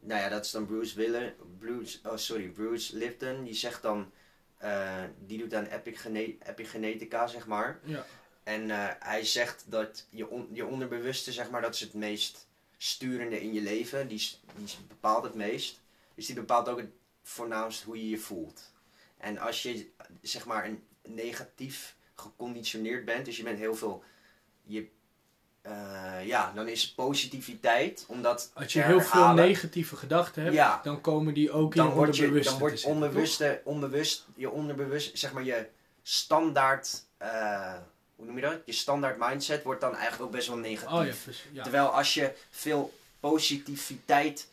nou 0.00 0.20
ja, 0.20 0.28
dat 0.28 0.44
is 0.44 0.50
dan 0.50 0.66
Bruce 0.66 0.96
Wille, 0.96 1.34
Bruce, 1.58 1.98
oh 2.04 2.16
sorry, 2.16 2.48
Bruce 2.48 2.96
Lipton. 2.96 3.44
Die 3.44 3.54
zegt 3.54 3.82
dan, 3.82 4.10
eh, 4.58 5.02
die 5.26 5.38
doet 5.38 5.54
aan 5.54 5.66
epigene- 5.66 6.36
epigenetica, 6.46 7.26
zeg 7.26 7.46
maar. 7.46 7.78
Ja. 7.84 8.04
En 8.42 8.70
eh, 8.70 8.86
hij 8.98 9.24
zegt 9.24 9.64
dat 9.68 10.06
je, 10.10 10.28
on- 10.30 10.48
je 10.52 10.66
onderbewuste, 10.66 11.32
zeg 11.32 11.50
maar, 11.50 11.60
dat 11.62 11.74
is 11.74 11.80
het 11.80 11.94
meest 11.94 12.46
sturende 12.84 13.40
in 13.40 13.52
je 13.52 13.60
leven. 13.60 14.08
Die, 14.08 14.30
die 14.56 14.76
bepaalt 14.88 15.24
het 15.24 15.34
meest. 15.34 15.80
Dus 16.14 16.26
die 16.26 16.34
bepaalt 16.34 16.68
ook 16.68 16.78
het 16.78 16.90
voornaamst 17.22 17.82
hoe 17.82 17.96
je 17.96 18.08
je 18.08 18.18
voelt. 18.18 18.72
En 19.16 19.38
als 19.38 19.62
je, 19.62 19.90
zeg 20.22 20.46
maar, 20.46 20.64
een 20.64 20.82
negatief 21.02 21.96
geconditioneerd 22.14 23.04
bent, 23.04 23.24
dus 23.24 23.36
je 23.36 23.42
bent 23.42 23.58
heel 23.58 23.74
veel, 23.74 24.02
je, 24.62 24.88
eh, 25.62 26.26
ja, 26.26 26.52
dan 26.52 26.68
is 26.68 26.92
positiviteit, 26.94 28.04
omdat 28.08 28.50
Als 28.54 28.72
je 28.72 28.82
heel 28.82 29.00
veel 29.00 29.32
negatieve 29.32 29.96
gedachten 29.96 30.42
hebt, 30.42 30.54
Ja. 30.54 30.80
dan 30.82 31.00
komen 31.00 31.34
die 31.34 31.50
ook 31.50 31.74
in 31.74 31.80
dan 31.80 31.88
je 31.88 31.94
wordt 31.94 32.16
je, 32.16 32.22
onderbewuste 32.22 32.50
dan 32.50 32.60
wordt 32.60 32.84
onbewuste, 32.84 33.60
onbewust, 33.64 34.26
je 34.36 34.50
onderbewust, 34.50 35.18
zeg 35.18 35.32
maar 35.32 35.44
je 35.44 35.68
standaard, 36.02 37.04
eh, 37.16 37.76
hoe 38.24 38.32
noem 38.32 38.42
je 38.42 38.50
dat? 38.50 38.62
Je 38.64 38.72
standaard 38.72 39.16
mindset 39.18 39.62
wordt 39.62 39.80
dan 39.80 39.92
eigenlijk 39.94 40.22
ook 40.22 40.30
best 40.30 40.48
wel 40.48 40.56
negatief. 40.56 40.92
Oh 40.98 41.06
ja, 41.06 41.12
precies. 41.22 41.44
Ja. 41.52 41.62
Terwijl 41.62 41.86
als 41.86 42.14
je 42.14 42.32
veel 42.50 42.92
positiviteit 43.20 44.48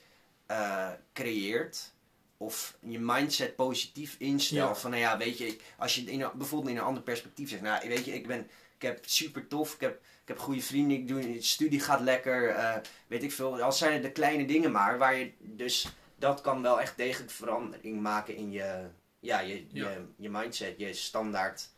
eh, 0.46 0.90
creëert, 1.14 1.92
of 2.38 2.78
je 2.80 3.00
mindset 3.00 3.56
positief 3.56 4.16
instelt, 4.20 4.76
Ja. 4.76 4.82
van 4.82 4.90
nou 4.90 5.02
ja, 5.02 5.18
weet 5.18 5.38
je, 5.38 5.58
als 5.78 5.96
je 5.96 6.02
in 6.04 6.30
bijvoorbeeld 6.34 6.72
in 6.72 6.78
een 6.78 6.84
ander 6.88 7.04
perspectief 7.04 7.50
zegt, 7.50 7.62
nou 7.62 7.88
weet 7.88 8.06
je, 8.06 8.14
ik 8.14 8.28
ben, 8.28 8.40
ik 8.76 8.82
heb 8.82 9.00
super 9.06 9.48
tof, 9.48 9.74
ik 9.74 9.80
heb, 9.82 9.94
ik 10.22 10.28
heb 10.28 10.40
goede 10.40 10.62
vrienden, 10.62 10.98
ik 10.98 11.08
doe, 11.08 11.22
de 11.34 11.42
studie 11.42 11.80
gaat 11.80 12.02
lekker, 12.02 12.50
eh, 12.50 12.76
weet 13.08 13.24
ik 13.24 13.32
veel, 13.32 13.62
al 13.62 13.72
zijn 13.72 13.94
het 13.94 14.04
de 14.04 14.12
kleine 14.12 14.46
dingen 14.46 14.72
maar, 14.72 14.98
waar 14.98 15.16
je 15.16 15.32
dus, 15.40 15.88
dat 16.16 16.42
kan 16.42 16.62
wel 16.62 16.82
echt 16.82 16.98
degelijk 16.98 17.32
verandering 17.32 18.02
maken 18.02 18.36
in 18.36 18.52
je, 18.52 18.86
ja, 19.20 19.40
je, 19.40 19.66
Ja. 19.72 19.90
Je, 19.90 20.06
je 20.18 20.30
mindset, 20.30 20.74
je 20.80 20.94
standaard 20.94 21.70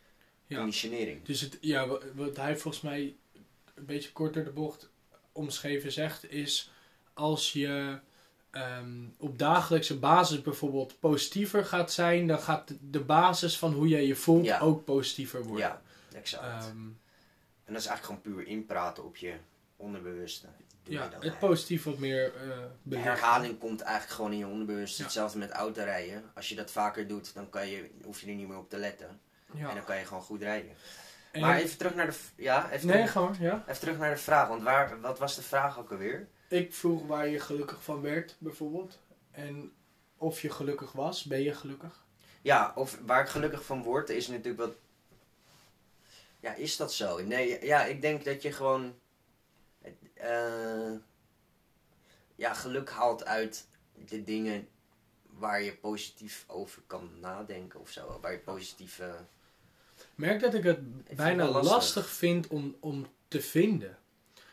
Ja. 0.46 0.56
conditionering. 0.56 1.24
Dus 1.24 1.40
het, 1.40 1.58
ja, 1.60 1.86
wa- 1.86 1.98
wat 2.14 2.36
hij 2.36 2.56
volgens 2.56 2.82
mij 2.82 3.14
een 3.74 3.84
beetje 3.86 4.12
kort 4.12 4.34
door 4.34 4.44
de 4.44 4.50
bocht 4.50 4.88
omschreven 5.32 5.92
zegt, 5.92 6.30
is 6.30 6.70
als 7.14 7.52
je 7.52 7.98
ehm, 8.50 9.04
op 9.18 9.38
dagelijkse 9.38 9.98
basis 9.98 10.42
bijvoorbeeld 10.42 11.00
positiever 11.00 11.64
gaat 11.64 11.92
zijn, 11.92 12.26
dan 12.26 12.38
gaat 12.38 12.72
de- 12.90 13.00
basis 13.00 13.58
van 13.58 13.72
hoe 13.72 13.88
jij 13.88 14.06
je 14.06 14.14
voelt 14.16 14.44
Ja. 14.44 14.58
ook 14.60 14.84
positiever 14.84 15.42
worden. 15.44 15.66
Ja, 15.66 15.82
exact. 16.14 16.64
Ehm, 16.64 16.76
En 17.64 17.72
dat 17.72 17.82
is 17.82 17.88
eigenlijk 17.88 18.20
gewoon 18.22 18.36
puur 18.36 18.46
inpraten 18.52 19.04
op 19.04 19.16
je 19.16 19.34
onderbewuste. 19.76 20.46
Doe 20.82 20.94
ja, 20.94 21.02
het 21.02 21.10
eigenlijk. 21.12 21.38
positief 21.40 21.84
wat 21.84 21.98
meer 21.98 22.34
eh 22.34 22.58
De 22.82 22.96
herhaling 22.98 23.58
komt 23.58 23.80
eigenlijk 23.80 24.14
gewoon 24.14 24.32
in 24.32 24.38
je 24.38 24.46
onderbewuste. 24.46 24.96
Ja. 24.98 25.02
Hetzelfde 25.04 25.38
met 25.38 25.50
autorijden. 25.50 26.24
Als 26.34 26.48
je 26.48 26.54
dat 26.54 26.70
vaker 26.70 27.06
doet, 27.08 27.34
dan 27.34 27.50
kan 27.50 27.68
je, 27.68 27.90
hoef 28.02 28.20
je 28.20 28.26
er 28.26 28.34
niet 28.34 28.48
meer 28.48 28.58
op 28.58 28.70
te 28.70 28.76
letten. 28.76 29.20
En 29.54 29.60
Ja. 29.60 29.74
dan 29.74 29.84
kan 29.84 29.98
je 29.98 30.04
gewoon 30.04 30.22
goed 30.22 30.42
rijden. 30.42 30.76
En- 31.32 31.40
Maar 31.40 31.56
even 31.58 31.78
terug 31.78 31.94
naar 31.94 32.06
de, 32.06 32.16
ja, 32.36 32.70
even, 32.70 32.86
nee, 32.86 32.96
terug, 33.06 33.14
maar, 33.14 33.40
ja. 33.42 33.62
even 33.66 33.80
terug 33.80 33.98
naar 33.98 34.10
de 34.10 34.16
vraag. 34.20 34.48
Want 34.48 34.62
waar, 34.62 35.00
wat 35.00 35.18
was 35.18 35.34
de 35.36 35.42
vraag 35.42 35.78
ook 35.78 35.90
alweer? 35.90 36.28
Ik 36.48 36.74
vroeg 36.74 37.06
waar 37.06 37.28
je 37.28 37.40
gelukkig 37.40 37.82
van 37.82 38.00
werd, 38.00 38.36
bijvoorbeeld. 38.38 38.98
En 39.30 39.72
of 40.16 40.40
je 40.40 40.50
gelukkig 40.50 40.92
was. 40.92 41.24
Ben 41.24 41.42
je 41.42 41.54
gelukkig? 41.54 42.04
Ja, 42.42 42.72
of 42.74 42.98
waar 43.06 43.20
ik 43.22 43.28
gelukkig 43.28 43.64
van 43.64 43.82
word, 43.82 44.08
is 44.10 44.26
natuurlijk 44.28 44.58
wat... 44.58 44.74
Ja, 46.40 46.54
is 46.54 46.76
dat 46.76 46.92
zo? 46.92 47.22
Nee, 47.22 47.64
ja, 47.64 47.84
ik 47.84 48.00
denk 48.00 48.24
dat 48.24 48.42
je 48.42 48.52
gewoon... 48.52 48.98
eh, 50.14 50.92
ja, 52.34 52.54
geluk 52.54 52.90
haalt 52.90 53.24
uit 53.24 53.66
de 54.06 54.24
dingen 54.24 54.68
waar 55.22 55.62
je 55.62 55.76
positief 55.76 56.44
over 56.46 56.82
kan 56.86 57.10
nadenken 57.20 57.80
of 57.80 57.90
zo. 57.90 58.18
Waar 58.22 58.32
je 58.32 58.38
positief... 58.38 59.00
Ik 60.16 60.20
merk 60.20 60.40
dat 60.40 60.54
ik 60.54 60.62
het 60.62 60.78
bijna 61.16 61.48
lastig. 61.48 61.72
lastig. 61.72 62.08
vind 62.08 62.46
om, 62.46 62.76
om 62.80 63.06
te 63.28 63.40
vinden. 63.40 63.98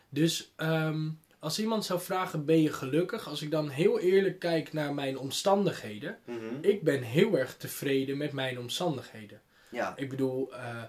Dus 0.10 0.54
ehm, 0.56 1.10
als 1.40 1.60
iemand 1.60 1.86
zou 1.86 2.00
vragen, 2.00 2.46
ben 2.46 2.62
je 2.62 2.74
gelukkig? 2.74 3.28
Als 3.28 3.42
ik 3.42 3.52
dan 3.52 3.70
heel 3.70 4.00
eerlijk 4.00 4.40
kijk 4.40 4.74
naar 4.74 4.94
mijn 4.94 5.18
omstandigheden. 5.18 6.18
mhm. 6.26 6.56
Ik 6.62 6.84
ben 6.84 7.02
heel 7.02 7.38
erg 7.38 7.58
tevreden 7.58 8.18
met 8.18 8.32
mijn 8.32 8.60
omstandigheden. 8.60 9.42
Ja, 9.70 9.94
Ik 9.96 10.10
bedoel, 10.10 10.54
eh, 10.54 10.84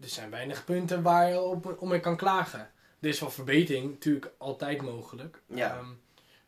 er 0.00 0.08
zijn 0.08 0.30
weinig 0.30 0.64
punten 0.64 1.02
waar 1.02 1.28
je 1.28 1.40
op, 1.40 1.76
om 1.80 1.88
mee 1.88 2.00
kan 2.00 2.16
klagen. 2.16 2.70
Er 3.00 3.08
is 3.08 3.20
wel 3.20 3.30
verbetering, 3.30 3.90
natuurlijk 3.90 4.32
altijd 4.38 4.82
mogelijk. 4.82 5.42
Ja. 5.46 5.76
Ehm, 5.76 5.88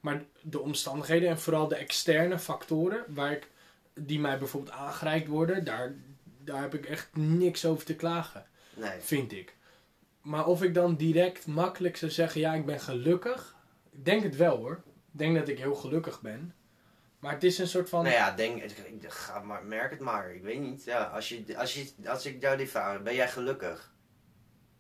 maar 0.01 0.25
de 0.41 0.61
omstandigheden 0.61 1.29
en 1.29 1.39
vooral 1.41 1.69
de 1.69 1.77
externe 1.77 2.39
factoren 2.39 3.05
waar 3.09 3.33
ik, 3.33 3.49
die 3.95 4.21
mij 4.21 4.39
bijvoorbeeld 4.39 4.75
aangereikt 4.75 5.29
worden, 5.29 5.65
daar, 5.65 5.95
daar 6.45 6.61
heb 6.61 6.75
ik 6.75 6.87
echt 6.87 7.17
niks 7.17 7.65
over 7.65 7.85
te 7.85 7.97
klagen, 7.97 8.47
nee. 8.75 9.01
vind 9.01 9.33
ik. 9.33 9.57
Maar 10.21 10.47
of 10.47 10.63
ik 10.63 10.75
dan 10.75 10.97
direct 10.97 11.47
makkelijk 11.47 11.97
zou 11.97 12.11
zeggen, 12.11 12.41
ja, 12.41 12.55
ik 12.55 12.67
ben 12.67 12.81
gelukkig, 12.81 13.57
ik 13.91 14.05
denk 14.05 14.23
het 14.23 14.37
wel 14.37 14.57
hoor. 14.57 14.83
Ik 15.13 15.19
denk 15.19 15.37
dat 15.37 15.49
ik 15.49 15.59
heel 15.59 15.75
gelukkig 15.75 16.21
ben. 16.21 16.55
Maar 17.19 17.33
het 17.33 17.45
is 17.45 17.59
een 17.59 17.67
soort 17.67 17.89
van. 17.89 18.03
Nou 18.03 18.15
ja, 18.15 18.31
denk, 18.31 18.63
ik- 18.63 19.05
ga 19.09 19.41
maar, 19.41 19.65
merk 19.65 19.91
het 19.91 20.01
maar. 20.01 20.35
Ik 20.35 20.43
weet 20.43 20.61
niet. 20.61 20.85
Ja, 20.85 21.03
als, 21.03 21.29
je, 21.29 21.59
als, 21.59 21.75
je, 21.75 21.93
als 22.07 22.27
ik 22.27 22.41
jou 22.43 22.57
die 22.57 22.69
vraag, 22.69 23.03
ben 23.03 23.15
jij 23.15 23.29
gelukkig? 23.29 23.93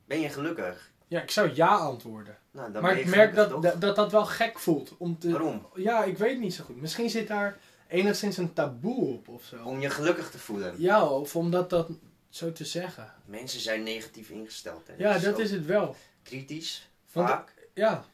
Ben 0.06 0.20
je 0.20 0.28
gelukkig? 0.28 0.92
Ja, 1.08 1.22
ik 1.22 1.30
zou 1.30 1.50
ja 1.54 1.74
antwoorden. 1.76 2.38
Nou, 2.50 2.72
dan 2.72 2.82
maar 2.82 2.98
ik 2.98 3.06
merk 3.06 3.34
dat, 3.34 3.62
dat, 3.62 3.80
dat 3.80 3.96
dat 3.96 4.12
wel 4.12 4.26
gek 4.26 4.58
voelt. 4.58 4.96
Om 4.98 5.18
te, 5.18 5.30
Waarom? 5.30 5.66
Ja, 5.74 6.04
ik 6.04 6.18
weet 6.18 6.38
niet 6.38 6.54
zo 6.54 6.64
goed. 6.64 6.80
Misschien 6.80 7.10
zit 7.10 7.28
daar 7.28 7.58
enigszins 7.92 8.36
een 8.36 8.52
taboe 8.52 9.04
op 9.14 9.28
of 9.28 9.44
zo. 9.44 9.64
Om 9.64 9.80
je 9.80 9.90
gelukkig 9.90 10.30
te 10.30 10.38
voelen. 10.38 10.74
Ja, 10.78 11.06
of 11.06 11.36
om 11.36 11.50
dat, 11.50 11.86
zo 12.28 12.52
te 12.52 12.64
zeggen. 12.64 13.12
Mensen 13.24 13.60
zijn 13.60 13.82
negatief 13.82 14.30
ingesteld. 14.30 14.86
Hè? 14.86 14.94
Ja, 14.96 15.18
dat 15.18 15.38
is 15.38 15.50
het 15.50 15.66
wel. 15.66 15.96
Kritisch, 16.22 16.88
Want- 17.12 17.28
vaak. 17.28 17.54
Ja, 17.74 18.04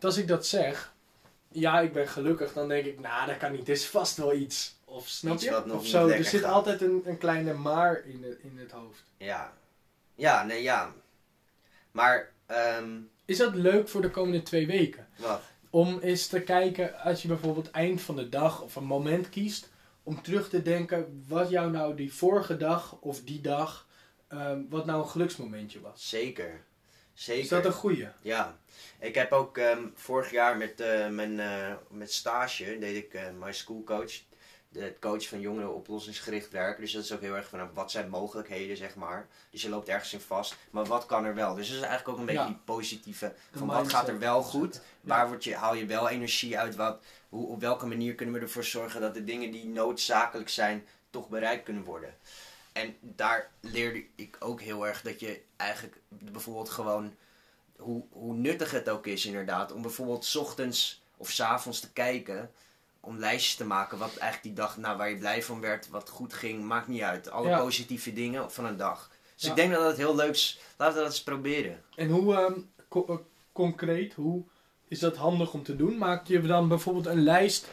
als 0.00 0.16
ik 0.16 0.28
dat 0.28 0.46
zeg, 0.46 0.92
ja, 1.48 1.80
ik 1.80 1.92
ben 1.92 2.08
gelukkig, 2.08 2.52
dan 2.52 2.68
denk 2.68 2.84
ik, 2.86 3.00
nou, 3.00 3.26
dat 3.26 3.36
kan 3.36 3.50
niet. 3.50 3.60
Het 3.60 3.68
is 3.68 3.86
vast 3.86 4.16
wel 4.16 4.34
iets. 4.34 4.74
Of 4.84 5.08
snap 5.08 5.34
Iets 5.34 5.44
je? 5.44 5.72
Of 5.72 5.86
zo. 5.86 6.08
Er 6.08 6.24
zit 6.24 6.40
gaat. 6.40 6.52
altijd 6.52 6.80
een, 6.80 7.02
een 7.04 7.18
kleine 7.18 7.52
maar 7.52 8.02
in, 8.06 8.20
de, 8.20 8.38
in 8.42 8.58
het 8.58 8.70
hoofd. 8.70 9.02
Ja. 9.16 9.52
Ja, 10.14 10.44
nee, 10.44 10.62
ja. 10.62 10.92
Maar, 11.90 12.30
ehm 12.46 12.98
Is 13.24 13.38
dat 13.38 13.54
leuk 13.54 13.88
voor 13.88 14.02
de 14.02 14.10
komende 14.10 14.42
twee 14.42 14.66
weken? 14.66 15.08
wat? 15.16 15.42
Om 15.72 15.98
eens 15.98 16.26
te 16.26 16.40
kijken, 16.40 17.00
als 17.00 17.22
je 17.22 17.28
bijvoorbeeld 17.28 17.70
eind 17.70 18.00
van 18.00 18.16
de 18.16 18.28
dag 18.28 18.62
of 18.62 18.76
een 18.76 18.84
moment 18.84 19.28
kiest, 19.28 19.70
om 20.02 20.22
terug 20.22 20.48
te 20.48 20.62
denken 20.62 21.24
wat 21.28 21.50
jou 21.50 21.70
nou 21.70 21.94
die 21.94 22.14
vorige 22.14 22.56
dag 22.56 22.96
of 23.00 23.20
die 23.20 23.40
dag, 23.40 23.86
ehm, 24.28 24.60
wat 24.68 24.86
nou 24.86 25.02
een 25.02 25.08
geluksmomentje 25.08 25.80
was. 25.80 26.08
Zeker. 26.08 26.64
Zeker. 27.14 27.42
Is 27.42 27.48
dat 27.48 27.64
een 27.64 27.72
goeie? 27.72 28.08
Ja, 28.22 28.58
ik 28.98 29.14
heb 29.14 29.32
ook 29.32 29.58
ehm, 29.58 29.86
vorig 29.94 30.30
jaar 30.30 30.56
met 30.56 30.80
eh, 30.80 31.08
mijn 31.08 31.40
eh, 31.40 31.74
met 31.88 32.12
stage 32.12 32.78
deed 32.78 32.96
ik 32.96 33.14
eh 33.14 33.22
mijn 33.38 33.54
school 33.54 33.82
coach. 33.84 34.20
De 34.72 34.94
coach 35.00 35.28
van 35.28 35.40
jongeren 35.40 35.74
oplossingsgericht 35.74 36.50
werken. 36.50 36.82
Dus 36.82 36.92
dat 36.92 37.04
is 37.04 37.12
ook 37.12 37.20
heel 37.20 37.36
erg 37.36 37.48
van 37.48 37.70
wat 37.74 37.90
zijn 37.90 38.08
mogelijkheden, 38.08 38.76
zeg 38.76 38.94
maar. 38.94 39.26
Dus 39.50 39.62
je 39.62 39.68
loopt 39.68 39.88
ergens 39.88 40.12
in 40.12 40.20
vast. 40.20 40.56
Maar 40.70 40.84
wat 40.84 41.06
kan 41.06 41.24
er 41.24 41.34
wel? 41.34 41.54
Dus 41.54 41.66
dat 41.68 41.76
is 41.76 41.82
eigenlijk 41.82 42.08
ook 42.08 42.18
een 42.18 42.26
beetje 42.26 42.40
Ja. 42.40 42.46
die 42.46 42.58
positieve. 42.64 43.34
Van 43.52 43.66
wat 43.66 43.88
gaat 43.88 44.08
er 44.08 44.18
wel 44.18 44.42
goed? 44.42 44.80
Waar 45.00 45.28
word 45.28 45.44
je, 45.44 45.54
haal 45.56 45.74
je 45.74 45.86
wel 45.86 46.08
energie 46.08 46.58
uit? 46.58 46.76
Wat, 46.76 47.02
hoe, 47.28 47.46
op 47.48 47.60
welke 47.60 47.86
manier 47.86 48.14
kunnen 48.14 48.34
we 48.34 48.40
ervoor 48.40 48.64
zorgen 48.64 49.00
dat 49.00 49.14
de 49.14 49.24
dingen 49.24 49.50
die 49.50 49.66
noodzakelijk 49.66 50.48
zijn, 50.48 50.86
toch 51.10 51.28
bereikt 51.28 51.64
kunnen 51.64 51.84
worden? 51.84 52.14
En 52.72 52.96
daar 53.00 53.50
leerde 53.60 54.04
ik 54.14 54.36
ook 54.38 54.60
heel 54.60 54.86
erg 54.86 55.02
dat 55.02 55.20
je 55.20 55.42
eigenlijk 55.56 55.96
bijvoorbeeld 56.08 56.70
gewoon 56.70 57.14
hoe, 57.76 58.04
hoe 58.10 58.34
nuttig 58.34 58.70
het 58.70 58.88
ook 58.88 59.06
is 59.06 59.26
inderdaad. 59.26 59.72
Om 59.72 59.82
bijvoorbeeld 59.82 60.24
's 60.24 60.34
ochtends 60.36 61.02
of 61.16 61.30
's 61.30 61.40
avonds 61.40 61.80
te 61.80 61.92
kijken. 61.92 62.50
Om 63.04 63.18
lijstjes 63.18 63.54
te 63.54 63.64
maken 63.64 63.98
wat 63.98 64.16
eigenlijk 64.16 64.42
die 64.42 64.64
dag, 64.64 64.76
nou 64.76 64.96
waar 64.96 65.10
je 65.10 65.16
blij 65.18 65.42
van 65.42 65.60
werd, 65.60 65.88
wat 65.88 66.08
goed 66.08 66.32
ging, 66.32 66.64
maakt 66.64 66.88
niet 66.88 67.02
uit. 67.02 67.30
Alle 67.30 67.48
Ja. 67.48 67.58
positieve 67.60 68.12
dingen 68.12 68.50
van 68.50 68.64
een 68.64 68.76
dag. 68.76 69.10
Dus 69.34 69.42
Ja. 69.42 69.50
ik 69.50 69.56
denk 69.56 69.72
dat 69.72 69.82
dat 69.82 69.96
heel 69.96 70.14
leuk 70.16 70.30
is. 70.30 70.60
Laten 70.76 70.94
we 70.96 71.00
dat 71.02 71.10
eens 71.10 71.22
proberen. 71.22 71.82
En 71.96 72.08
hoe 72.08 72.34
ehm, 72.34 72.52
co- 72.88 73.04
eh, 73.08 73.16
concreet, 73.52 74.14
hoe 74.14 74.42
is 74.88 74.98
dat 74.98 75.16
handig 75.16 75.52
om 75.52 75.62
te 75.62 75.76
doen? 75.76 75.98
Maak 75.98 76.26
je 76.26 76.40
dan 76.40 76.68
bijvoorbeeld 76.68 77.06
een 77.06 77.22
lijst 77.22 77.68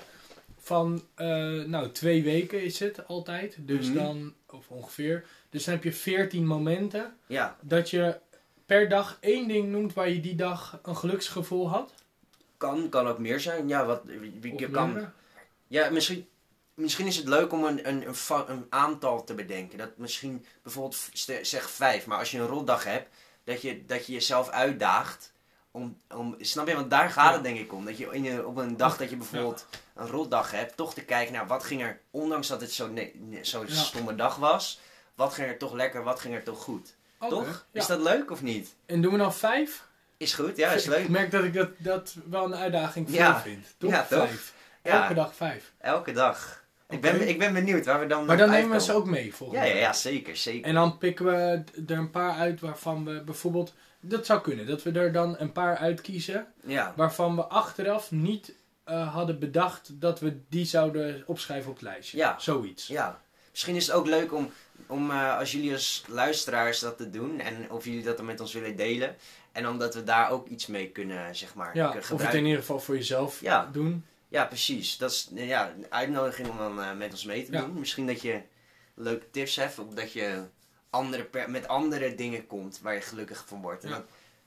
van, 0.59 1.03
eh, 1.15 1.27
nou, 1.63 1.91
twee 1.91 2.23
weken 2.23 2.63
is 2.63 2.79
het 2.79 3.07
altijd. 3.07 3.55
Dus 3.59 3.87
Mhm. 3.87 3.95
dan, 3.97 4.33
of 4.49 4.67
ongeveer. 4.69 5.25
Dus 5.49 5.63
dan 5.63 5.73
heb 5.73 5.83
je 5.83 5.93
14 5.93 6.45
momenten 6.45 7.17
Ja, 7.27 7.57
dat 7.61 7.89
je 7.89 8.19
per 8.65 8.89
dag 8.89 9.17
één 9.19 9.47
ding 9.47 9.69
noemt 9.71 9.93
waar 9.93 10.09
je 10.09 10.19
die 10.19 10.35
dag 10.35 10.79
een 10.83 10.97
geluksgevoel 10.97 11.69
had. 11.69 11.93
Kan, 12.59 12.89
kan 12.89 13.07
ook 13.07 13.17
meer 13.17 13.39
zijn. 13.39 13.67
Ja, 13.67 13.85
wat, 13.85 14.01
je 14.57 14.69
kan, 14.69 15.11
ja 15.67 15.89
misschien, 15.89 16.27
misschien 16.73 17.07
is 17.07 17.15
het 17.15 17.27
leuk 17.27 17.51
om 17.51 17.63
een, 17.63 17.87
een, 17.87 18.05
een, 18.47 18.65
aantal 18.69 19.23
te 19.23 19.33
bedenken. 19.33 19.77
Dat 19.77 19.97
misschien 19.97 20.45
bijvoorbeeld 20.63 21.09
zeg 21.41 21.69
vijf, 21.69 22.05
maar 22.05 22.17
als 22.17 22.31
je 22.31 22.39
een 22.39 22.47
rotdag 22.47 22.83
hebt, 22.83 23.15
dat 23.43 23.61
je, 23.61 23.85
dat 23.85 24.05
je 24.05 24.13
jezelf 24.13 24.49
uitdaagt. 24.49 25.31
Om, 25.71 25.97
om, 26.15 26.35
snap 26.39 26.67
je? 26.67 26.75
Want 26.75 26.89
daar 26.89 27.09
gaat 27.09 27.27
Ja. 27.27 27.33
het 27.33 27.43
denk 27.43 27.59
ik 27.59 27.73
om. 27.73 27.85
Dat 27.85 27.97
je 27.97 28.07
in 28.11 28.23
je, 28.23 28.47
op 28.47 28.57
een 28.57 28.77
dag 28.77 28.97
dat 28.97 29.09
je 29.09 29.15
bijvoorbeeld 29.15 29.65
een 29.95 30.07
rotdag 30.07 30.51
hebt, 30.51 30.77
toch 30.77 30.93
te 30.93 31.01
kijken 31.03 31.33
naar 31.33 31.47
wat 31.47 31.63
ging 31.63 31.81
er, 31.81 32.01
ondanks 32.11 32.47
dat 32.47 32.61
het 32.61 32.71
zo'n 32.71 32.95
Ja. 33.29 33.65
stomme 33.65 34.15
dag 34.15 34.35
was, 34.35 34.79
wat 35.15 35.33
ging 35.33 35.47
er 35.47 35.57
toch 35.57 35.73
lekker, 35.73 36.03
wat 36.03 36.19
ging 36.19 36.35
er 36.35 36.43
toch 36.43 36.63
goed. 36.63 36.95
Toch? 37.29 37.65
ja. 37.71 37.79
Is 37.79 37.87
dat 37.87 37.99
leuk 37.99 38.31
of 38.31 38.41
niet? 38.41 38.75
En 38.85 39.01
doen 39.01 39.11
we 39.11 39.17
dan 39.17 39.33
vijf? 39.33 39.87
Is 40.19 40.34
goed, 40.34 40.58
ja, 40.58 40.71
is 40.71 40.84
Ik 40.84 40.89
leuk. 40.89 41.08
merk 41.10 41.32
dat 41.32 41.43
ik 41.43 41.53
dat, 41.53 41.69
dat 41.77 42.15
wel 42.29 42.45
een 42.45 42.55
uitdaging 42.55 43.10
voor 43.10 43.17
Ja. 43.17 43.41
vind. 43.41 43.65
Toch? 43.77 43.91
Ja, 43.91 44.05
toch? 44.10 44.27
Vijf. 44.27 44.53
Ja. 44.84 45.01
Elke 45.01 45.13
dag 45.13 45.36
vijf. 45.36 45.71
Elke 45.77 46.12
dag. 46.12 46.63
Ik, 46.89 47.01
ben, 47.01 47.27
ik 47.27 47.38
ben 47.39 47.53
benieuwd 47.53 47.86
waar 47.86 47.99
we 47.99 48.05
dan 48.05 48.25
Maar 48.25 48.38
dan 48.38 48.49
nemen 48.49 48.71
we 48.77 48.82
ze 48.84 48.93
ook 48.93 49.05
mee 49.05 49.34
volgens 49.34 49.60
Ja, 49.60 49.65
mij. 49.65 49.75
ja, 49.75 49.82
ja, 49.82 49.93
zeker, 49.93 50.36
zeker. 50.38 50.67
En 50.67 50.73
dan 50.73 50.97
pikken 50.97 51.25
we 51.25 51.63
er 51.88 51.97
een 51.97 52.10
paar 52.10 52.34
uit 52.38 52.60
waarvan 52.60 53.05
we 53.05 53.21
bijvoorbeeld... 53.21 53.73
Dat 53.99 54.25
zou 54.25 54.41
kunnen, 54.41 54.67
dat 54.67 54.84
we 54.84 54.91
er 54.91 55.12
dan 55.12 55.36
een 55.39 55.51
paar 55.51 55.77
uitkiezen... 55.77 56.47
Ja, 56.63 56.93
waarvan 56.95 57.36
we 57.36 57.43
achteraf 57.45 58.12
niet 58.12 58.53
eh, 58.84 59.13
hadden 59.13 59.39
bedacht 59.39 59.89
dat 60.01 60.19
we 60.19 60.39
die 60.49 60.65
zouden 60.65 61.23
opschrijven 61.25 61.69
op 61.69 61.75
het 61.75 61.84
lijstje. 61.86 62.17
Ja. 62.17 62.39
Zoiets. 62.39 62.88
ja. 62.88 63.21
Misschien 63.51 63.75
is 63.75 63.88
het 63.88 63.95
ook 63.95 64.05
leuk 64.08 64.34
om, 64.34 64.51
om 64.88 65.12
eh, 65.12 65.38
als 65.38 65.51
jullie 65.51 65.73
als 65.73 66.03
luisteraars 66.08 66.79
dat 66.79 66.97
te 66.97 67.10
doen. 67.10 67.39
En 67.39 67.71
of 67.71 67.86
jullie 67.86 68.03
dat 68.03 68.17
dan 68.17 68.25
met 68.25 68.39
ons 68.39 68.53
willen 68.53 68.75
delen. 68.75 69.15
En 69.51 69.67
omdat 69.67 69.93
we 69.93 70.03
daar 70.03 70.29
ook 70.31 70.47
iets 70.47 70.67
mee 70.67 70.89
kunnen, 70.89 71.35
zeg 71.35 71.53
maar, 71.55 71.67
Ja, 71.67 71.71
kunnen 71.73 71.89
of 71.91 71.95
het 71.95 72.05
gebruiken. 72.05 72.39
in 72.39 72.45
ieder 72.45 72.59
geval 72.62 72.79
voor 72.79 72.95
jezelf 72.95 73.41
Ja. 73.41 73.69
doen. 73.71 74.05
Ja, 74.27 74.45
precies. 74.45 74.97
Dat 74.97 75.12
is 75.12 75.29
eh, 75.35 75.47
ja, 75.47 75.69
een 75.77 75.85
uitnodiging 75.89 76.49
om 76.49 76.57
dan 76.57 76.81
eh, 76.81 76.93
met 76.93 77.12
ons 77.12 77.25
mee 77.25 77.45
te 77.45 77.51
Ja. 77.51 77.62
doen. 77.62 77.79
Misschien 77.79 78.07
dat 78.07 78.21
je 78.21 78.41
leuke 78.93 79.29
tips 79.31 79.55
hebt. 79.55 79.79
Of 79.79 79.93
dat 79.93 80.12
je 80.12 80.43
andere 80.89 81.23
per- 81.23 81.49
met 81.49 81.67
andere 81.67 82.15
dingen 82.15 82.47
komt 82.47 82.79
waar 82.81 82.93
je 82.93 83.01
gelukkig 83.01 83.43
van 83.47 83.62
wordt. 83.62 83.83
En 83.83 83.89
Ja. 83.89 83.95
dan, 83.95 84.05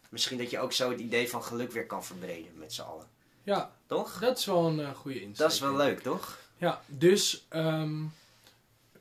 misschien 0.09 0.38
dat 0.38 0.51
je 0.51 0.59
ook 0.59 0.73
zo 0.73 0.91
het 0.91 1.01
idee 1.01 1.29
van 1.29 1.43
geluk 1.43 1.73
weer 1.73 1.87
kan 1.87 2.05
verbreden 2.05 2.53
met 2.59 2.73
z'n 2.73 2.81
allen. 2.83 3.07
Ja, 3.43 3.73
Toch? 3.87 4.19
dat 4.19 4.38
is 4.38 4.45
wel 4.45 4.67
een 4.67 4.81
eh, 4.81 4.91
goede 4.95 5.21
insteek. 5.21 5.37
Dat 5.47 5.53
is 5.53 5.61
wel 5.61 5.77
leuk, 5.77 6.01
toch? 6.01 6.38
Ja, 6.57 6.81
dus 6.87 7.47
ehm, 7.49 8.03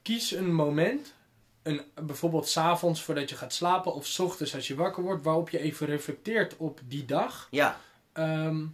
kies 0.01 0.31
een 0.31 0.53
moment, 0.53 1.13
een, 1.63 1.81
bijvoorbeeld 2.03 2.47
s'avonds 2.47 3.03
voordat 3.03 3.29
je 3.29 3.35
gaat 3.35 3.53
slapen 3.53 3.93
of 3.93 4.05
's 4.05 4.19
ochtends 4.19 4.55
als 4.55 4.67
je 4.67 4.75
wakker 4.75 5.03
wordt, 5.03 5.23
waarop 5.23 5.49
je 5.49 5.59
even 5.59 5.87
reflecteert 5.87 6.57
op 6.57 6.79
die 6.85 7.05
dag. 7.05 7.47
Ja, 7.51 7.79
Ehm, 8.13 8.65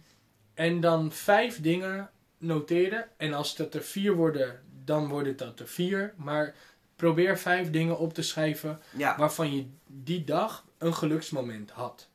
en 0.54 0.80
dan 0.80 1.12
vijf 1.12 1.60
dingen 1.60 2.10
noteren. 2.38 3.08
En 3.16 3.32
als 3.34 3.56
dat 3.56 3.74
er 3.74 3.82
vier 3.82 4.14
worden, 4.14 4.62
dan 4.84 5.08
worden 5.08 5.36
dat 5.36 5.60
er 5.60 5.68
vier. 5.68 6.14
Maar 6.16 6.54
probeer 6.96 7.38
vijf 7.38 7.70
dingen 7.70 7.98
op 7.98 8.14
te 8.14 8.22
schrijven 8.22 8.80
ja. 8.96 9.16
waarvan 9.16 9.56
je 9.56 9.66
die 9.86 10.24
dag 10.24 10.64
een 10.78 10.94
geluksmoment 10.94 11.70
had. 11.70 12.08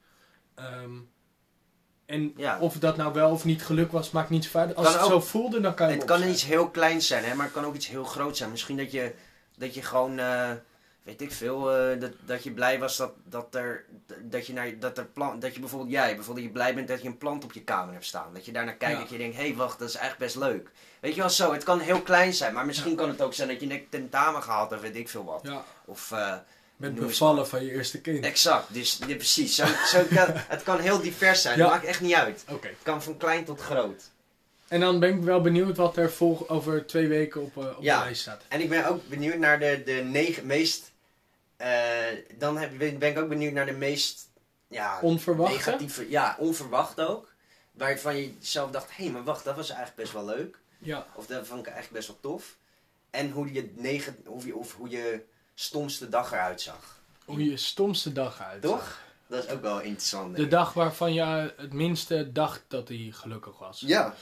Ehm, 0.55 0.91
en 2.05 2.33
Ja. 2.37 2.59
of 2.59 2.79
dat 2.79 2.97
nou 2.97 3.13
wel 3.13 3.31
of 3.31 3.45
niet 3.45 3.63
geluk 3.63 3.91
was, 3.91 4.11
maakt 4.11 4.29
niet 4.29 4.45
zo 4.45 4.57
uit. 4.57 4.75
Als 4.75 4.85
Kan 4.85 4.95
het 4.95 5.03
ook- 5.03 5.09
zo 5.11 5.19
voelde, 5.19 5.59
dan 5.61 5.73
kan 5.73 5.89
je 5.89 5.95
Het 5.95 6.05
kan 6.05 6.23
iets 6.27 6.43
heel 6.45 6.69
kleins 6.69 7.07
zijn, 7.07 7.23
hè, 7.23 7.35
maar 7.35 7.45
het 7.45 7.53
kan 7.53 7.65
ook 7.65 7.75
iets 7.75 7.87
heel 7.87 8.03
groots 8.03 8.37
zijn. 8.37 8.51
Misschien 8.51 8.77
dat 8.77 8.91
je, 8.91 9.13
dat 9.57 9.73
je 9.73 9.81
gewoon, 9.81 10.19
eh, 10.19 10.51
weet 11.03 11.21
ik 11.21 11.31
veel, 11.31 11.71
eh, 11.71 11.99
dat, 11.99 12.11
dat 12.25 12.43
je 12.43 12.51
blij 12.51 12.79
was 12.79 12.97
dat, 12.97 13.11
dat 13.23 13.55
er, 13.55 13.85
dat 14.21 14.47
je, 14.47 14.53
naar, 14.53 14.79
dat 14.79 14.97
er 14.97 15.05
plant, 15.05 15.41
dat 15.41 15.53
je 15.53 15.59
bijvoorbeeld 15.59 15.91
jij, 15.91 16.15
bijvoorbeeld 16.15 16.35
dat 16.35 16.45
je 16.45 16.51
blij 16.61 16.75
bent 16.75 16.87
dat 16.87 17.01
je 17.01 17.07
een 17.07 17.17
plant 17.17 17.43
op 17.43 17.51
je 17.53 17.63
kamer 17.63 17.93
hebt 17.93 18.05
staan. 18.05 18.33
Dat 18.33 18.45
je 18.45 18.51
daarnaar 18.51 18.75
kijkt 18.75 18.95
Ja. 18.95 19.01
dat 19.01 19.09
je 19.09 19.17
denkt, 19.17 19.35
hé 19.35 19.41
hey, 19.47 19.55
wacht, 19.55 19.79
dat 19.79 19.89
is 19.89 19.95
eigenlijk 19.95 20.25
best 20.33 20.45
leuk. 20.45 20.69
Weet 20.99 21.15
je 21.15 21.21
wel 21.21 21.29
zo, 21.29 21.53
het 21.53 21.63
kan 21.63 21.79
heel 21.79 22.01
klein 22.01 22.33
zijn, 22.33 22.53
maar 22.53 22.65
misschien 22.65 22.91
Ja. 22.91 22.97
kan 22.97 23.09
het 23.09 23.21
ook 23.21 23.33
zijn 23.33 23.47
dat 23.47 23.59
je 23.61 23.71
een 23.71 23.87
tentamen 23.89 24.43
gehaald 24.43 24.69
hebt, 24.69 24.81
weet 24.81 24.95
ik 24.95 25.09
veel 25.09 25.23
wat. 25.25 25.39
Ja, 25.43 25.63
Of, 25.85 26.11
eh, 26.11 26.35
met 26.75 26.95
bevallen 26.95 27.47
van 27.47 27.63
je 27.65 27.71
eerste 27.71 28.01
kind. 28.01 28.25
exact, 28.25 28.73
dus 28.73 28.99
ja, 29.07 29.15
precies. 29.15 29.55
Zo, 29.55 29.65
zo 29.85 30.03
kan, 30.15 30.27
het 30.55 30.63
kan 30.63 30.79
heel 30.79 31.01
divers 31.01 31.41
zijn, 31.41 31.57
Ja. 31.57 31.67
maakt 31.67 31.85
echt 31.85 32.01
niet 32.01 32.13
uit. 32.13 32.43
Het 32.47 32.71
kan 32.83 33.03
van 33.03 33.17
klein 33.17 33.45
tot 33.45 33.61
groot. 33.61 34.03
En 34.73 34.79
dan 34.79 34.99
ben 34.99 35.15
ik 35.17 35.21
wel 35.23 35.41
benieuwd 35.41 35.77
wat 35.77 35.97
er 35.97 36.11
vol 36.11 36.49
over 36.49 36.85
twee 36.85 37.07
weken 37.07 37.41
op, 37.41 37.57
eh, 37.57 37.77
op 37.77 37.83
Ja. 37.83 37.97
de 37.97 38.03
lijst 38.03 38.21
staat. 38.21 38.41
En 38.49 38.61
ik 38.61 38.69
ben 38.69 38.85
ook 38.87 39.07
benieuwd 39.07 39.37
naar 39.37 39.59
de, 39.59 39.81
de 39.85 39.91
negen 39.91 40.45
meest. 40.45 40.91
eh, 41.57 41.69
dan 42.37 42.57
heb, 42.57 42.77
ben 42.77 43.01
ik 43.09 43.17
ook 43.17 43.29
benieuwd 43.29 43.53
naar 43.53 43.65
de 43.65 43.71
meest. 43.71 44.29
Ja, 44.67 44.99
Onverwachte? 45.01 45.53
negatieve. 45.55 46.09
Ja, 46.09 46.35
onverwacht 46.39 46.99
ook. 47.01 47.33
Waarvan 47.71 48.15
je 48.15 48.33
zelf 48.39 48.71
dacht: 48.71 48.95
hé, 48.95 49.03
hey, 49.03 49.13
maar 49.13 49.23
wacht, 49.23 49.43
dat 49.43 49.55
was 49.55 49.69
eigenlijk 49.69 49.99
best 50.01 50.13
wel 50.13 50.25
leuk. 50.25 50.59
Ja. 50.79 51.05
Of 51.15 51.25
dat 51.25 51.47
vond 51.47 51.59
ik 51.59 51.65
eigenlijk 51.65 51.95
best 51.95 52.07
wel 52.07 52.31
tof. 52.31 52.55
En 53.09 53.31
hoe 53.31 53.53
je, 53.53 53.71
negen, 53.75 54.17
of 54.25 54.45
je, 54.45 54.55
of 54.55 54.75
hoe 54.75 54.89
je 54.89 55.23
stomste 55.53 56.09
dag 56.09 56.31
eruit 56.31 56.61
zag. 56.61 56.99
Hoe 57.25 57.43
je 57.49 57.57
stomste 57.57 58.11
dag 58.11 58.41
uit. 58.41 58.61
Toch? 58.61 59.01
Dat 59.27 59.43
is 59.43 59.49
ook 59.49 59.61
wel 59.61 59.79
interessant. 59.81 60.35
De 60.35 60.47
dag 60.47 60.73
waarvan 60.73 61.13
je 61.13 61.53
het 61.57 61.73
minste 61.73 62.31
dacht 62.31 62.61
dat 62.67 62.87
hij 62.87 63.09
gelukkig 63.11 63.57
was. 63.59 63.83
Ja. 63.85 64.15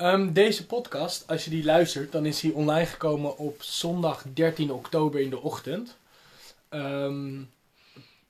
Ehm, 0.00 0.32
deze 0.32 0.66
podcast, 0.66 1.26
als 1.26 1.44
je 1.44 1.50
die 1.50 1.64
luistert, 1.64 2.12
dan 2.12 2.26
is 2.26 2.40
die 2.40 2.54
online 2.54 2.86
gekomen 2.86 3.38
op 3.38 3.62
zondag 3.62 4.24
13 4.32 4.72
oktober 4.72 5.20
in 5.20 5.30
de 5.30 5.40
ochtend. 5.40 5.96
Ehm, 6.68 7.42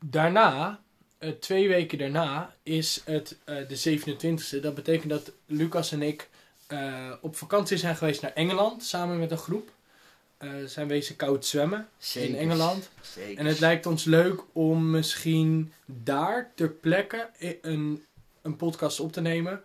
daarna, 0.04 0.80
eh, 1.18 1.30
twee 1.30 1.68
weken 1.68 1.98
daarna, 1.98 2.54
is 2.62 3.02
het 3.04 3.36
eh, 3.44 3.56
de 3.68 3.76
27e. 3.76 4.60
Dat 4.60 4.74
betekent 4.74 5.10
dat 5.10 5.32
Lucas 5.46 5.92
en 5.92 6.02
ik 6.02 6.28
eh, 6.66 7.12
op 7.20 7.36
vakantie 7.36 7.76
zijn 7.76 7.96
geweest 7.96 8.22
naar 8.22 8.32
Engeland, 8.32 8.84
samen 8.84 9.18
met 9.18 9.30
een 9.30 9.38
groep. 9.38 9.70
Zijn 10.66 10.88
wezen 10.88 11.16
koud 11.16 11.46
zwemmen 11.46 11.88
in 12.14 12.36
Engeland. 12.36 12.90
Zeker. 13.00 13.38
En 13.38 13.46
het 13.46 13.60
lijkt 13.60 13.86
ons 13.86 14.04
leuk 14.04 14.42
om 14.52 14.90
misschien 14.90 15.72
daar 15.84 16.52
ter 16.54 16.68
plekke 16.68 17.28
een, 17.62 18.04
een 18.42 18.56
podcast 18.56 19.00
op 19.00 19.12
te 19.12 19.20
nemen. 19.20 19.62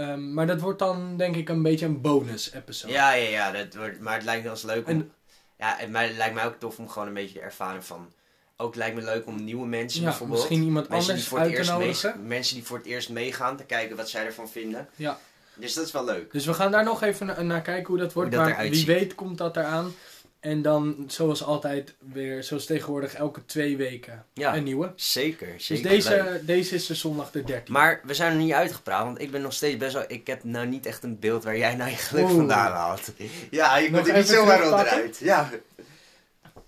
Ehm, 0.00 0.34
maar 0.34 0.46
dat 0.46 0.60
wordt 0.60 0.78
dan 0.78 1.16
denk 1.16 1.36
ik 1.36 1.48
een 1.48 1.62
beetje 1.62 1.86
een 1.86 2.00
bonus 2.00 2.52
episode. 2.52 2.92
Ja, 2.92 3.12
ja, 3.12 3.28
ja. 3.28 3.50
Dat 3.52 3.74
wordt, 3.74 4.00
maar 4.00 4.14
het 4.14 4.24
lijkt 4.24 4.48
ons 4.50 4.62
leuk 4.62 4.86
om... 4.86 4.92
En- 4.92 5.12
ja, 5.58 5.74
het, 5.78 5.90
maar 5.90 6.02
het 6.02 6.16
lijkt 6.16 6.34
mij 6.34 6.44
ook 6.44 6.58
tof 6.58 6.78
om 6.78 6.88
gewoon 6.88 7.08
een 7.08 7.14
beetje 7.14 7.34
de 7.34 7.40
ervaring 7.44 7.84
van... 7.84 8.12
Ook 8.56 8.74
lijkt 8.74 8.96
me 8.96 9.02
leuk 9.02 9.26
om 9.26 9.44
nieuwe 9.44 9.66
mensen 9.66 10.00
Ja, 10.00 10.06
bijvoorbeeld... 10.06 10.38
misschien 10.38 10.62
iemand 10.62 10.88
mensen 10.88 11.14
die, 11.14 11.24
anders 11.24 11.28
voor 11.28 11.38
het 11.38 11.46
uit 11.46 11.54
te 11.66 11.86
eerst 11.88 12.04
mee, 12.14 12.26
mensen 12.26 12.54
die 12.54 12.64
voor 12.64 12.76
het 12.76 12.86
eerst 12.86 13.08
meegaan, 13.10 13.56
te 13.56 13.64
kijken 13.64 13.96
wat 13.96 14.08
zij 14.08 14.24
ervan 14.24 14.48
vinden. 14.48 14.88
Ja. 14.96 15.18
Dus 15.54 15.74
dat 15.74 15.84
is 15.86 15.92
wel 15.92 16.04
leuk. 16.04 16.32
Dus 16.32 16.46
we 16.46 16.54
gaan 16.54 16.70
daar 16.70 16.84
nog 16.84 17.02
even 17.02 17.26
na- 17.26 17.42
naar 17.42 17.62
kijken 17.62 17.86
hoe 17.86 17.98
dat 17.98 18.12
wordt. 18.12 18.32
dat 18.32 18.44
maar 18.48 18.58
wie 18.62 18.74
ziet. 18.74 18.86
weet 18.86 19.14
komt 19.14 19.38
dat 19.38 19.56
eraan. 19.56 19.92
En 20.40 20.62
dan 20.62 21.04
zoals 21.06 21.42
altijd 21.44 21.94
weer, 22.12 22.44
zoals 22.44 22.66
tegenwoordig, 22.66 23.14
elke 23.14 23.44
twee 23.46 23.76
weken 23.76 24.24
Ja, 24.32 24.56
een 24.56 24.62
nieuwe. 24.64 24.92
zeker. 24.96 25.52
Dus 25.52 25.66
zeker 25.66 25.82
leuk. 25.90 25.92
deze, 25.92 26.40
deze 26.44 26.74
is 26.74 26.86
de 26.86 26.94
zondag 26.94 27.30
de 27.30 27.42
13e. 27.42 27.70
Maar 27.70 28.00
we 28.04 28.14
zijn 28.14 28.32
er 28.32 28.38
niet 28.38 28.52
uitgepraat, 28.52 29.04
want 29.04 29.20
ik 29.20 29.30
ben 29.30 29.42
nog 29.42 29.52
steeds 29.52 29.76
best 29.76 29.92
wel... 29.92 30.04
Ik 30.08 30.26
heb 30.26 30.44
nou 30.44 30.66
niet 30.66 30.86
echt 30.86 31.02
een 31.02 31.18
beeld 31.18 31.44
waar 31.44 31.56
jij 31.56 31.74
nou 31.74 31.90
je 31.90 31.96
geluk 31.96 32.24
Oeh. 32.24 32.34
vandaan 32.34 32.72
haalt. 32.72 33.12
Ja, 33.50 33.76
je 33.76 33.90
Nog 33.90 34.00
moet 34.00 34.08
er 34.10 34.16
niet 34.16 34.28
zomaar 34.28 34.62
onderuit. 34.62 35.18
Ja. 35.18 35.50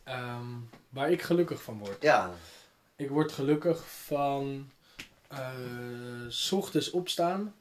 Ehm, 0.04 0.46
waar 0.88 1.10
ik 1.10 1.22
gelukkig 1.22 1.62
van 1.62 1.78
word. 1.78 2.02
Ja. 2.02 2.30
Ik 2.96 3.08
word 3.08 3.32
gelukkig 3.32 3.84
van 4.04 4.70
s 6.28 6.52
ochtends 6.52 6.90
opstaan. 6.90 7.54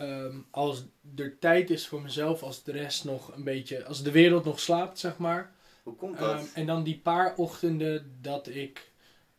Ehm, 0.00 0.36
als 0.50 0.84
er 1.16 1.38
tijd 1.38 1.70
is 1.70 1.88
voor 1.88 2.02
mezelf, 2.02 2.42
als 2.42 2.62
de 2.62 2.72
rest 2.72 3.04
nog 3.04 3.34
een 3.36 3.44
beetje, 3.44 3.84
als 3.84 4.02
de 4.02 4.10
wereld 4.10 4.44
nog 4.44 4.60
slaapt, 4.60 4.98
zeg 4.98 5.18
maar. 5.18 5.52
Hoe 5.82 5.94
komt 5.96 6.18
dat? 6.18 6.30
Ehm, 6.38 6.44
en 6.54 6.66
dan 6.66 6.82
die 6.82 6.98
paar 6.98 7.34
ochtenden 7.36 8.18
dat 8.20 8.48
ik, 8.48 8.90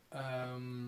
ehm, 0.10 0.88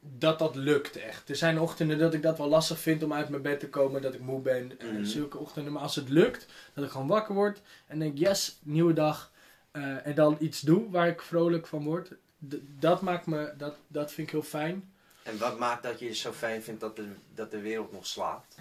dat 0.00 0.38
dat 0.38 0.54
lukt 0.56 0.96
echt. 0.96 1.28
Er 1.28 1.36
zijn 1.36 1.60
ochtenden 1.60 1.98
dat 1.98 2.14
ik 2.14 2.22
dat 2.22 2.38
wel 2.38 2.48
lastig 2.48 2.78
vind 2.78 3.02
om 3.02 3.12
uit 3.12 3.28
mijn 3.28 3.42
bed 3.42 3.60
te 3.60 3.68
komen, 3.68 4.02
dat 4.02 4.14
ik 4.14 4.20
moe 4.20 4.40
ben. 4.40 4.78
en 4.78 4.94
Mhm. 4.94 5.04
zulke 5.04 5.38
ochtenden. 5.38 5.72
Maar 5.72 5.82
als 5.82 5.96
het 5.96 6.08
lukt, 6.08 6.46
dat 6.74 6.84
ik 6.84 6.90
gewoon 6.90 7.06
wakker 7.06 7.34
word 7.34 7.60
en 7.86 7.98
denk, 7.98 8.18
yes, 8.18 8.58
nieuwe 8.62 8.92
dag. 8.92 9.30
eh, 9.72 10.06
en 10.06 10.14
dan 10.14 10.36
iets 10.40 10.60
doe 10.60 10.90
waar 10.90 11.08
ik 11.08 11.22
vrolijk 11.22 11.66
van 11.66 11.84
word. 11.84 12.08
D- 12.48 12.54
dat 12.78 13.00
maakt 13.00 13.26
me, 13.26 13.52
dat, 13.56 13.74
dat 13.88 14.12
vind 14.12 14.26
ik 14.26 14.32
heel 14.32 14.42
fijn. 14.42 14.92
En 15.22 15.38
wat 15.38 15.58
maakt 15.58 15.82
dat 15.82 15.98
je 15.98 16.06
het 16.06 16.16
zo 16.16 16.32
fijn 16.32 16.62
vindt 16.62 16.80
dat 16.80 16.96
de, 16.96 17.06
dat 17.34 17.50
de 17.50 17.60
wereld 17.60 17.92
nog 17.92 18.06
slaapt? 18.06 18.56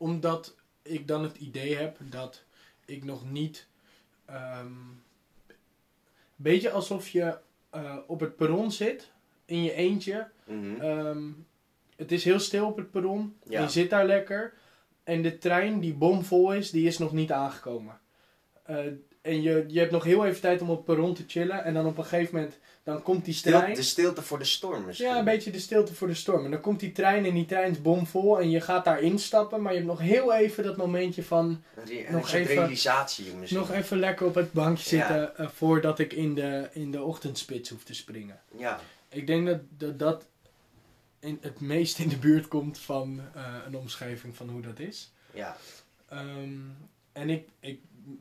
Omdat 0.00 0.56
ik 0.82 1.08
dan 1.08 1.22
het 1.22 1.36
idee 1.36 1.76
heb 1.76 1.96
dat 2.00 2.42
ik 2.84 3.04
nog 3.04 3.30
niet. 3.30 3.66
ehm 4.24 4.72
beetje 6.42 6.70
alsof 6.70 7.08
je 7.08 7.38
eh, 7.70 7.96
op 8.06 8.20
het 8.20 8.36
perron 8.36 8.72
zit, 8.72 9.10
in 9.44 9.62
je 9.62 9.72
eentje. 9.72 10.28
Mhm. 10.44 10.80
Ehm, 10.80 11.28
het 11.96 12.12
is 12.12 12.24
heel 12.24 12.38
stil 12.38 12.66
op 12.66 12.76
het 12.76 12.90
perron. 12.90 13.36
Ja. 13.48 13.62
Je 13.62 13.68
zit 13.68 13.90
daar 13.90 14.06
lekker. 14.06 14.58
en 15.04 15.22
de 15.22 15.38
trein 15.38 15.80
die 15.80 15.94
bomvol 15.94 16.52
is, 16.52 16.70
die 16.70 16.86
is 16.86 16.98
nog 16.98 17.12
niet 17.12 17.32
aangekomen. 17.32 18.00
Eh, 18.62 18.76
en 19.22 19.42
je, 19.42 19.64
je 19.68 19.78
hebt 19.78 19.90
nog 19.92 20.04
heel 20.04 20.26
even 20.26 20.40
tijd 20.40 20.60
om 20.62 20.70
op 20.70 20.84
perron 20.84 21.14
te 21.14 21.24
chillen. 21.26 21.64
En 21.64 21.74
dan 21.74 21.86
op 21.86 21.98
een 21.98 22.04
gegeven 22.04 22.34
moment, 22.34 22.58
dan 22.82 23.02
komt 23.02 23.24
die 23.24 23.34
Stil- 23.34 23.58
trein. 23.58 23.74
de 23.74 23.82
stilte 23.82 24.22
voor 24.22 24.38
de 24.38 24.44
storm 24.44 24.84
misschien. 24.84 25.08
Ja, 25.08 25.18
een 25.18 25.24
beetje 25.24 25.50
de 25.50 25.58
stilte 25.58 25.94
voor 25.94 26.08
de 26.08 26.14
storm. 26.14 26.44
En 26.44 26.50
dan 26.50 26.60
komt 26.60 26.80
die 26.80 26.92
trein 26.92 27.24
en 27.24 27.34
die 27.34 27.46
trein 27.46 27.70
is 27.70 27.82
bomvol. 27.82 28.40
En 28.40 28.50
je 28.50 28.60
gaat 28.60 28.84
daar 28.84 29.00
instappen. 29.00 29.62
Maar 29.62 29.72
je 29.72 29.78
hebt 29.78 29.90
nog 29.90 30.00
heel 30.00 30.34
even 30.34 30.64
dat 30.64 30.76
momentje 30.76 31.22
van... 31.22 31.62
Re- 31.84 32.06
nog 32.10 32.32
even- 32.32 32.54
realisatie 32.54 33.34
misschien. 33.34 33.58
Nog 33.60 33.70
even 33.72 33.98
lekker 33.98 34.26
op 34.26 34.34
het 34.34 34.52
bankje 34.52 34.96
Ja. 34.96 35.06
zitten. 35.06 35.36
eh, 35.36 35.48
voordat 35.48 35.98
ik 35.98 36.12
in 36.12 36.34
de, 36.34 36.68
in 36.72 36.90
de 36.90 37.02
ochtendspits 37.02 37.70
hoef 37.70 37.82
te 37.84 37.94
springen. 37.94 38.40
Ja, 38.56 38.80
Ik 39.08 39.26
denk 39.26 39.46
dat 39.46 39.58
dat, 39.78 39.98
dat 39.98 40.26
in, 41.20 41.38
het 41.40 41.60
meest 41.60 41.98
in 41.98 42.08
de 42.08 42.16
buurt 42.18 42.48
komt 42.48 42.78
van 42.78 43.20
eh, 43.34 43.42
een 43.66 43.76
omschrijving 43.76 44.36
van 44.36 44.48
hoe 44.48 44.60
dat 44.62 44.78
is. 44.78 45.12
ja. 45.34 45.56
Ehm, 46.08 46.58
en 47.12 47.30
ik, 47.30 47.48
ik 47.60 47.80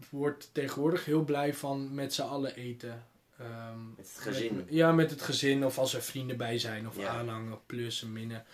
word 0.10 0.50
tegenwoordig 0.52 1.06
heel 1.06 1.24
blij 1.24 1.54
van 1.54 1.94
met 1.94 2.14
z'n 2.14 2.22
allen 2.22 2.56
eten. 2.56 3.04
Ehm, 3.40 3.88
Met 3.96 4.08
het 4.14 4.18
gezin. 4.24 4.56
met- 4.56 4.66
ja, 4.70 4.92
met 4.92 5.10
het 5.10 5.22
gezin 5.22 5.66
of 5.66 5.78
als 5.78 5.94
er 5.94 6.02
vrienden 6.02 6.38
bij 6.38 6.60
zijn 6.60 6.88
of 6.88 6.98
Ja. 6.98 7.08
aanhangen, 7.10 7.60
plussen, 7.66 8.14
minnen. 8.14 8.46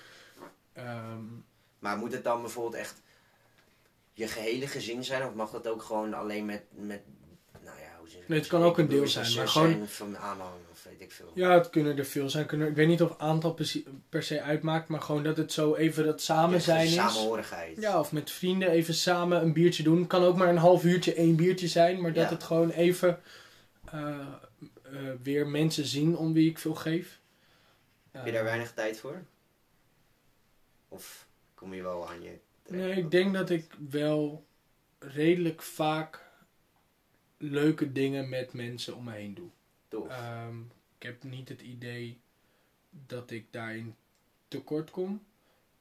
Ehm, 0.74 1.24
Maar 1.80 1.98
moet 1.98 2.12
het 2.12 2.24
dan 2.24 2.42
bijvoorbeeld 2.42 2.76
echt 2.76 3.02
je 4.14 4.28
gehele 4.28 4.68
gezin 4.68 5.04
zijn? 5.04 5.26
Of 5.28 5.34
mag 5.34 5.52
dat 5.52 5.68
ook 5.68 5.82
gewoon 5.82 6.14
alleen 6.14 6.46
met, 6.46 6.64
met 6.70 7.02
nou 7.64 7.80
ja, 7.80 7.98
hoe 8.00 8.10
zeg 8.10 8.22
ik 8.22 8.28
Nee, 8.28 8.40
het 8.40 8.48
kan 8.48 8.64
ook 8.64 8.78
een 8.78 8.88
deel 8.88 9.02
en 9.02 9.08
zijn, 9.10 9.36
maar 9.36 9.48
gewoon- 9.48 9.88
van 9.88 10.18
aanhang 10.18 10.54
weet 10.86 11.02
ik 11.02 11.12
veel. 11.12 11.32
ja, 11.36 11.54
het 11.54 11.70
kunnen 11.70 11.98
er 11.98 12.06
veel 12.06 12.30
zijn. 12.30 12.46
Kunnen, 12.46 12.68
ik 12.68 12.76
weet 12.76 12.88
niet 12.88 13.02
of 13.02 13.18
aantal 13.18 13.58
per 14.10 14.24
se 14.24 14.42
uitmaakt, 14.42 14.88
maar 14.88 15.02
gewoon 15.02 15.24
dat 15.24 15.38
het 15.38 15.52
zo 15.52 15.76
even 15.76 16.06
dat 16.06 16.22
samen 16.22 16.56
Ja, 16.56 16.60
zijn 16.64 16.86
is. 16.86 16.94
Samenhorigheid. 16.94 17.82
Ja, 17.82 18.00
of 18.00 18.12
met 18.12 18.32
vrienden 18.32 18.70
even 18.70 18.94
samen 18.94 19.42
een 19.42 19.54
biertje 19.54 19.84
doen. 19.84 20.08
Kan 20.08 20.24
ook 20.24 20.36
maar 20.38 20.50
een 20.50 20.58
half 20.58 20.84
uurtje 20.84 21.14
één 21.14 21.36
biertje 21.36 21.68
zijn, 21.68 22.02
maar 22.02 22.14
dat 22.14 22.24
Ja. 22.24 22.30
het 22.36 22.44
gewoon 22.44 22.70
even 22.70 23.20
eh, 23.92 24.20
eh, 24.84 25.00
weer 25.24 25.48
mensen 25.48 25.86
zien 25.86 26.18
om 26.18 26.34
wie 26.34 26.50
ik 26.50 26.60
veel 26.60 26.76
geef. 26.76 27.20
Heb 28.12 28.26
je 28.26 28.32
daar 28.32 28.44
weinig 28.44 28.74
tijd 28.74 29.00
voor? 29.00 29.24
Of 30.90 31.28
kom 31.56 31.74
je 31.74 31.82
wel 31.82 32.10
aan 32.10 32.22
je? 32.24 32.32
Nee, 32.68 32.92
ik 32.98 33.12
denk 33.12 33.34
dat 33.34 33.50
ik 33.50 33.66
wel 33.90 34.46
redelijk 35.00 35.62
vaak 35.62 36.24
leuke 37.38 37.92
dingen 37.92 38.30
met 38.30 38.54
mensen 38.54 38.96
om 38.96 39.04
me 39.04 39.12
heen 39.12 39.34
doe. 39.34 39.50
Ehm, 40.04 40.60
ik 40.98 41.04
heb 41.04 41.24
niet 41.24 41.50
het 41.50 41.62
idee 41.62 42.20
dat 43.08 43.32
ik 43.32 43.46
daarin 43.52 43.96
tekort 44.48 44.92
kom. 44.92 45.24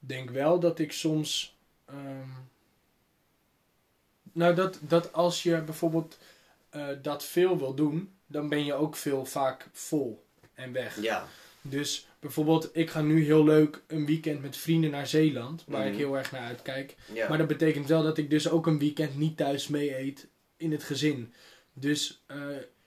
Ik 0.01 0.09
denk 0.09 0.31
wel 0.31 0.61
dat 0.61 0.79
ik 0.79 0.93
soms. 0.93 1.57
ehm, 1.85 2.29
nou, 4.33 4.55
dat, 4.55 4.79
dat 4.81 5.13
als 5.13 5.43
je 5.43 5.61
bijvoorbeeld 5.63 6.19
eh, 6.71 6.89
dat 7.03 7.25
veel 7.25 7.59
wil 7.59 7.75
doen, 7.75 8.13
dan 8.27 8.49
ben 8.49 8.65
je 8.65 8.75
ook 8.75 8.97
veel 8.97 9.25
vaak 9.25 9.69
vol 9.73 10.25
en 10.55 10.73
weg. 10.73 11.01
ja, 11.03 11.29
Dus 11.63 12.07
bijvoorbeeld, 12.21 12.77
ik 12.77 12.91
ga 12.91 13.01
nu 13.03 13.25
heel 13.25 13.45
leuk 13.45 13.83
een 13.87 14.07
weekend 14.07 14.41
met 14.43 14.57
vrienden 14.57 14.91
naar 14.91 15.07
Zeeland, 15.07 15.65
waar 15.67 15.85
ik 15.87 15.91
Mhm. 15.93 15.99
heel 16.01 16.17
erg 16.19 16.33
naar 16.33 16.47
uitkijk. 16.47 16.97
ja. 17.13 17.29
Maar 17.29 17.39
dat 17.39 17.47
betekent 17.47 17.87
wel 17.89 18.03
dat 18.03 18.19
ik 18.19 18.31
dus 18.31 18.49
ook 18.49 18.67
een 18.67 18.79
weekend 18.79 19.17
niet 19.19 19.37
thuis 19.37 19.69
mee 19.69 19.99
eet 19.99 20.27
in 20.57 20.73
het 20.73 20.83
gezin. 20.85 21.33
Dus 21.73 22.23
eh, 22.27 22.39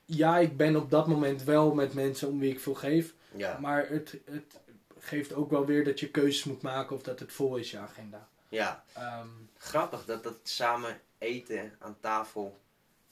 ja, 0.08 0.38
ik 0.38 0.58
ben 0.58 0.76
op 0.76 0.90
dat 0.92 1.08
moment 1.08 1.44
wel 1.44 1.74
met 1.74 1.94
mensen 1.94 2.28
om 2.28 2.40
wie 2.40 2.52
ik 2.52 2.60
veel 2.60 2.74
geef. 2.76 3.14
ja. 3.32 3.58
Maar 3.60 3.88
het, 3.90 4.18
het 4.26 4.60
geeft 5.00 5.34
ook 5.34 5.50
wel 5.52 5.66
weer 5.66 5.84
dat 5.84 6.00
je 6.00 6.10
keuzes 6.12 6.44
moet 6.44 6.62
maken 6.62 6.96
of 6.96 7.02
dat 7.04 7.20
het 7.20 7.32
vol 7.32 7.56
is, 7.58 7.72
je 7.72 7.78
agenda. 7.78 8.28
ja. 8.50 8.84
Ehm, 8.94 9.28
Grappig 9.58 10.06
dat 10.06 10.24
dat 10.24 10.38
samen 10.44 11.00
eten 11.18 11.76
aan 11.80 11.98
tafel 12.00 12.58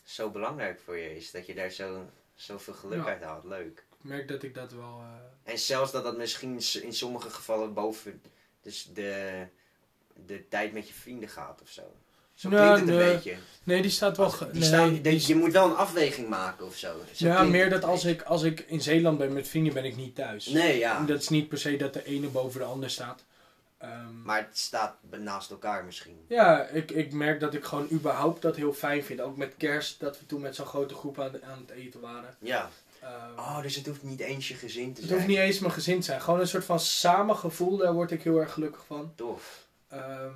zo 0.04 0.30
belangrijk 0.30 0.80
voor 0.80 0.98
je 0.98 1.16
is. 1.16 1.32
Dat 1.32 1.46
je 1.46 1.54
daar 1.54 1.70
zo, 1.70 2.06
zoveel 2.36 2.74
geluk 2.74 2.98
Ja. 3.00 3.06
uit 3.06 3.22
haalt. 3.24 3.44
Leuk. 3.44 3.78
ik 3.98 4.04
merk 4.04 4.28
dat 4.28 4.44
ik 4.44 4.54
dat 4.54 4.72
wel... 4.72 5.02
eh, 5.02 5.52
En 5.52 5.60
zelfs 5.60 5.92
dat 5.92 6.04
dat 6.04 6.18
misschien 6.18 6.52
in 6.82 6.94
sommige 6.94 7.30
gevallen 7.30 7.74
boven 7.74 8.22
dus 8.62 8.90
de, 8.94 9.46
de 10.26 10.48
tijd 10.48 10.74
met 10.74 10.88
je 10.88 10.94
vrienden 10.94 11.30
gaat 11.30 11.62
of 11.62 11.70
zo. 11.70 11.96
Zo 12.36 12.50
klinkt 12.50 12.80
het 12.80 12.80
een 12.90 12.96
nee. 12.96 13.14
beetje. 13.14 13.36
Nee, 13.64 13.82
die 13.82 13.92
staat 13.92 14.18
wel... 14.18 14.30
Die 14.40 14.48
nee, 14.52 14.64
staan, 14.64 15.02
die 15.02 15.28
je 15.28 15.36
moet 15.36 15.52
wel 15.52 15.66
een 15.66 15.76
afweging 15.76 16.28
maken 16.30 16.66
of 16.66 16.76
zo. 16.76 16.96
Zo 17.14 17.28
ja, 17.28 17.44
meer 17.44 17.62
het 17.62 17.72
dat 17.72 17.84
als 17.84 18.06
ik, 18.06 18.22
als 18.22 18.44
ik 18.44 18.60
in 18.68 18.82
Zeeland 18.82 19.18
ben 19.18 19.34
met 19.34 19.48
vrienden, 19.48 19.74
ben 19.74 19.84
ik 19.86 19.96
niet 19.96 20.16
thuis. 20.16 20.46
Nee, 20.46 20.78
ja. 20.78 21.04
Dat 21.06 21.22
is 21.22 21.30
niet 21.30 21.48
per 21.50 21.58
se 21.58 21.78
dat 21.78 21.94
de 21.94 22.06
ene 22.06 22.28
boven 22.28 22.60
de 22.60 22.66
ander 22.66 22.90
staat. 22.90 23.24
Ehm, 23.78 24.22
Maar 24.24 24.38
het 24.38 24.58
staat 24.58 24.96
naast 25.20 25.52
elkaar 25.52 25.86
misschien. 25.86 26.26
Ja, 26.28 26.62
ik, 26.64 26.92
ik 26.92 27.14
merk 27.14 27.40
dat 27.40 27.54
ik 27.54 27.64
gewoon 27.64 27.88
überhaupt 27.92 28.42
dat 28.42 28.56
heel 28.56 28.74
fijn 28.74 29.04
vind. 29.04 29.22
Ook 29.22 29.38
met 29.38 29.54
kerst, 29.58 30.00
dat 30.00 30.20
we 30.20 30.26
toen 30.26 30.42
met 30.42 30.56
zo'n 30.56 30.66
grote 30.66 30.94
groep 30.94 31.20
aan, 31.20 31.32
aan 31.44 31.64
het 31.68 31.78
eten 31.78 32.00
waren. 32.00 32.36
Ja. 32.40 32.70
Ehm, 33.02 33.12
Oh, 33.40 33.62
dus 33.62 33.76
het 33.76 33.86
hoeft 33.86 34.04
niet 34.04 34.20
eens 34.20 34.48
je 34.48 34.54
gezin 34.54 34.94
te 34.94 35.00
het 35.00 35.10
zijn. 35.10 35.14
hoeft 35.14 35.28
niet 35.32 35.38
eens 35.40 35.60
mijn 35.60 35.74
gezin 35.74 36.00
te 36.00 36.06
zijn. 36.06 36.22
Gewoon 36.22 36.40
een 36.40 36.48
soort 36.48 36.66
van 36.66 36.80
samengevoel, 36.80 37.78
daar 37.78 37.94
word 37.94 38.12
ik 38.12 38.24
heel 38.24 38.40
erg 38.40 38.54
gelukkig 38.54 38.84
van. 38.88 39.12
Tof. 39.16 39.64
Ehm, 39.88 40.02
eh, 40.02 40.30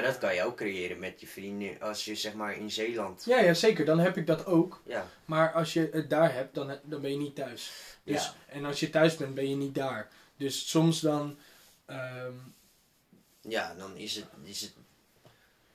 Maar 0.00 0.08
dat 0.10 0.18
kan 0.18 0.34
je 0.34 0.42
ook 0.44 0.56
creëren 0.56 0.98
met 0.98 1.20
je 1.20 1.26
vrienden 1.26 1.80
als 1.80 2.04
je 2.04 2.14
zeg 2.14 2.34
maar 2.34 2.56
in 2.56 2.70
Zeeland. 2.70 3.24
Ja, 3.24 3.38
ja, 3.40 3.54
zeker. 3.54 3.84
Dan 3.84 3.98
heb 3.98 4.16
ik 4.16 4.26
dat 4.26 4.46
ook. 4.46 4.82
Ja. 4.86 5.06
Maar 5.24 5.52
als 5.52 5.72
je 5.72 5.88
het 5.92 6.10
daar 6.10 6.32
hebt, 6.32 6.54
dan, 6.54 6.78
dan 6.82 7.00
ben 7.00 7.10
je 7.10 7.16
niet 7.16 7.34
thuis. 7.34 7.72
Dus, 8.04 8.24
Ja. 8.24 8.34
En 8.46 8.64
als 8.64 8.80
je 8.80 8.90
thuis 8.90 9.16
bent, 9.16 9.34
ben 9.34 9.48
je 9.50 9.56
niet 9.56 9.74
daar. 9.74 10.08
Dus 10.36 10.68
soms 10.70 11.00
dan... 11.00 11.38
ehm, 11.86 12.32
Ja, 13.40 13.74
dan 13.74 13.96
is 13.96 14.16
het, 14.16 14.26
is 14.42 14.60
het. 14.60 14.72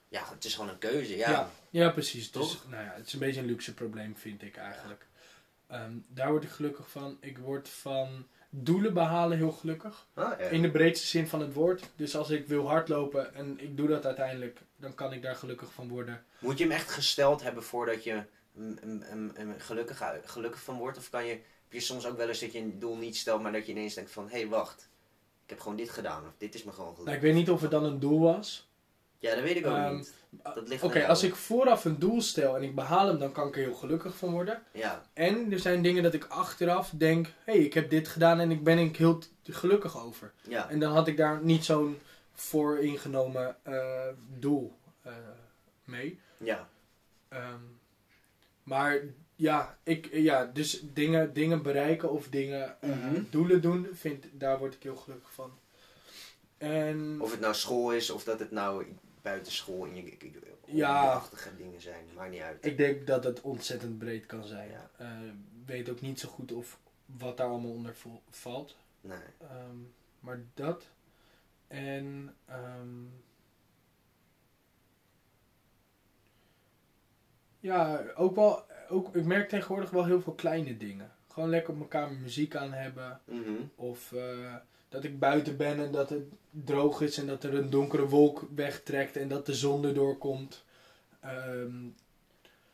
Ja, 0.08 0.24
het 0.34 0.46
is 0.46 0.54
gewoon 0.56 0.70
een 0.70 0.78
keuze. 0.78 1.16
Ja. 1.18 1.30
Ja, 1.32 1.50
ja, 1.70 1.90
precies. 1.90 2.32
Dus 2.32 2.42
Toch? 2.52 2.70
nou 2.70 2.84
ja, 2.84 2.94
het 2.96 3.08
is 3.08 3.14
een 3.14 3.20
beetje 3.20 3.40
een 3.40 3.46
luxe 3.46 3.74
probleem, 3.74 4.18
vind 4.18 4.42
ik 4.42 4.58
eigenlijk. 4.58 5.06
Ehm, 5.68 5.94
daar 6.08 6.30
word 6.30 6.44
ik 6.44 6.50
gelukkig 6.50 6.90
van. 6.90 7.18
Ik 7.22 7.38
word 7.38 7.70
van 7.70 8.28
doelen 8.64 8.94
behalen 8.94 9.38
heel 9.38 9.52
gelukkig. 9.52 10.08
Ah, 10.14 10.40
ja. 10.40 10.46
In 10.46 10.62
de 10.62 10.72
breedste 10.72 11.08
zin 11.08 11.28
van 11.28 11.42
het 11.42 11.54
woord. 11.54 11.90
Dus 11.96 12.16
als 12.16 12.30
ik 12.30 12.48
wil 12.48 12.68
hardlopen 12.68 13.34
en 13.34 13.60
ik 13.60 13.78
doe 13.78 13.88
dat 13.88 14.06
uiteindelijk, 14.06 14.60
dan 14.76 14.96
kan 14.96 15.14
ik 15.14 15.22
daar 15.22 15.36
gelukkig 15.36 15.74
van 15.74 15.88
worden. 15.88 16.24
Moet 16.40 16.58
je 16.58 16.64
hem 16.64 16.74
echt 16.74 16.92
gesteld 16.92 17.44
hebben 17.44 17.64
voordat 17.64 18.04
je 18.04 18.24
gelukkig, 19.58 20.02
gelukkig 20.26 20.62
van 20.62 20.78
wordt? 20.78 20.98
Of 20.98 21.10
kan 21.10 21.26
je, 21.26 21.32
heb 21.32 21.72
je 21.72 21.80
soms 21.80 22.08
ook 22.08 22.18
wel 22.18 22.28
eens 22.28 22.40
dat 22.40 22.52
je 22.54 22.60
een 22.60 22.80
doel 22.80 22.98
niet 22.98 23.18
stelt, 23.18 23.42
maar 23.42 23.52
dat 23.52 23.66
je 23.66 23.72
ineens 23.72 23.94
denkt 23.94 24.12
van, 24.12 24.30
hé 24.30 24.40
hey, 24.40 24.48
wacht. 24.48 24.90
Ik 25.44 25.50
heb 25.50 25.60
gewoon 25.60 25.78
dit 25.78 25.90
gedaan. 25.90 26.24
Of 26.28 26.34
dit 26.38 26.56
is 26.56 26.64
me 26.64 26.72
gewoon 26.72 26.90
gelukt. 26.90 27.06
Nou, 27.06 27.16
ik 27.16 27.24
weet 27.24 27.34
niet 27.34 27.50
of 27.50 27.62
het 27.62 27.72
dan 27.72 27.84
een 27.84 28.00
doel 28.00 28.20
was. 28.20 28.65
Ja, 29.26 29.36
dat 29.36 29.44
weet 29.44 29.56
ik 29.56 29.66
ook 29.66 29.76
Ehm, 29.76 29.96
niet. 29.96 30.14
Ligt 30.66 30.84
Oké, 30.84 31.06
als 31.08 31.24
ik 31.24 31.36
vooraf 31.36 31.86
een 31.86 32.00
doel 32.00 32.22
stel 32.22 32.56
en 32.56 32.64
ik 32.64 32.76
behaal 32.76 33.08
hem, 33.08 33.20
dan 33.20 33.32
kan 33.32 33.48
ik 33.48 33.56
er 33.56 33.62
heel 33.62 33.74
gelukkig 33.74 34.18
van 34.18 34.32
worden. 34.32 34.64
Ja, 34.72 35.04
En 35.14 35.52
er 35.52 35.60
zijn 35.60 35.82
dingen 35.82 36.04
dat 36.04 36.14
ik 36.14 36.26
achteraf 36.26 36.90
denk, 36.90 37.26
hé, 37.26 37.54
hey, 37.54 37.62
ik 37.62 37.74
heb 37.74 37.90
dit 37.90 38.08
gedaan 38.08 38.40
en 38.40 38.52
ik 38.52 38.64
ben 38.64 38.78
er 38.78 38.90
heel 38.98 39.20
gelukkig 39.44 40.00
over. 40.06 40.34
ja. 40.42 40.70
En 40.70 40.80
dan 40.80 40.92
had 40.94 41.08
ik 41.08 41.18
daar 41.18 41.44
niet 41.44 41.66
zo'n 41.66 41.98
vooringenomen 42.34 43.56
eh 43.64 44.08
doel 44.40 44.74
eh, 45.02 45.14
mee. 45.84 46.20
Ja. 46.38 46.70
Ehm, 47.30 47.62
maar 48.64 49.00
ja, 49.36 49.78
ik, 49.84 50.10
ja, 50.12 50.46
dus 50.54 50.80
dingen, 50.94 51.34
dingen 51.34 51.62
bereiken 51.62 52.12
of 52.12 52.28
dingen, 52.30 52.82
eh, 52.82 52.90
Mhm. 52.90 53.22
doelen 53.30 53.62
doen, 53.62 53.88
vind, 53.94 54.26
daar 54.32 54.58
word 54.58 54.74
ik 54.76 54.84
heel 54.84 54.96
gelukkig 54.96 55.34
van. 55.34 55.52
En 56.58 57.16
Of 57.22 57.32
het 57.32 57.40
nou 57.40 57.54
school 57.54 57.92
is, 57.94 58.10
of 58.10 58.24
dat 58.24 58.40
het 58.40 58.52
nou 58.52 58.86
buiten 59.26 59.52
school 59.52 59.86
in 59.86 59.96
je, 59.96 60.18
Ja. 60.66 61.24
dingen 61.58 61.82
zijn. 61.82 62.06
Maakt 62.16 62.32
niet 62.32 62.42
uit. 62.42 62.66
ik 62.66 62.78
denk 62.78 63.08
dat 63.08 63.24
het 63.24 63.42
ontzettend 63.42 63.98
breed 63.98 64.26
kan 64.26 64.44
zijn. 64.44 64.70
Ja. 64.72 64.90
Eh, 64.98 65.08
weet 65.66 65.90
ook 65.90 66.02
niet 66.02 66.20
zo 66.20 66.30
goed 66.30 66.52
of 66.52 66.80
wat 67.06 67.38
daar 67.38 67.48
allemaal 67.48 67.72
onder 67.72 67.96
valt. 68.30 68.76
Nee. 69.02 69.18
Ehm, 69.42 69.78
maar 70.20 70.40
dat. 70.54 70.90
En. 71.68 72.36
ehm, 72.46 73.04
ja, 77.60 78.04
ook 78.16 78.36
wel. 78.36 78.64
Ook, 78.90 79.16
ik 79.16 79.26
merk 79.26 79.50
tegenwoordig 79.50 79.90
wel 79.90 80.06
heel 80.06 80.22
veel 80.22 80.34
kleine 80.34 80.78
dingen. 80.78 81.12
Gewoon 81.32 81.50
lekker 81.50 81.70
op 81.72 81.78
mijn 81.78 81.90
kamer 81.90 82.18
muziek 82.20 82.56
aan 82.56 82.74
hebben. 82.74 83.22
Mhm. 83.26 83.52
Of 83.76 84.12
eh, 84.12 84.56
dat 84.96 85.04
ik 85.04 85.20
buiten 85.20 85.58
ben 85.58 85.80
en 85.80 85.92
dat 85.92 86.10
het 86.10 86.24
droog 86.50 87.02
is 87.02 87.18
en 87.18 87.28
dat 87.28 87.44
er 87.44 87.54
een 87.54 87.70
donkere 87.70 88.08
wolk 88.08 88.48
wegtrekt 88.56 89.16
en 89.18 89.28
dat 89.28 89.46
de 89.46 89.54
zon 89.54 89.86
erdoor 89.86 90.18
komt. 90.18 90.64
Ehm, 91.22 91.84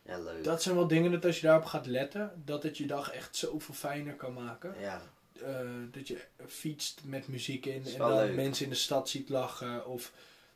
Ja, 0.03 0.17
leuk. 0.19 0.43
dat 0.43 0.61
zijn 0.61 0.76
wel 0.76 0.88
dingen 0.88 1.11
dat 1.11 1.26
als 1.26 1.39
je 1.39 1.47
daarop 1.47 1.65
gaat 1.65 1.86
letten, 1.86 2.41
dat 2.45 2.63
het 2.63 2.78
je 2.78 2.86
dag 2.88 3.11
echt 3.11 3.36
zoveel 3.36 3.74
fijner 3.76 4.15
kan 4.15 4.34
maken. 4.34 4.76
Ja. 4.80 5.01
Eh, 5.45 5.69
dat 5.91 6.07
je 6.07 6.17
fietst 6.47 7.01
met 7.05 7.28
muziek 7.28 7.65
in 7.65 7.86
en 7.86 7.97
dan 7.97 8.15
leuk. 8.15 8.36
mensen 8.36 8.63
in 8.63 8.69
de 8.72 8.76
stad 8.78 9.09
ziet 9.09 9.30
lachen 9.30 9.86
of 9.88 10.11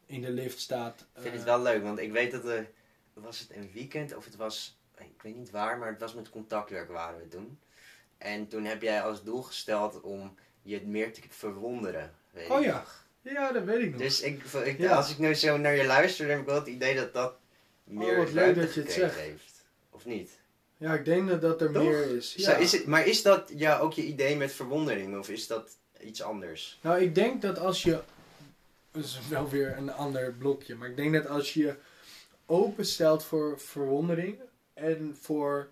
in 0.06 0.22
de 0.22 0.32
lift 0.32 0.60
staat. 0.60 1.00
Ik 1.02 1.22
vind 1.22 1.26
Eh, 1.26 1.34
het 1.34 1.44
wel 1.44 1.62
leuk, 1.62 1.84
want 1.84 2.00
ik 2.00 2.12
weet 2.12 2.32
dat 2.32 2.46
er... 2.46 2.70
Was 3.14 3.40
het 3.40 3.56
een 3.56 3.72
weekend 3.74 4.16
of 4.16 4.26
het 4.26 4.36
was... 4.36 4.78
Ik 4.98 5.22
weet 5.22 5.36
niet 5.36 5.50
waar, 5.52 5.78
maar 5.78 5.92
het 5.92 6.00
was 6.00 6.14
met 6.14 6.30
contactwerk 6.30 6.90
waren 6.92 7.20
we 7.20 7.28
toen. 7.28 7.60
En 8.18 8.48
toen 8.48 8.64
heb 8.66 8.82
jij 8.82 9.02
als 9.02 9.24
doel 9.24 9.42
gesteld 9.42 10.02
om 10.02 10.36
je 10.66 10.82
meer 10.86 11.14
te 11.14 11.22
verwonderen. 11.30 12.12
Weet 12.32 12.50
Oh 12.50 12.64
ja. 12.64 12.86
Ja, 13.22 13.52
dat 13.52 13.64
weet 13.64 13.82
ik 13.84 13.92
nog. 13.92 14.02
Dus 14.02 14.22
ik, 14.22 14.44
ik, 14.44 14.78
Ja. 14.80 14.96
als 14.96 15.12
ik 15.12 15.18
nu 15.18 15.34
zo 15.34 15.58
naar 15.58 15.76
je 15.76 15.86
luister, 15.86 16.26
dan 16.28 16.32
heb 16.36 16.40
ik 16.46 16.50
wel 16.50 16.60
het 16.60 16.68
idee 16.68 16.96
dat 16.96 17.14
dat 17.14 17.36
meer 17.84 18.12
Oh, 18.12 18.18
wat 18.18 18.32
leuk 18.32 18.56
dat 18.56 18.74
je 18.74 18.82
het 18.82 18.92
zegt. 18.92 19.16
heeft. 19.16 19.64
Of 19.90 20.06
niet? 20.06 20.32
Ja, 20.78 20.94
ik 20.94 21.06
denk 21.06 21.28
dat, 21.30 21.42
dat 21.42 21.62
er 21.62 21.72
Toch? 21.72 21.84
meer 21.84 22.16
is. 22.16 22.36
Zo, 22.36 22.52
Ja. 22.52 22.58
is 22.58 22.72
het, 22.72 22.86
maar 22.86 23.08
is 23.08 23.22
dat 23.22 23.52
ja, 23.56 23.80
ook 23.80 23.94
je 23.94 24.02
idee 24.06 24.36
met 24.36 24.52
verwondering? 24.52 25.18
Of 25.18 25.30
is 25.30 25.48
dat 25.48 25.78
iets 26.02 26.22
anders? 26.22 26.80
Nou, 26.82 27.02
ik 27.02 27.16
denk 27.16 27.42
dat 27.42 27.60
als 27.60 27.84
je. 27.84 28.02
Dat 28.92 29.04
is 29.04 29.20
wel 29.30 29.50
weer 29.50 29.78
een 29.78 29.92
ander 29.92 30.34
blokje. 30.34 30.76
Maar 30.76 30.90
ik 30.90 30.96
denk 30.96 31.14
dat 31.14 31.28
als 31.28 31.54
je 31.54 31.76
openstelt 32.46 33.24
voor 33.24 33.60
verwondering 33.60 34.40
en 34.74 35.18
voor. 35.22 35.68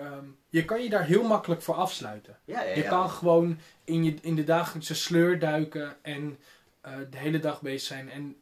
Ehm, 0.00 0.24
je 0.48 0.64
kan 0.64 0.82
je 0.82 0.88
daar 0.88 1.04
heel 1.06 1.22
makkelijk 1.22 1.62
voor 1.62 1.74
afsluiten. 1.74 2.38
Ja, 2.44 2.62
ja, 2.62 2.74
Je 2.74 2.82
kan 2.82 3.10
gewoon 3.10 3.58
in, 3.84 4.04
je, 4.04 4.14
in 4.22 4.34
de 4.34 4.44
dagelijkse 4.44 4.94
sleur 4.94 5.38
duiken 5.38 5.96
en 6.02 6.38
eh, 6.80 6.92
de 7.10 7.16
hele 7.16 7.38
dag 7.38 7.62
bezig 7.62 7.86
zijn 7.88 8.10
en 8.10 8.36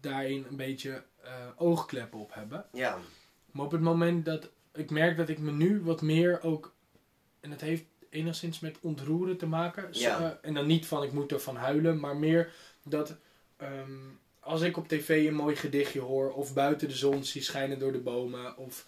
daarin 0.00 0.46
een 0.48 0.56
beetje 0.56 1.02
eh, 1.22 1.32
oogkleppen 1.56 2.18
op 2.18 2.34
hebben. 2.34 2.64
Ja, 2.72 2.98
Maar 3.50 3.64
op 3.64 3.72
het 3.72 3.80
moment 3.80 4.24
dat 4.24 4.48
ik 4.72 4.90
merk 4.90 5.16
dat 5.16 5.28
ik 5.28 5.38
me 5.38 5.50
nu 5.52 5.80
wat 5.82 6.02
meer 6.02 6.42
ook. 6.42 6.74
En 7.40 7.50
het 7.50 7.60
heeft 7.60 7.84
enigszins 8.10 8.60
met 8.60 8.78
ontroeren 8.80 9.36
te 9.36 9.46
maken. 9.46 9.88
Ja. 9.92 10.20
eh, 10.20 10.30
en 10.42 10.54
dan 10.54 10.66
niet 10.66 10.86
van 10.86 11.02
ik 11.02 11.12
moet 11.12 11.32
ervan 11.32 11.56
huilen, 11.56 12.00
maar 12.00 12.16
meer 12.16 12.52
dat. 12.82 13.16
ehm, 13.56 13.90
als 14.40 14.60
ik 14.60 14.76
op 14.76 14.88
tv 14.88 15.26
een 15.26 15.34
mooi 15.34 15.56
gedichtje 15.56 16.00
hoor, 16.00 16.32
of 16.32 16.54
buiten 16.54 16.88
de 16.88 16.94
zon 16.94 17.24
zie 17.24 17.42
schijnen 17.42 17.78
door 17.78 17.92
de 17.92 17.98
bomen, 17.98 18.56
of. 18.56 18.86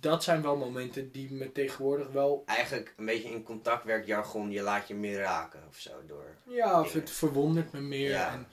Dat 0.00 0.24
zijn 0.24 0.42
wel 0.42 0.56
momenten 0.56 1.10
die 1.12 1.32
me 1.32 1.52
tegenwoordig 1.52 2.08
wel. 2.08 2.42
eigenlijk 2.46 2.94
een 2.96 3.06
beetje 3.06 3.28
in 3.30 3.42
contactwerkjargon, 3.42 4.50
je 4.50 4.62
laat 4.62 4.88
je 4.88 4.94
meer 4.94 5.18
raken 5.18 5.62
of 5.68 5.76
zo 5.78 5.90
door. 6.06 6.34
Ja, 6.42 6.80
of 6.80 6.86
Dingen. 6.86 7.00
het 7.00 7.10
verwondert 7.10 7.72
me 7.72 7.80
meer. 7.80 8.10
Ja. 8.10 8.32
En, 8.32 8.46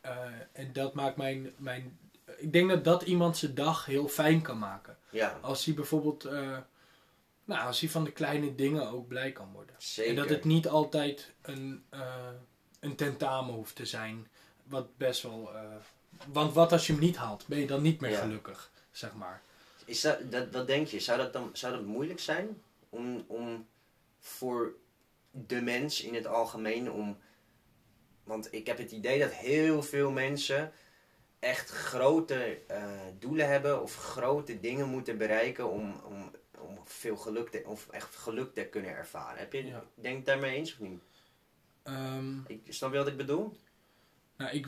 eh, 0.00 0.12
en 0.52 0.72
dat 0.72 0.94
maakt 0.94 1.16
mijn, 1.16 1.52
mijn. 1.56 1.98
Ik 2.36 2.52
denk 2.52 2.68
dat 2.68 2.84
dat 2.84 3.02
iemand 3.02 3.36
zijn 3.36 3.54
dag 3.54 3.86
heel 3.86 4.08
fijn 4.08 4.42
kan 4.42 4.58
maken. 4.58 4.96
Ja, 5.10 5.38
Als 5.40 5.64
hij 5.64 5.74
bijvoorbeeld, 5.74 6.24
eh, 6.24 6.58
nou, 7.44 7.66
als 7.66 7.80
hij 7.80 7.88
van 7.88 8.04
de 8.04 8.12
kleine 8.12 8.54
dingen 8.54 8.90
ook 8.90 9.08
blij 9.08 9.32
kan 9.32 9.52
worden. 9.52 9.74
zeker. 9.78 10.10
En 10.10 10.16
dat 10.16 10.28
het 10.28 10.44
niet 10.44 10.68
altijd 10.68 11.32
een, 11.42 11.84
eh, 11.90 12.00
een 12.80 12.94
tentamen 12.96 13.54
hoeft 13.54 13.76
te 13.76 13.86
zijn. 13.86 14.26
Wat 14.64 14.96
best 14.96 15.22
wel. 15.22 15.50
want 16.26 16.52
wat 16.54 16.72
als 16.72 16.86
je 16.86 16.92
hem 16.92 17.02
niet 17.02 17.16
haalt? 17.16 17.46
Ben 17.46 17.58
je 17.58 17.66
dan 17.66 17.82
niet 17.82 18.00
meer 18.00 18.10
Ja. 18.10 18.20
gelukkig, 18.20 18.70
zeg 18.90 19.14
maar. 19.14 19.42
Is 19.92 20.00
dat, 20.00 20.32
dat, 20.32 20.50
wat 20.50 20.66
denk 20.66 20.86
je? 20.86 21.00
Zou 21.00 21.18
dat 21.18 21.32
dan 21.32 21.50
zou 21.52 21.72
dat 21.72 21.84
moeilijk 21.84 22.20
zijn 22.20 22.62
om, 22.88 23.24
om 23.26 23.66
voor 24.18 24.74
de 25.30 25.60
mens 25.60 26.02
in 26.02 26.14
het 26.14 26.26
algemeen 26.26 26.90
om. 26.90 27.18
Want 28.24 28.52
ik 28.52 28.66
heb 28.66 28.78
het 28.78 28.90
idee 28.92 29.18
dat 29.18 29.32
heel 29.32 29.82
veel 29.82 30.10
mensen 30.10 30.72
echt 31.38 31.70
grote 31.70 32.58
eh, 32.66 33.00
doelen 33.18 33.48
hebben 33.48 33.82
of 33.82 33.96
grote 33.96 34.60
dingen 34.60 34.88
moeten 34.88 35.18
bereiken 35.18 35.70
om, 35.70 36.00
om, 36.04 36.30
om 36.58 36.78
veel 36.84 37.16
geluk 37.16 37.48
te, 37.48 37.62
of 37.66 37.88
echt 37.88 38.16
geluk 38.16 38.54
te 38.54 38.64
kunnen 38.66 38.90
ervaren. 38.90 39.38
Heb 39.38 39.52
je, 39.52 39.66
Ja. 39.66 39.84
denk 39.94 40.26
daarmee 40.26 40.56
eens 40.56 40.72
of 40.72 40.80
niet? 40.80 41.02
Ehm, 41.82 42.38
Ik, 42.46 42.62
snap 42.68 42.92
je 42.92 42.98
wat 42.98 43.06
ik 43.06 43.16
bedoel? 43.16 43.56
nou, 44.36 44.50
ik, 44.50 44.66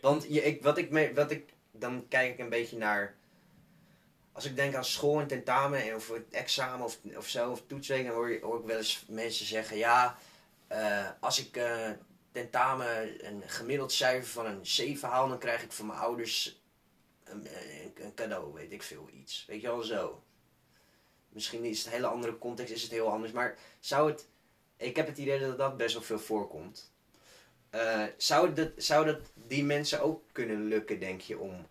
Want 0.00 0.22
je, 0.28 0.42
ik, 0.44 0.62
wat 0.62 0.78
ik, 0.78 0.90
me, 0.90 1.14
wat 1.14 1.30
ik, 1.30 1.52
dan 1.70 2.08
kijk 2.08 2.32
ik 2.32 2.38
een 2.38 2.48
beetje 2.48 2.76
naar. 2.78 3.17
Als 4.38 4.46
ik 4.46 4.56
denk 4.56 4.74
aan 4.74 4.84
school 4.84 5.20
en 5.20 5.26
tentamen 5.26 5.82
en 5.82 5.94
of 5.94 6.08
het 6.08 6.30
examen 6.30 6.84
of, 6.84 6.98
of 7.16 7.28
zo, 7.28 7.50
of 7.50 7.62
toetsweek, 7.66 8.06
dan 8.06 8.14
hoor, 8.14 8.30
je, 8.30 8.40
hoor 8.40 8.58
ik 8.58 8.66
wel 8.66 8.76
eens 8.76 9.04
mensen 9.08 9.46
zeggen: 9.46 9.76
Ja, 9.76 10.18
eh, 10.66 11.08
als 11.20 11.46
ik 11.46 11.56
eh, 11.56 11.90
tentamen 12.32 13.26
een 13.26 13.42
gemiddeld 13.46 13.92
cijfer 13.92 14.28
van 14.28 14.46
een 14.46 14.66
7 14.66 15.08
haal, 15.08 15.28
dan 15.28 15.38
krijg 15.38 15.62
ik 15.62 15.72
van 15.72 15.86
mijn 15.86 15.98
ouders 15.98 16.62
een, 17.24 17.46
een, 17.46 17.92
een 18.04 18.14
cadeau, 18.14 18.52
weet 18.52 18.72
ik 18.72 18.82
veel, 18.82 19.08
iets. 19.12 19.44
Weet 19.46 19.60
je 19.60 19.66
wel 19.66 19.82
zo. 19.82 20.22
Misschien 21.28 21.64
is 21.64 21.78
het 21.78 21.86
een 21.86 21.92
hele 21.92 22.06
andere 22.06 22.38
context, 22.38 22.72
is 22.72 22.82
het 22.82 22.90
heel 22.90 23.10
anders, 23.10 23.32
maar 23.32 23.58
zou 23.80 24.10
het. 24.10 24.26
Ik 24.76 24.96
heb 24.96 25.06
het 25.06 25.18
idee 25.18 25.40
dat 25.40 25.58
dat 25.58 25.76
best 25.76 25.94
wel 25.94 26.02
veel 26.02 26.18
voorkomt. 26.18 26.92
Eh, 27.70 28.04
zou, 28.16 28.52
dat, 28.52 28.70
zou 28.76 29.06
dat 29.06 29.20
die 29.34 29.64
mensen 29.64 30.00
ook 30.00 30.22
kunnen 30.32 30.64
lukken, 30.64 31.00
denk 31.00 31.20
je, 31.20 31.38
om 31.38 31.66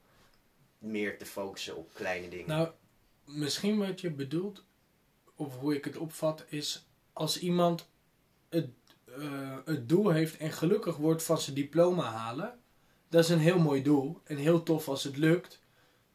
meer 0.78 1.18
te 1.18 1.26
focussen 1.26 1.76
op 1.76 1.94
kleine 1.94 2.30
dingen? 2.30 2.48
nou, 2.48 2.70
misschien 3.26 3.78
wat 3.78 4.02
je 4.02 4.12
bedoelt, 4.12 4.64
of 5.36 5.60
hoe 5.60 5.76
ik 5.76 5.86
het 5.86 5.98
opvat, 5.98 6.46
is 6.50 6.88
als 7.14 7.40
iemand 7.40 7.90
het, 8.50 8.70
eh, 9.06 9.58
het 9.66 9.90
doel 9.90 10.10
heeft 10.10 10.38
en 10.38 10.52
gelukkig 10.52 10.98
wordt 10.98 11.24
van 11.24 11.38
zijn 11.38 11.56
diploma 11.56 12.04
halen. 12.04 12.60
Dat 13.10 13.24
is 13.24 13.30
een 13.30 13.40
heel 13.40 13.60
mooi 13.60 13.82
doel 13.82 14.22
en 14.24 14.38
heel 14.38 14.64
tof 14.64 14.88
als 14.88 15.04
het 15.04 15.18
lukt. 15.18 15.62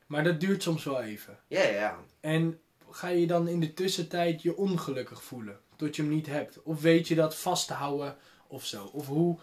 Maar 0.07 0.25
dat 0.25 0.41
duurt 0.41 0.63
soms 0.63 0.85
wel 0.85 1.03
even. 1.03 1.39
Ja, 1.47 1.63
ja. 1.63 1.99
En 2.21 2.61
ga 2.91 3.09
je 3.09 3.27
dan 3.27 3.49
in 3.49 3.61
de 3.61 3.75
tussentijd 3.75 4.43
je 4.43 4.57
ongelukkig 4.57 5.23
voelen 5.23 5.61
tot 5.77 5.97
je 5.97 6.03
hem 6.03 6.11
niet 6.11 6.27
hebt? 6.27 6.63
Of 6.63 6.81
weet 6.81 7.09
je 7.09 7.15
dat 7.15 7.37
vast 7.37 7.67
te 7.67 7.73
houden 7.73 8.17
of 8.47 8.67
zo? 8.67 8.85
Of 8.85 9.07
hoe, 9.07 9.39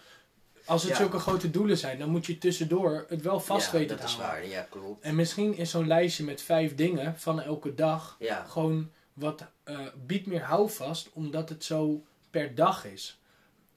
als 0.69 0.81
het 0.81 0.91
Ja. 0.91 0.97
zulke 0.97 1.19
grote 1.19 1.49
doelen 1.51 1.77
zijn, 1.77 1.99
dan 1.99 2.09
moet 2.09 2.25
je 2.25 2.37
tussendoor 2.37 3.05
het 3.09 3.21
wel 3.21 3.39
vast 3.39 3.65
ja, 3.71 3.77
weten 3.77 3.97
dat 3.97 4.05
te 4.05 4.11
is 4.13 4.19
houden. 4.19 4.41
waar. 4.41 4.49
Ja, 4.49 4.67
klopt. 4.69 5.03
En 5.03 5.15
misschien 5.15 5.57
is 5.57 5.69
zo'n 5.69 5.87
lijstje 5.87 6.23
met 6.23 6.41
vijf 6.41 6.75
dingen 6.75 7.17
van 7.19 7.41
elke 7.41 7.75
dag 7.75 8.15
Ja, 8.19 8.43
gewoon 8.43 8.91
wat 9.13 9.45
eh, 9.63 9.79
biedt 10.05 10.25
meer 10.27 10.43
houvast, 10.43 11.09
omdat 11.13 11.49
het 11.49 11.63
zo 11.63 12.03
per 12.29 12.55
dag 12.55 12.85
is. 12.85 13.19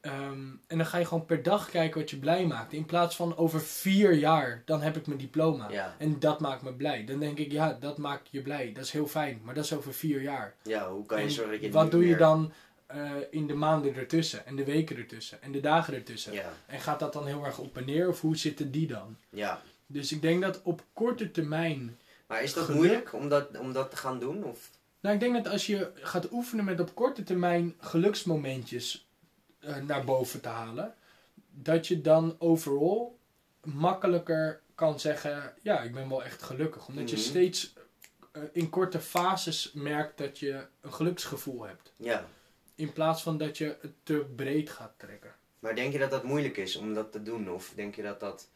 Ehm, 0.01 0.47
en 0.67 0.77
dan 0.77 0.85
ga 0.85 0.97
je 0.97 1.05
gewoon 1.05 1.25
per 1.25 1.43
dag 1.43 1.69
kijken 1.69 1.99
wat 1.99 2.09
je 2.09 2.17
blij 2.17 2.45
maakt. 2.45 2.73
In 2.73 2.85
plaats 2.85 3.15
van 3.15 3.37
over 3.37 3.61
vier 3.61 4.13
jaar, 4.13 4.61
dan 4.65 4.81
heb 4.81 4.95
ik 4.97 5.07
mijn 5.07 5.19
diploma. 5.19 5.69
ja, 5.69 5.95
En 5.97 6.19
dat 6.19 6.39
maakt 6.39 6.61
me 6.61 6.73
blij. 6.73 7.05
Dan 7.05 7.19
denk 7.19 7.37
ik, 7.37 7.51
ja, 7.51 7.77
dat 7.79 7.97
maakt 7.97 8.27
je 8.31 8.41
blij. 8.41 8.71
Dat 8.73 8.83
is 8.83 8.91
heel 8.91 9.07
fijn. 9.07 9.41
Maar 9.43 9.53
dat 9.53 9.63
is 9.63 9.73
over 9.73 9.93
vier 9.93 10.21
jaar. 10.21 10.55
ja. 10.63 10.89
Hoe 10.91 11.05
kan 11.05 11.17
je 11.17 11.23
En 11.23 11.31
zorgen 11.31 11.53
dat 11.53 11.61
je 11.61 11.71
wat 11.71 11.91
doe 11.91 12.07
je 12.07 12.15
dan 12.15 12.51
eh, 12.93 13.11
in 13.29 13.47
de 13.47 13.53
maanden 13.53 13.95
ertussen? 13.95 14.45
En 14.45 14.55
de 14.55 14.63
weken 14.65 14.97
ertussen? 14.97 15.41
En 15.41 15.51
de 15.51 15.59
dagen 15.59 15.93
ertussen? 15.93 16.33
Ja, 16.33 16.53
En 16.65 16.79
gaat 16.79 16.99
dat 16.99 17.13
dan 17.13 17.25
heel 17.27 17.45
erg 17.45 17.57
op 17.59 17.77
en 17.77 17.85
neer? 17.85 18.07
Of 18.07 18.21
hoe 18.21 18.37
zitten 18.37 18.71
die 18.71 18.87
dan? 18.87 19.17
ja. 19.29 19.61
Dus 19.87 20.11
ik 20.11 20.21
denk 20.21 20.41
dat 20.41 20.61
op 20.63 20.83
korte 20.93 21.31
termijn... 21.31 21.97
Maar 22.27 22.43
is 22.43 22.53
dat 22.53 22.63
Geluk? 22.63 22.77
moeilijk 22.79 23.13
om 23.13 23.29
dat, 23.29 23.57
om 23.57 23.73
dat 23.73 23.89
te 23.89 23.97
gaan 23.97 24.19
doen? 24.19 24.43
Of? 24.43 24.69
Nou, 24.99 25.15
ik 25.15 25.21
denk 25.21 25.33
dat 25.43 25.47
als 25.53 25.65
je 25.65 25.91
gaat 25.95 26.31
oefenen 26.31 26.65
met 26.65 26.79
op 26.79 26.95
korte 26.95 27.23
termijn 27.23 27.75
geluksmomentjes 27.79 29.07
eh, 29.59 29.75
naar 29.77 30.03
boven 30.03 30.41
te 30.41 30.47
halen... 30.49 30.93
Dat 31.49 31.87
je 31.87 32.01
dan 32.01 32.35
overal 32.39 33.19
makkelijker 33.63 34.61
kan 34.75 34.99
zeggen... 34.99 35.53
Ja, 35.61 35.81
ik 35.81 35.93
ben 35.93 36.09
wel 36.09 36.23
echt 36.23 36.43
gelukkig. 36.43 36.87
Omdat 36.87 37.09
je 37.09 37.15
Mhm. 37.15 37.25
steeds 37.25 37.73
eh, 38.31 38.41
in 38.51 38.69
korte 38.69 38.99
fases 38.99 39.71
merkt 39.73 40.17
dat 40.17 40.39
je 40.39 40.65
een 40.81 40.93
geluksgevoel 40.93 41.63
hebt. 41.63 41.93
Ja. 41.95 42.25
In 42.75 42.93
plaats 42.93 43.23
van 43.23 43.37
dat 43.37 43.57
je 43.57 43.77
het 43.81 43.91
te 44.03 44.25
breed 44.35 44.69
gaat 44.69 44.93
trekken. 44.97 45.35
Maar 45.59 45.75
denk 45.75 45.91
je 45.93 45.99
dat 45.99 46.11
dat 46.11 46.23
moeilijk 46.23 46.57
is 46.57 46.75
om 46.75 46.93
dat 46.93 47.11
te 47.11 47.23
doen? 47.23 47.51
Of 47.51 47.71
denk 47.75 47.95
je 47.95 48.01
dat 48.01 48.19
dat, 48.19 48.49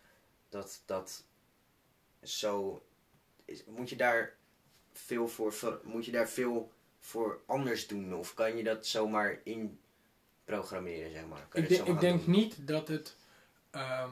dat, 0.50 0.82
dat 0.86 1.24
zo... 2.24 2.82
Is, 3.46 3.64
moet 3.66 3.90
je 3.90 3.96
daar 3.96 4.34
veel 4.94 5.28
voor, 5.28 5.80
moet 5.84 6.06
je 6.06 6.12
daar 6.12 6.30
veel 6.30 6.72
voor 7.00 7.42
anders 7.46 7.88
doen? 7.88 8.16
Of 8.16 8.34
kan 8.34 8.58
je 8.58 8.64
dat 8.64 8.86
zomaar 8.88 9.40
in 9.44 9.80
programmeren, 10.46 11.12
zeg 11.12 11.26
maar? 11.28 11.46
Kan 11.50 11.62
je 11.62 11.68
Ik, 11.68 11.76
denk- 11.76 11.88
ik 11.88 12.00
denk 12.00 12.28
niet 12.28 12.68
dat 12.68 12.88
het. 12.88 13.16
ehm, 13.72 14.12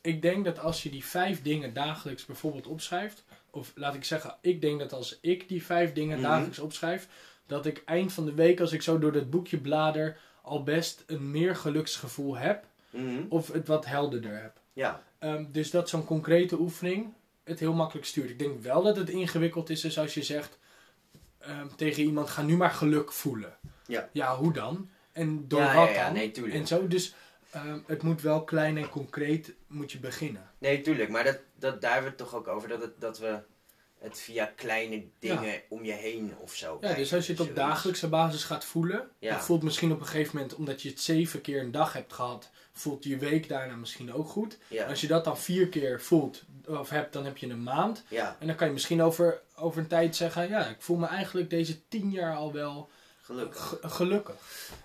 ik 0.00 0.22
denk 0.22 0.44
dat 0.44 0.58
als 0.58 0.82
je 0.82 0.90
die 0.90 1.04
vijf 1.04 1.42
dingen 1.42 1.74
dagelijks 1.74 2.26
bijvoorbeeld 2.26 2.66
opschrijft. 2.66 3.24
Of 3.50 3.72
laat 3.74 3.94
ik 3.94 4.04
zeggen, 4.04 4.36
ik 4.40 4.60
denk 4.60 4.78
dat 4.78 4.92
als 4.92 5.18
ik 5.20 5.48
die 5.48 5.64
vijf 5.64 5.92
dingen 5.92 6.18
Mhm. 6.18 6.28
dagelijks 6.28 6.58
opschrijf. 6.58 7.08
Dat 7.50 7.66
ik 7.66 7.82
eind 7.84 8.12
van 8.12 8.24
de 8.24 8.34
week, 8.34 8.60
als 8.60 8.72
ik 8.72 8.82
zo 8.82 8.98
door 8.98 9.12
dat 9.12 9.30
boekje 9.30 9.58
blader. 9.58 10.16
al 10.42 10.62
best 10.62 11.04
een 11.06 11.30
meer 11.30 11.56
geluksgevoel 11.56 12.36
heb. 12.36 12.64
Mhm. 12.90 13.22
Of 13.28 13.52
het 13.52 13.66
wat 13.66 13.86
helderder 13.86 14.42
heb. 14.42 14.52
Ja, 14.72 15.02
Ehm, 15.18 15.44
dus 15.52 15.70
dat 15.70 15.88
zo'n 15.88 16.04
concrete 16.04 16.58
oefening 16.60 17.12
het 17.44 17.58
heel 17.60 17.72
makkelijk 17.72 18.06
stuurt. 18.06 18.30
Ik 18.30 18.38
denk 18.38 18.62
wel 18.62 18.82
dat 18.82 18.96
het 18.96 19.08
ingewikkeld 19.10 19.70
is, 19.70 19.80
dus 19.80 19.98
als 19.98 20.14
je 20.14 20.22
zegt 20.22 20.58
ehm, 21.38 21.66
tegen 21.76 22.02
iemand: 22.02 22.28
ga 22.30 22.42
nu 22.42 22.56
maar 22.56 22.70
geluk 22.70 23.12
voelen. 23.12 23.56
Ja. 23.86 24.08
Ja, 24.12 24.36
hoe 24.36 24.52
dan? 24.52 24.88
En 25.12 25.48
door 25.48 25.60
Ja, 25.60 25.74
wat 25.74 25.88
ja, 25.88 25.94
ja, 25.94 26.04
dan? 26.04 26.12
nee, 26.14 26.30
tuurlijk. 26.30 26.54
En 26.54 26.66
zo, 26.66 26.86
dus 26.88 27.14
ehm, 27.50 27.78
het 27.86 28.02
moet 28.02 28.22
wel 28.22 28.44
klein 28.44 28.76
en 28.76 28.88
concreet 28.88 29.54
moet 29.66 29.92
je 29.92 29.98
beginnen. 29.98 30.50
nee, 30.58 30.80
tuurlijk. 30.80 31.08
Maar 31.10 31.24
dat, 31.24 31.38
dat, 31.58 31.80
daar 31.80 31.92
hebben 31.92 32.10
we 32.12 32.16
het 32.22 32.28
toch 32.30 32.40
ook 32.40 32.48
over. 32.48 32.68
Dat, 32.68 32.80
het, 32.82 33.00
dat 33.00 33.18
we 33.18 33.38
het 34.00 34.18
via 34.20 34.52
kleine 34.56 35.02
dingen 35.18 35.62
om 35.68 35.84
je 35.84 35.92
heen 35.92 36.34
of 36.40 36.54
zo 36.54 36.78
Ja, 36.80 36.94
dus 36.94 37.14
als 37.14 37.26
je 37.26 37.32
het 37.32 37.40
op 37.40 37.46
zoiets. 37.46 37.64
dagelijkse 37.64 38.08
basis 38.08 38.44
gaat 38.44 38.64
voelen, 38.64 39.08
Ja. 39.18 39.40
voelt 39.40 39.62
misschien 39.62 39.92
op 39.92 40.00
een 40.00 40.06
gegeven 40.06 40.36
moment, 40.36 40.54
omdat 40.54 40.82
je 40.82 40.88
het 40.88 41.00
zeven 41.00 41.40
keer 41.40 41.60
een 41.62 41.70
dag 41.70 41.92
hebt 41.92 42.12
gehad, 42.12 42.50
voelt 42.72 43.04
je 43.04 43.16
week 43.16 43.48
daarna 43.48 43.74
misschien 43.76 44.12
ook 44.12 44.28
goed. 44.28 44.58
Ja, 44.68 44.86
Als 44.86 45.00
je 45.00 45.06
dat 45.06 45.24
dan 45.24 45.38
vier 45.38 45.68
keer 45.68 46.00
voelt 46.00 46.42
of 46.66 46.88
hebt, 46.90 47.12
dan 47.12 47.24
heb 47.24 47.36
je 47.36 47.46
een 47.48 47.62
maand. 47.62 48.04
ja, 48.08 48.36
En 48.40 48.46
dan 48.46 48.56
kan 48.56 48.66
je 48.66 48.72
misschien 48.72 49.02
over, 49.02 49.40
over 49.56 49.80
een 49.80 49.86
tijd 49.88 50.16
zeggen, 50.16 50.48
ja, 50.48 50.66
ik 50.66 50.76
voel 50.82 50.96
me 50.96 51.06
eigenlijk 51.06 51.50
deze 51.50 51.88
tien 51.88 52.10
jaar 52.10 52.36
al 52.36 52.52
wel 52.52 52.90
Gelukkig. 53.22 53.68
Ge- 53.80 53.88
gelukkig. 53.88 54.34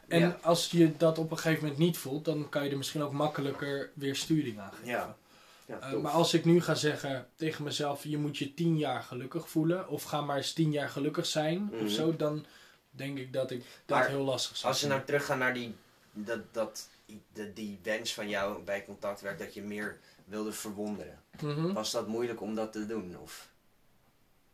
En 0.08 0.44
als 0.44 0.72
je 0.72 0.98
dat 0.98 1.18
op 1.18 1.32
een 1.32 1.38
gegeven 1.38 1.62
moment 1.64 1.80
niet 1.82 1.98
voelt, 1.98 2.26
dan 2.26 2.50
kan 2.50 2.64
je 2.64 2.70
er 2.70 2.78
misschien 2.78 3.04
ook 3.04 3.12
makkelijker 3.12 3.92
weer 3.94 4.16
sturing 4.16 4.60
aan 4.60 4.72
geven. 4.72 4.88
Ja. 4.88 5.18
Ja, 5.66 5.80
Eh, 5.80 5.94
maar 5.94 6.12
als 6.12 6.34
ik 6.34 6.46
nu 6.46 6.62
ga 6.62 6.76
zeggen 6.76 7.28
tegen 7.36 7.64
mezelf, 7.64 8.04
je 8.04 8.18
moet 8.18 8.38
je 8.38 8.54
tien 8.54 8.78
jaar 8.78 9.02
gelukkig 9.02 9.50
voelen, 9.50 9.88
of 9.90 10.04
ga 10.04 10.22
maar 10.22 10.38
eens 10.38 10.54
tien 10.54 10.72
jaar 10.72 10.90
gelukkig 10.90 11.26
zijn, 11.26 11.72
of 11.84 11.90
zo, 11.90 12.16
dan 12.16 12.46
denk 12.90 13.18
ik 13.18 13.34
dat 13.34 13.52
ik 13.52 13.64
dat 13.86 13.98
Maar 13.98 14.08
heel 14.08 14.24
lastig 14.24 14.58
zou 14.58 14.74
Als 14.74 14.82
we 14.82 14.88
nou 14.88 15.06
teruggaan 15.06 15.38
naar 15.38 15.54
die, 15.54 15.76
dat, 16.12 16.40
dat, 16.52 16.90
die, 17.06 17.54
die 17.54 17.80
wens 17.84 18.14
van 18.14 18.30
jou 18.30 18.64
bij 18.64 18.86
contactwerk 18.86 19.40
dat 19.40 19.54
je 19.54 19.62
meer 19.62 20.00
wilde 20.26 20.52
verwonderen. 20.52 21.20
Mhm. 21.42 21.74
Was 21.74 21.92
dat 21.92 22.08
moeilijk 22.08 22.42
om 22.42 22.56
dat 22.56 22.72
te 22.72 22.86
doen? 22.86 23.18
Of 23.18 23.50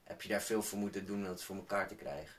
heb 0.04 0.22
je 0.22 0.28
daar 0.30 0.42
veel 0.42 0.62
voor 0.64 0.80
moeten 0.80 1.06
doen 1.06 1.24
om 1.24 1.30
het 1.30 1.44
voor 1.44 1.56
elkaar 1.56 1.88
te 1.88 1.96
krijgen? 1.96 2.34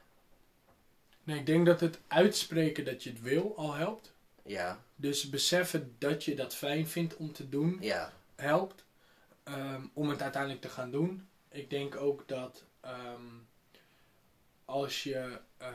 Nee, 1.23 1.39
ik 1.39 1.45
denk 1.45 1.65
dat 1.65 1.79
het 1.79 1.99
uitspreken 2.07 2.85
dat 2.85 3.03
je 3.03 3.09
het 3.09 3.21
wil 3.21 3.53
al 3.57 3.73
helpt. 3.73 4.13
Ja, 4.45 4.83
Dus 4.95 5.29
beseffen 5.29 5.95
dat 5.97 6.23
je 6.23 6.35
dat 6.35 6.55
fijn 6.55 6.87
vindt 6.87 7.15
om 7.15 7.33
te 7.33 7.49
doen, 7.49 7.77
ja, 7.81 8.13
helpt 8.43 8.83
ehm, 9.43 9.81
om 9.93 10.09
het 10.09 10.21
uiteindelijk 10.21 10.61
te 10.61 10.69
gaan 10.69 10.91
doen. 10.91 11.27
Ik 11.49 11.69
denk 11.69 11.95
ook 11.95 12.27
dat 12.27 12.63
ehm, 12.81 13.21
als 14.65 15.03
je 15.03 15.39
eh, 15.57 15.67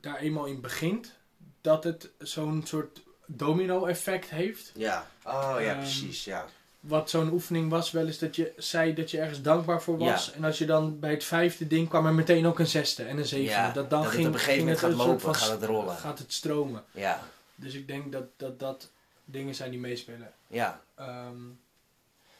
daar 0.00 0.16
eenmaal 0.18 0.44
in 0.46 0.60
begint, 0.60 1.12
dat 1.60 1.84
het 1.84 2.10
zo'n 2.18 2.62
soort 2.66 3.02
domino-effect 3.26 4.30
heeft. 4.30 4.72
ja. 4.74 5.06
Oh 5.24 5.56
ja, 5.58 5.70
Ehm, 5.70 5.78
precies, 5.78 6.24
ja. 6.24 6.44
Wat 6.80 7.10
zo'n 7.10 7.32
oefening 7.32 7.70
was, 7.70 7.90
wel 7.90 8.06
eens 8.06 8.18
dat 8.18 8.36
je 8.36 8.52
zei 8.56 8.94
dat 8.94 9.10
je 9.10 9.20
ergens 9.20 9.42
dankbaar 9.42 9.82
voor 9.82 9.98
was. 9.98 10.26
Ja. 10.26 10.32
En 10.32 10.44
als 10.44 10.58
je 10.58 10.66
dan 10.66 10.98
bij 10.98 11.10
het 11.10 11.24
vijfde 11.24 11.66
ding 11.66 11.88
kwam 11.88 12.06
er 12.06 12.14
meteen 12.14 12.46
ook 12.46 12.58
een 12.58 12.66
zesde 12.66 13.02
en 13.04 13.18
een 13.18 13.24
zevende. 13.26 13.50
Ja, 13.50 13.72
dat 13.72 13.90
dan 13.90 14.02
dat 14.02 14.04
het 14.04 14.14
ging, 14.14 14.26
op 14.28 14.32
een 14.34 14.38
gegeven 14.40 14.76
ging 14.76 14.80
moment 14.80 14.98
gaat 14.98 15.06
lopen, 15.06 15.20
van 15.20 15.34
gaat 15.34 15.50
het 15.60 15.62
rollen. 15.64 15.96
Gaat 15.96 16.18
het 16.18 16.32
stromen. 16.32 16.84
Ja, 16.90 17.22
Dus 17.54 17.74
ik 17.74 17.86
denk 17.86 18.12
dat 18.12 18.24
dat, 18.36 18.58
dat 18.58 18.90
dingen 19.24 19.54
zijn 19.54 19.70
die 19.70 19.80
meespelen. 19.80 20.32
ja. 20.46 20.80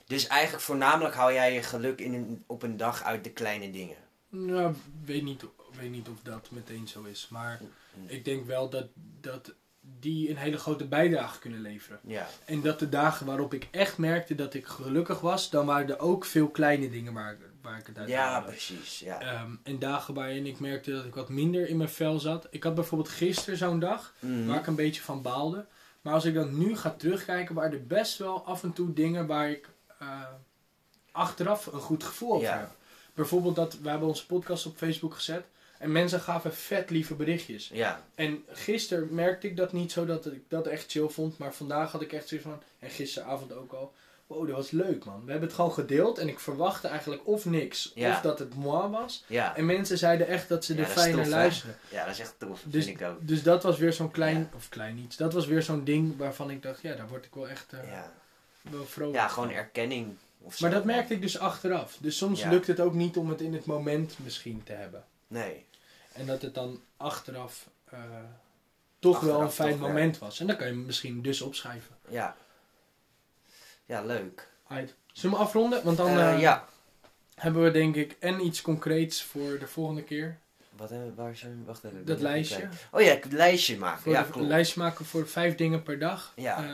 Dus 0.06 0.26
eigenlijk 0.26 0.62
voornamelijk 0.64 1.14
hou 1.14 1.32
jij 1.32 1.54
je 1.54 1.62
geluk 1.62 2.00
in 2.00 2.14
een, 2.14 2.44
op 2.46 2.62
een 2.62 2.76
dag 2.76 3.02
uit 3.02 3.24
de 3.24 3.30
kleine 3.30 3.70
dingen. 3.70 3.96
Nou, 4.28 4.74
weet 5.04 5.22
niet, 5.22 5.44
weet 5.80 5.90
niet 5.90 6.08
of 6.08 6.16
dat 6.22 6.48
meteen 6.50 6.88
zo 6.88 7.02
is. 7.02 7.28
Maar 7.30 7.60
ik 8.06 8.24
denk 8.24 8.46
wel 8.46 8.68
dat, 8.70 8.86
dat 9.20 9.54
die 9.80 10.30
een 10.30 10.36
hele 10.36 10.56
grote 10.58 10.86
bijdrage 10.86 11.38
kunnen 11.38 11.60
leveren. 11.60 11.98
Ja, 12.02 12.26
En 12.44 12.60
dat 12.60 12.78
de 12.78 12.88
dagen 12.88 13.26
waarop 13.26 13.54
ik 13.54 13.68
echt 13.70 13.98
merkte 13.98 14.34
dat 14.34 14.54
ik 14.54 14.66
gelukkig 14.66 15.20
was, 15.20 15.50
dan 15.50 15.66
waren 15.66 15.88
er 15.88 15.98
ook 15.98 16.24
veel 16.24 16.48
kleine 16.48 16.90
dingen 16.90 17.12
waar, 17.12 17.36
waar 17.62 17.78
ik 17.78 17.86
het 17.86 17.98
uit 17.98 18.08
ja 18.08 18.30
haalde. 18.30 18.46
precies. 18.46 18.98
Ja. 18.98 19.20
Ehm, 19.20 19.50
en 19.62 19.78
dagen 19.78 20.14
waarin 20.14 20.46
ik 20.46 20.58
merkte 20.60 20.90
dat 20.92 21.04
ik 21.04 21.14
wat 21.14 21.28
minder 21.28 21.68
in 21.68 21.76
mijn 21.76 21.88
vel 21.88 22.18
zat. 22.18 22.46
Ik 22.50 22.62
had 22.62 22.74
bijvoorbeeld 22.74 23.10
gisteren 23.10 23.58
zo'n 23.58 23.78
dag 23.80 24.14
Mhm. 24.20 24.46
waar 24.46 24.58
ik 24.58 24.66
een 24.66 24.74
beetje 24.74 25.02
van 25.02 25.22
baalde. 25.22 25.66
Maar 26.02 26.14
als 26.14 26.24
ik 26.24 26.34
dan 26.34 26.58
nu 26.58 26.76
ga 26.76 26.90
terugkijken, 26.90 27.54
waren 27.54 27.72
er 27.72 27.86
best 27.86 28.18
wel 28.18 28.44
af 28.46 28.62
en 28.62 28.72
toe 28.72 28.92
dingen 28.92 29.26
waar 29.26 29.50
ik 29.50 29.68
eh, 30.06 30.22
achteraf 31.12 31.66
een 31.66 31.80
goed 31.80 32.04
gevoel 32.04 32.32
over 32.32 32.46
Ja. 32.46 32.58
heb. 32.58 32.70
Bijvoorbeeld 33.14 33.56
dat 33.56 33.78
we 33.82 33.88
hebben 33.88 34.08
onze 34.08 34.26
podcast 34.26 34.66
op 34.66 34.76
Facebook 34.76 35.14
gezet. 35.14 35.44
En 35.78 35.92
mensen 35.92 36.20
gaven 36.20 36.54
vet 36.54 36.90
lieve 36.90 37.14
berichtjes. 37.14 37.70
Ja, 37.72 38.02
En 38.14 38.44
gisteren 38.48 39.14
merkte 39.14 39.46
ik 39.46 39.56
dat 39.56 39.72
niet 39.72 39.92
zo 39.92 40.04
dat 40.06 40.26
ik 40.26 40.42
dat 40.48 40.66
echt 40.66 40.90
chill 40.90 41.08
vond. 41.08 41.38
Maar 41.38 41.54
vandaag 41.54 41.92
had 41.92 42.00
ik 42.02 42.12
echt 42.12 42.28
zoiets 42.28 42.46
van. 42.46 42.62
En 42.78 42.90
gisteravond 42.90 43.52
ook 43.52 43.72
al. 43.72 43.92
Wow, 44.26 44.46
dat 44.46 44.56
was 44.56 44.70
leuk 44.70 45.04
man. 45.04 45.24
We 45.24 45.30
hebben 45.30 45.48
het 45.48 45.56
gewoon 45.56 45.72
gedeeld. 45.72 46.18
En 46.18 46.28
ik 46.28 46.38
verwachtte 46.40 46.88
eigenlijk 46.88 47.26
of 47.26 47.44
niks. 47.44 47.92
Ja. 47.94 48.10
Of 48.10 48.20
dat 48.20 48.38
het 48.38 48.54
moi 48.54 48.88
was. 48.90 49.24
ja. 49.26 49.56
En 49.56 49.66
mensen 49.66 49.98
zeiden 49.98 50.26
echt 50.26 50.48
dat 50.48 50.64
ze 50.64 50.74
er 50.74 50.86
fijn 50.86 51.16
naar 51.16 51.26
luisteren. 51.26 51.76
Ja, 51.90 52.04
dat 52.04 52.14
is 52.14 52.20
echt 52.20 52.34
tof. 52.38 52.62
Dus, 52.64 52.84
vind 52.84 53.00
ik 53.00 53.06
ook. 53.06 53.28
dus 53.28 53.42
dat 53.42 53.62
was 53.62 53.78
weer 53.78 53.92
zo'n 53.92 54.10
klein. 54.10 54.50
Of 54.56 54.68
klein 54.68 54.98
iets. 54.98 55.16
Dat 55.16 55.32
was 55.32 55.46
weer 55.46 55.62
zo'n 55.62 55.84
ding 55.84 56.16
waarvan 56.16 56.50
ik 56.50 56.62
dacht. 56.62 56.82
Ja, 56.82 56.94
daar 56.94 57.08
word 57.08 57.24
ik 57.24 57.34
wel 57.34 57.48
echt 57.48 57.72
eh, 57.72 57.90
Ja. 57.90 58.12
Vrolijk 58.84 59.16
ja, 59.16 59.28
gewoon 59.28 59.50
erkenning. 59.50 60.16
Of 60.38 60.56
zo. 60.56 60.64
Maar 60.66 60.74
dat 60.74 60.84
merkte 60.84 61.14
ik 61.14 61.20
dus 61.20 61.38
achteraf. 61.38 61.96
Dus 62.00 62.16
soms 62.16 62.40
Ja. 62.40 62.50
lukt 62.50 62.66
het 62.66 62.80
ook 62.80 62.94
niet 62.94 63.16
om 63.16 63.28
het 63.28 63.40
in 63.40 63.52
het 63.54 63.66
moment 63.66 64.14
misschien 64.22 64.62
te 64.62 64.72
hebben. 64.72 65.04
Nee. 65.28 65.64
En 66.12 66.26
dat 66.26 66.42
het 66.42 66.54
dan 66.54 66.80
achteraf 66.96 67.68
eh, 67.90 68.00
toch 68.98 69.20
wel 69.20 69.40
een 69.40 69.50
fijn 69.50 69.78
moment 69.78 70.18
was. 70.18 70.40
En 70.40 70.46
dan 70.46 70.56
kan 70.56 70.66
je 70.66 70.72
hem 70.72 70.86
misschien 70.86 71.22
dus 71.22 71.40
opschrijven. 71.40 71.96
Ja. 72.08 72.36
Ja, 73.84 74.02
leuk. 74.04 74.48
Uit. 74.66 74.94
Zullen 75.12 75.36
we 75.36 75.42
afronden? 75.42 75.84
Want 75.84 75.96
dan 75.96 76.08
Eh, 76.08 76.32
eh, 76.34 76.40
ja. 76.40 76.68
hebben 77.34 77.62
we 77.62 77.70
denk 77.70 77.94
ik 77.96 78.16
en 78.18 78.44
iets 78.46 78.62
concreets 78.62 79.22
voor 79.22 79.58
de 79.58 79.66
volgende 79.66 80.02
keer. 80.02 80.38
Wat 80.76 80.90
hebben 80.90 81.08
we, 81.08 81.14
waar 81.14 81.36
zijn 81.36 81.58
we? 81.58 81.64
Wacht 81.64 81.84
even. 81.84 82.04
Dat 82.04 82.20
lijstje. 82.20 82.58
kijken. 82.58 82.78
Oh 82.90 83.00
ja, 83.00 83.14
het 83.14 83.32
lijstje 83.32 83.78
maken. 83.78 84.02
Voor 84.02 84.12
ja, 84.12 84.18
de, 84.22 84.24
klopt. 84.26 84.40
een 84.42 84.48
lijstje 84.48 84.80
maken 84.80 85.04
voor 85.04 85.28
vijf 85.28 85.54
dingen 85.54 85.82
per 85.82 85.98
dag. 85.98 86.32
Ja. 86.36 86.64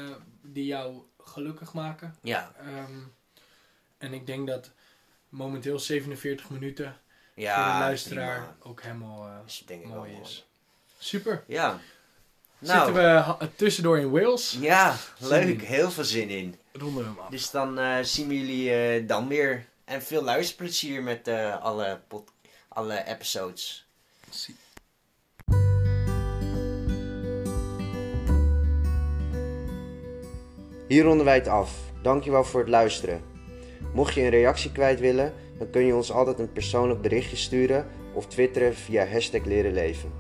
die 0.45 0.65
jou 0.67 1.03
gelukkig 1.25 1.73
maken. 1.73 2.17
Ja. 2.23 2.53
Ehm, 2.59 2.99
en 3.99 4.13
ik 4.13 4.27
denk 4.27 4.47
dat 4.47 4.71
momenteel 5.29 5.79
47 5.79 6.51
minuten 6.51 6.97
Ja, 7.35 7.55
voor 7.65 7.73
de 7.73 7.79
luisteraar 7.79 8.37
prima. 8.39 8.57
ook 8.71 8.83
helemaal 8.83 9.27
eh, 9.27 9.35
is 9.47 9.63
denk 9.67 9.85
mooi 9.85 10.19
is. 10.23 10.47
Super. 10.99 11.45
Ja. 11.47 11.79
Zitten 12.61 12.95
we 12.95 13.01
ha- 13.01 13.39
tussendoor 13.57 13.99
in 13.99 14.11
Wales? 14.11 14.57
Ja, 14.61 14.97
leuk. 15.19 15.63
Heel 15.63 15.91
veel 15.91 16.05
zin 16.05 16.29
in. 16.29 16.59
Ronden 16.73 17.03
we 17.03 17.09
hem 17.09 17.19
af. 17.19 17.29
Dus 17.31 17.51
dan 17.51 17.79
eh, 17.79 17.99
zien 18.03 18.29
we 18.29 18.39
jullie 18.39 18.73
eh, 18.75 19.09
dan 19.09 19.29
weer. 19.29 19.67
En 19.85 20.03
veel 20.03 20.23
luisterplezier 20.23 21.03
met 21.03 21.29
eh, 21.29 21.63
alle, 21.63 22.01
alle 22.69 23.05
episodes. 23.05 23.87
Zie- 24.31 24.57
Hier 30.93 31.05
ronden 31.05 31.25
wij 31.25 31.35
het 31.35 31.49
af. 31.49 31.79
Dankjewel 32.03 32.45
voor 32.45 32.61
het 32.61 32.69
luisteren. 32.69 33.21
Mocht 33.95 34.15
je 34.15 34.21
een 34.23 34.29
reactie 34.29 34.73
kwijt 34.73 35.01
willen, 35.01 35.33
dan 35.59 35.71
kun 35.71 35.87
je 35.87 35.95
ons 35.95 36.13
altijd 36.13 36.39
een 36.39 36.53
persoonlijk 36.53 37.01
berichtje 37.01 37.37
sturen 37.37 37.87
of 38.15 38.27
twitteren 38.27 38.75
via 38.75 39.07
hashtag 39.07 39.45
leren 39.45 39.73
leven. 39.73 40.13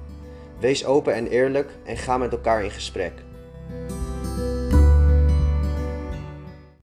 Wees 0.61 0.85
open 0.85 1.15
en 1.15 1.27
eerlijk 1.27 1.71
en 1.85 1.97
ga 1.97 2.19
met 2.19 2.33
elkaar 2.33 2.65
in 2.65 2.71
gesprek. 2.71 3.13